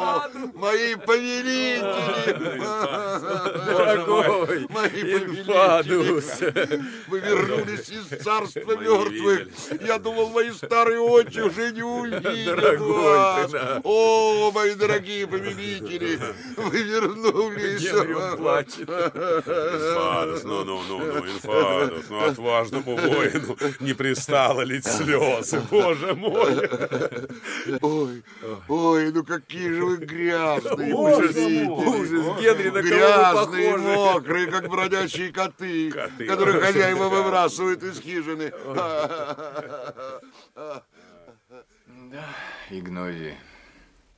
[0.00, 0.30] нас?
[0.54, 2.60] Мои повелители!
[3.70, 6.40] Дорогой, Мои Инфадус.
[7.08, 9.48] Вы вернулись из царства мертвых.
[9.86, 13.52] Я думал, мои старые очи уже не увидят вас.
[13.84, 16.18] О, мои дорогие повелители,
[16.56, 17.80] вы вернулись.
[17.80, 18.88] Генри, плачет.
[18.88, 26.68] Инфадус, ну, ну, ну, ну, Инфадус, ну, отважному воину не пристало лить слезы, боже мой.
[27.80, 28.22] Ой,
[28.68, 31.34] ой, ну какие же вы грязные, ужас,
[32.40, 34.14] Генри, на кого вы Грязные, похожи?
[34.14, 35.90] мокрые, как бродячие коты,
[36.26, 38.52] которых хозяева выбрасывают из хижины.
[42.12, 42.24] Да,
[42.70, 43.34] Игнози,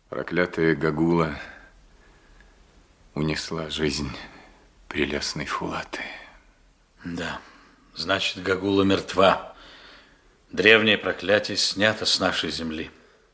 [0.09, 1.39] проклятая Гагула
[3.15, 4.11] унесла жизнь
[4.89, 6.03] прелестной Фулаты.
[7.05, 7.41] Да,
[7.95, 9.55] значит, Гагула мертва.
[10.51, 12.91] Древнее проклятие снято с нашей земли.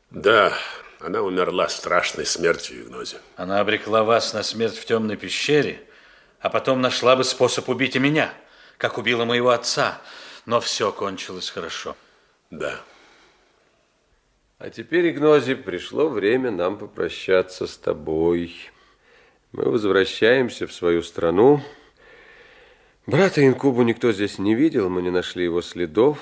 [0.09, 0.53] Да,
[0.99, 3.17] она умерла страшной смертью, Игнози.
[3.35, 5.81] Она обрекла вас на смерть в темной пещере,
[6.39, 8.33] а потом нашла бы способ убить и меня,
[8.77, 10.01] как убила моего отца.
[10.45, 11.95] Но все кончилось хорошо.
[12.49, 12.79] Да.
[14.57, 18.55] А теперь, Игнози, пришло время нам попрощаться с тобой.
[19.51, 21.61] Мы возвращаемся в свою страну.
[23.05, 26.19] Брата Инкубу никто здесь не видел, мы не нашли его следов.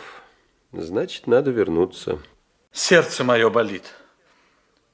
[0.71, 2.19] Значит, надо вернуться.
[2.71, 3.93] Сердце мое болит.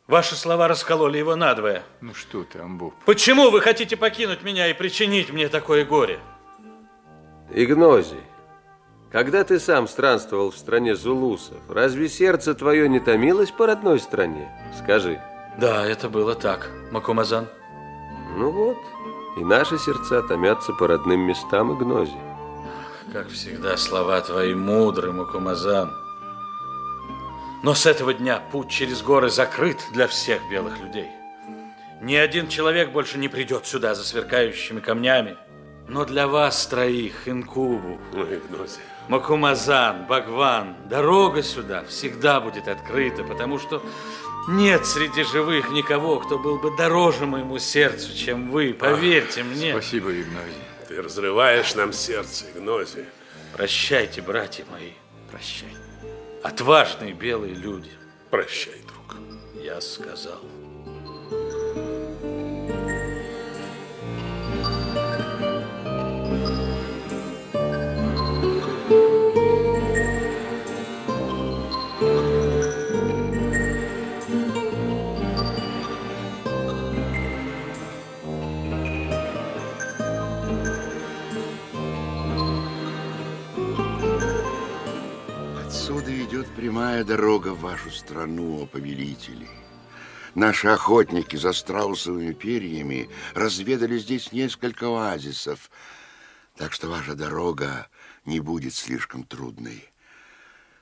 [0.07, 1.84] Ваши слова раскололи его надвое.
[2.01, 2.93] Ну что ты, Амбу?
[3.05, 6.19] Почему вы хотите покинуть меня и причинить мне такое горе?
[7.51, 8.19] Игнози,
[9.11, 14.51] когда ты сам странствовал в стране зулусов, разве сердце твое не томилось по родной стране?
[14.77, 15.21] Скажи.
[15.57, 17.47] Да, это было так, Макумазан.
[18.35, 18.77] Ну вот,
[19.38, 22.17] и наши сердца томятся по родным местам, Игнози.
[23.13, 26.02] Как всегда, слова твои мудры, Макумазан.
[27.64, 31.07] Но с этого дня путь через горы закрыт для всех белых людей.
[32.02, 35.38] Ни один человек больше не придет сюда за сверкающими камнями.
[35.88, 38.27] Но для вас троих, Инкубу, Ну.
[39.07, 43.81] Макумазан, Багван, дорога сюда всегда будет открыта, потому что
[44.48, 49.72] нет среди живых никого, кто был бы дороже моему сердцу, чем вы, поверьте мне.
[49.72, 50.53] Спасибо, Игнози.
[50.88, 53.06] Ты разрываешь нам сердце, Игнози.
[53.53, 54.91] Прощайте, братья мои,
[55.31, 55.69] прощай.
[56.44, 57.91] Отважные белые люди.
[58.30, 59.15] Прощай, друг.
[59.64, 60.41] Я сказал.
[86.64, 89.49] Прямая дорога в вашу страну, повелители.
[90.34, 95.69] Наши охотники за страусовыми перьями разведали здесь несколько оазисов,
[96.56, 97.90] так что ваша дорога
[98.23, 99.91] не будет слишком трудной.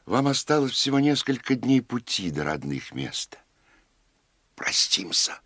[0.05, 3.39] Вам осталось всего несколько дней пути до родных мест.
[4.53, 5.41] Простимся.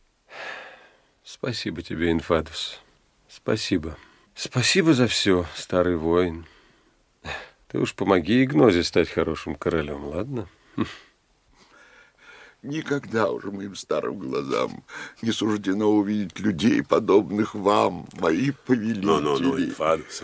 [1.23, 2.81] Спасибо тебе, Инфадус.
[3.29, 3.97] Спасибо.
[4.35, 6.45] Спасибо за все, старый воин.
[7.75, 10.47] Ты уж помоги Игнозе стать хорошим королем, ладно?
[12.63, 14.85] Никогда уже моим старым глазам
[15.21, 19.05] не суждено увидеть людей, подобных вам, мои повелители.
[19.05, 20.23] Ну-ну-ну, Инфадус.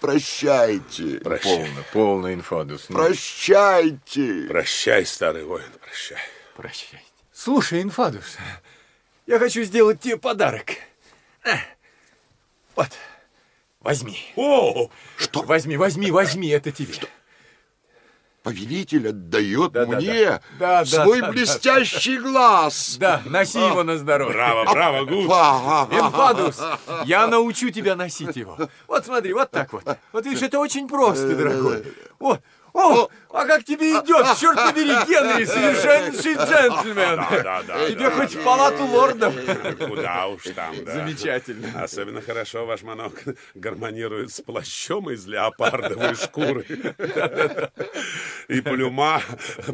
[0.00, 1.20] Прощайте.
[1.20, 1.58] Прощай.
[1.58, 2.86] Полно, полно, Инфадус.
[2.88, 2.96] ну.
[2.96, 4.46] Прощайте.
[4.48, 6.18] Прощай, старый воин, прощай.
[6.56, 7.04] Прощай.
[7.32, 8.36] Слушай, Инфадус,
[9.28, 10.72] я хочу сделать тебе подарок.
[11.44, 11.56] А,
[12.74, 12.90] Вот,
[13.82, 14.18] возьми.
[14.36, 15.42] О, что?
[15.42, 16.92] Возьми, возьми, возьми, это тебе.
[16.92, 17.06] Что?
[18.42, 20.40] Повелитель отдает Да, да, мне да.
[20.58, 22.96] Да, да, свой да, да, блестящий глаз.
[22.98, 24.34] Да, носи его на здоровье.
[24.34, 25.26] Браво, браво, Гуд.
[25.26, 26.60] Инфадус,
[27.04, 28.58] я научу тебя носить его.
[28.88, 29.84] Вот смотри, вот так вот.
[30.12, 31.84] Вот видишь, это очень просто, дорогой.
[32.18, 32.38] О,
[32.72, 37.16] о, а как тебе идет, черт побери, Генри, совершеннейший джентльмен.
[37.16, 38.40] Да, да, да, Тебе да, хоть да.
[38.40, 39.34] в палату лордов.
[39.78, 40.92] Куда уж там, да.
[40.92, 41.82] Замечательно.
[41.82, 46.66] Особенно хорошо ваш манок гармонирует с плащом из леопардовой шкуры.
[48.48, 49.22] И плюма,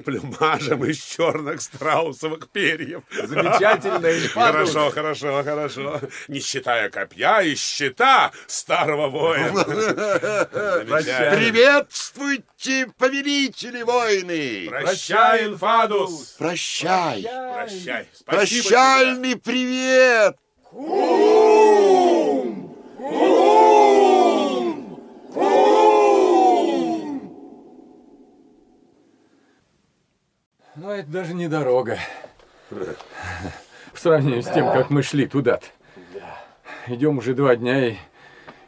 [0.04, 3.02] плюмажем из черных страусовых перьев.
[3.10, 4.08] Замечательно.
[4.34, 6.00] Хорошо, хорошо, хорошо.
[6.28, 9.64] Не считая копья и щита старого воина.
[11.38, 12.86] Приветствуйте,
[13.48, 14.66] повелители войны.
[14.68, 16.36] Прощай, Инфадус.
[16.38, 17.22] Прощай.
[17.22, 18.06] Прощай.
[18.12, 20.36] Спасибо Прощальный привет.
[30.76, 31.98] Но это даже не дорога.
[32.70, 35.66] В сравнении с тем, как мы шли туда-то.
[36.86, 37.96] идем уже два дня и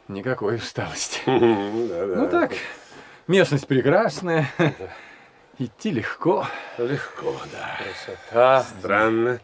[0.07, 1.21] никакой усталости.
[1.25, 2.51] Ну так,
[3.27, 4.49] местность прекрасная.
[5.59, 6.47] Идти легко.
[6.77, 7.77] Легко, да.
[7.77, 8.63] Красота.
[8.63, 9.39] Странно.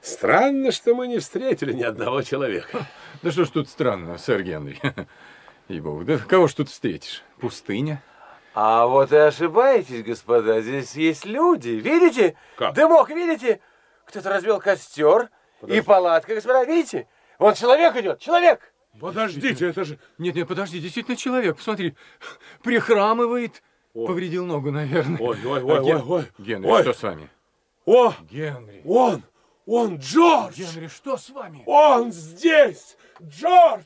[0.00, 2.86] Странно, что мы не встретили ни одного человека.
[3.22, 4.80] Да что ж тут странно, сэр Генри?
[5.68, 7.22] Ей-богу, да кого ж тут встретишь?
[7.38, 8.02] Пустыня?
[8.54, 10.60] А вот и ошибаетесь, господа.
[10.60, 11.70] Здесь есть люди.
[11.70, 12.36] Видите?
[12.56, 12.74] Как?
[12.74, 13.60] Дымок, видите?
[14.06, 15.30] Кто-то развел костер.
[15.66, 17.06] И палатка, господа, видите?
[17.38, 18.71] Вон человек идет, человек!
[19.00, 19.98] Подождите, это же...
[20.18, 21.56] Нет, нет, подожди, действительно человек.
[21.56, 21.94] Посмотри,
[22.62, 23.62] прихрамывает.
[23.94, 25.18] Повредил ногу, наверное.
[25.18, 26.26] Ой, ой, А ой, Ген- ой, ой.
[26.38, 26.82] Генри, Ой.
[26.82, 27.28] что с вами?
[27.84, 28.14] О!
[28.30, 28.82] Генри.
[28.84, 29.22] Он!
[29.66, 30.56] Он Джордж!
[30.56, 31.62] Генри, что с вами?
[31.66, 32.96] Он здесь!
[33.22, 33.84] Джордж!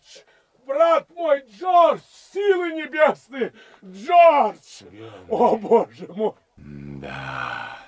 [0.67, 2.01] Брат мой Джордж!
[2.33, 3.53] Силы небесные!
[3.85, 4.83] Джордж!
[5.29, 6.33] О, боже мой!
[6.57, 7.79] Да.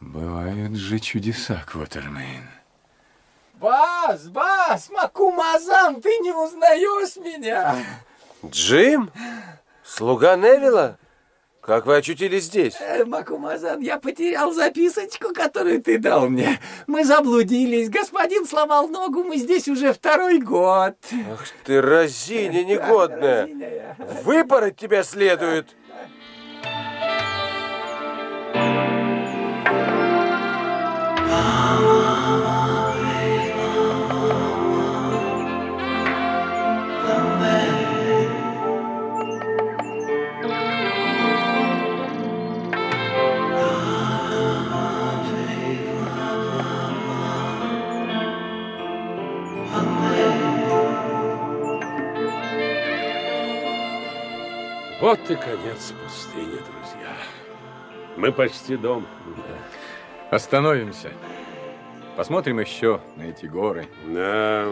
[0.00, 2.48] Бывают же чудеса, Квотермейн.
[3.64, 7.74] Бас, Бас, Макумазан, ты не узнаешь меня?
[8.44, 9.10] Джим?
[9.82, 10.98] Слуга Невилла?
[11.62, 12.76] Как вы очутились здесь?
[12.78, 16.60] Э, Макумазан, я потерял записочку, которую ты дал мне.
[16.86, 20.96] Мы заблудились, господин сломал ногу, мы здесь уже второй год.
[21.32, 23.96] Ах ты, разиня негодная!
[24.24, 25.74] Выпороть тебя следует!
[55.04, 57.12] Вот и конец пустыни, друзья.
[58.16, 59.04] Мы почти дома.
[60.30, 61.10] Остановимся.
[62.16, 63.86] Посмотрим еще на эти горы.
[64.06, 64.64] Да.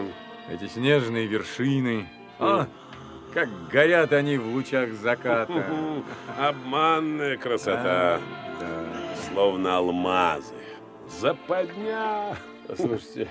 [0.49, 2.09] Эти снежные вершины.
[2.39, 2.67] А,
[3.31, 5.53] как горят они в лучах заката.
[6.39, 8.19] Обманная красота.
[9.31, 10.55] Словно алмазы.
[11.07, 12.35] Западня.
[12.67, 13.27] Послушайте,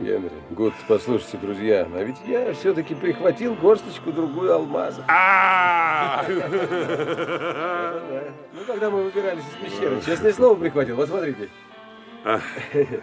[0.00, 5.04] Генри, Гуд, послушайте, друзья, а ведь я все-таки прихватил горсточку другую алмазов.
[5.08, 6.24] А!
[8.52, 11.48] Ну, когда мы выбирались из пещеры, честное слово прихватил, вот смотрите.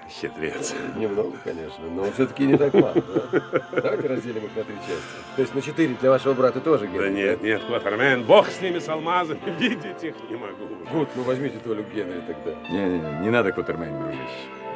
[0.10, 0.74] Хитрец.
[0.96, 2.94] Немного, конечно, но все-таки не так мало.
[2.94, 3.62] да?
[3.82, 5.04] Давайте разделим их на три части.
[5.36, 7.00] То есть на четыре для вашего брата тоже, Генри.
[7.00, 9.42] Да нет, нет, Кватермен, бог с ними, с алмазами.
[9.60, 10.68] Видеть их не могу.
[10.92, 12.56] Гуд, ну возьмите долю Генри тогда.
[12.70, 14.24] Не-не-не, не надо, Квотермейн, дружище,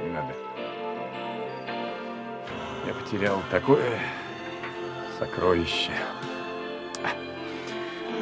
[0.03, 0.33] не надо.
[2.85, 3.99] Я потерял такое
[5.17, 5.91] сокровище.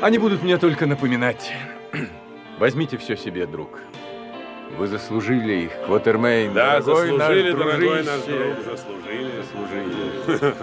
[0.01, 1.51] Они будут мне только напоминать.
[2.59, 3.79] Возьмите все себе, друг.
[4.77, 6.53] Вы заслужили их, Квотермейн.
[6.53, 9.31] Да, дорогой заслужили, наш дорогой наш друг, заслужили.
[9.41, 10.55] Заслужили.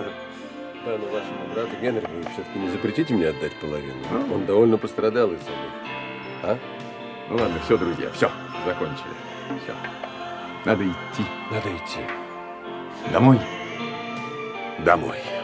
[0.85, 3.95] Да, но вашему брату Генри вы все-таки не запретите мне отдать половину.
[4.33, 5.71] Он довольно пострадал из-за них.
[6.43, 6.59] А?
[7.29, 8.31] Ну ладно, все, друзья, все,
[8.65, 9.15] закончили.
[9.63, 9.75] Все.
[10.65, 11.25] Надо идти.
[11.51, 12.01] Надо идти.
[13.13, 13.39] Домой.
[14.85, 15.38] Домой.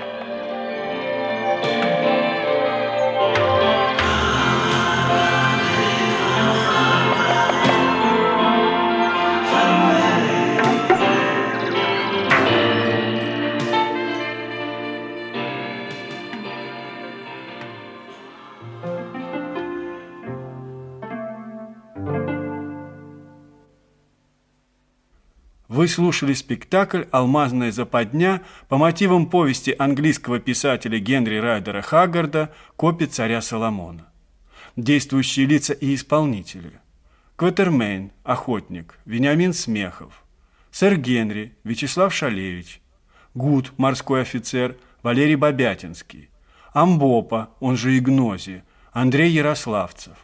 [25.84, 28.40] Вы слушали спектакль «Алмазная западня»
[28.70, 34.08] по мотивам повести английского писателя Генри Райдера Хаггарда «Копи царя Соломона».
[34.76, 36.72] Действующие лица и исполнители.
[37.36, 40.24] Квотермейн, охотник, Вениамин Смехов.
[40.70, 42.80] Сэр Генри, Вячеслав Шалевич.
[43.34, 46.30] Гуд, морской офицер, Валерий Бобятинский.
[46.72, 50.16] Амбопа, он же Игнози, Андрей Ярославцев.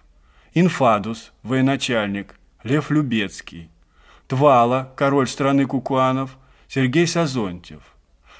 [0.55, 3.69] Инфадус, военачальник, Лев Любецкий.
[4.31, 6.39] Твала, король страны Кукуанов,
[6.69, 7.83] Сергей Сазонтьев.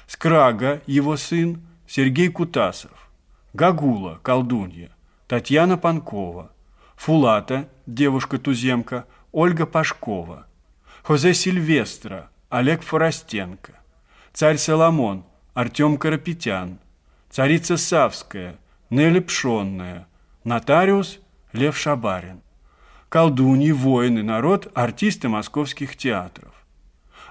[0.07, 3.11] Скрага, его сын, Сергей Кутасов.
[3.51, 4.91] Гагула, колдунья,
[5.27, 6.49] Татьяна Панкова.
[6.95, 10.47] Фулата, девушка-туземка, Ольга Пашкова.
[11.03, 13.73] Хозе Сильвестра, Олег Форостенко.
[14.31, 16.79] Царь Соломон, Артем Карапетян.
[17.29, 18.55] Царица Савская,
[18.89, 20.07] Нелли Пшонная.
[20.45, 21.19] Нотариус,
[21.51, 22.41] Лев Шабарин
[23.11, 26.53] колдуньи, воины, народ, артисты московских театров.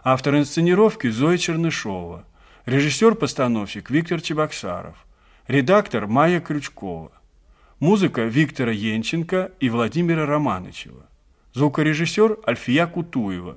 [0.04, 2.26] Автор инсценировки Зоя Чернышова,
[2.66, 5.06] режиссер-постановщик Виктор Чебоксаров,
[5.48, 7.12] редактор Майя Крючкова,
[7.78, 11.06] музыка Виктора Янченко и Владимира Романычева,
[11.54, 13.56] звукорежиссер Альфия Кутуева,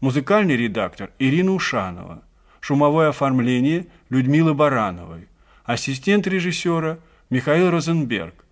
[0.00, 2.24] музыкальный редактор Ирина Ушанова,
[2.58, 5.28] Шумовое оформление Людмилы Барановой.
[5.64, 6.98] Ассистент режиссера
[7.30, 8.44] Михаил Розенберг.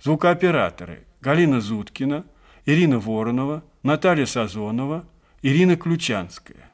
[0.00, 2.24] Звукооператоры Галина Зуткина,
[2.66, 5.04] Ирина Воронова, Наталья Сазонова,
[5.42, 6.71] Ирина Ключанская.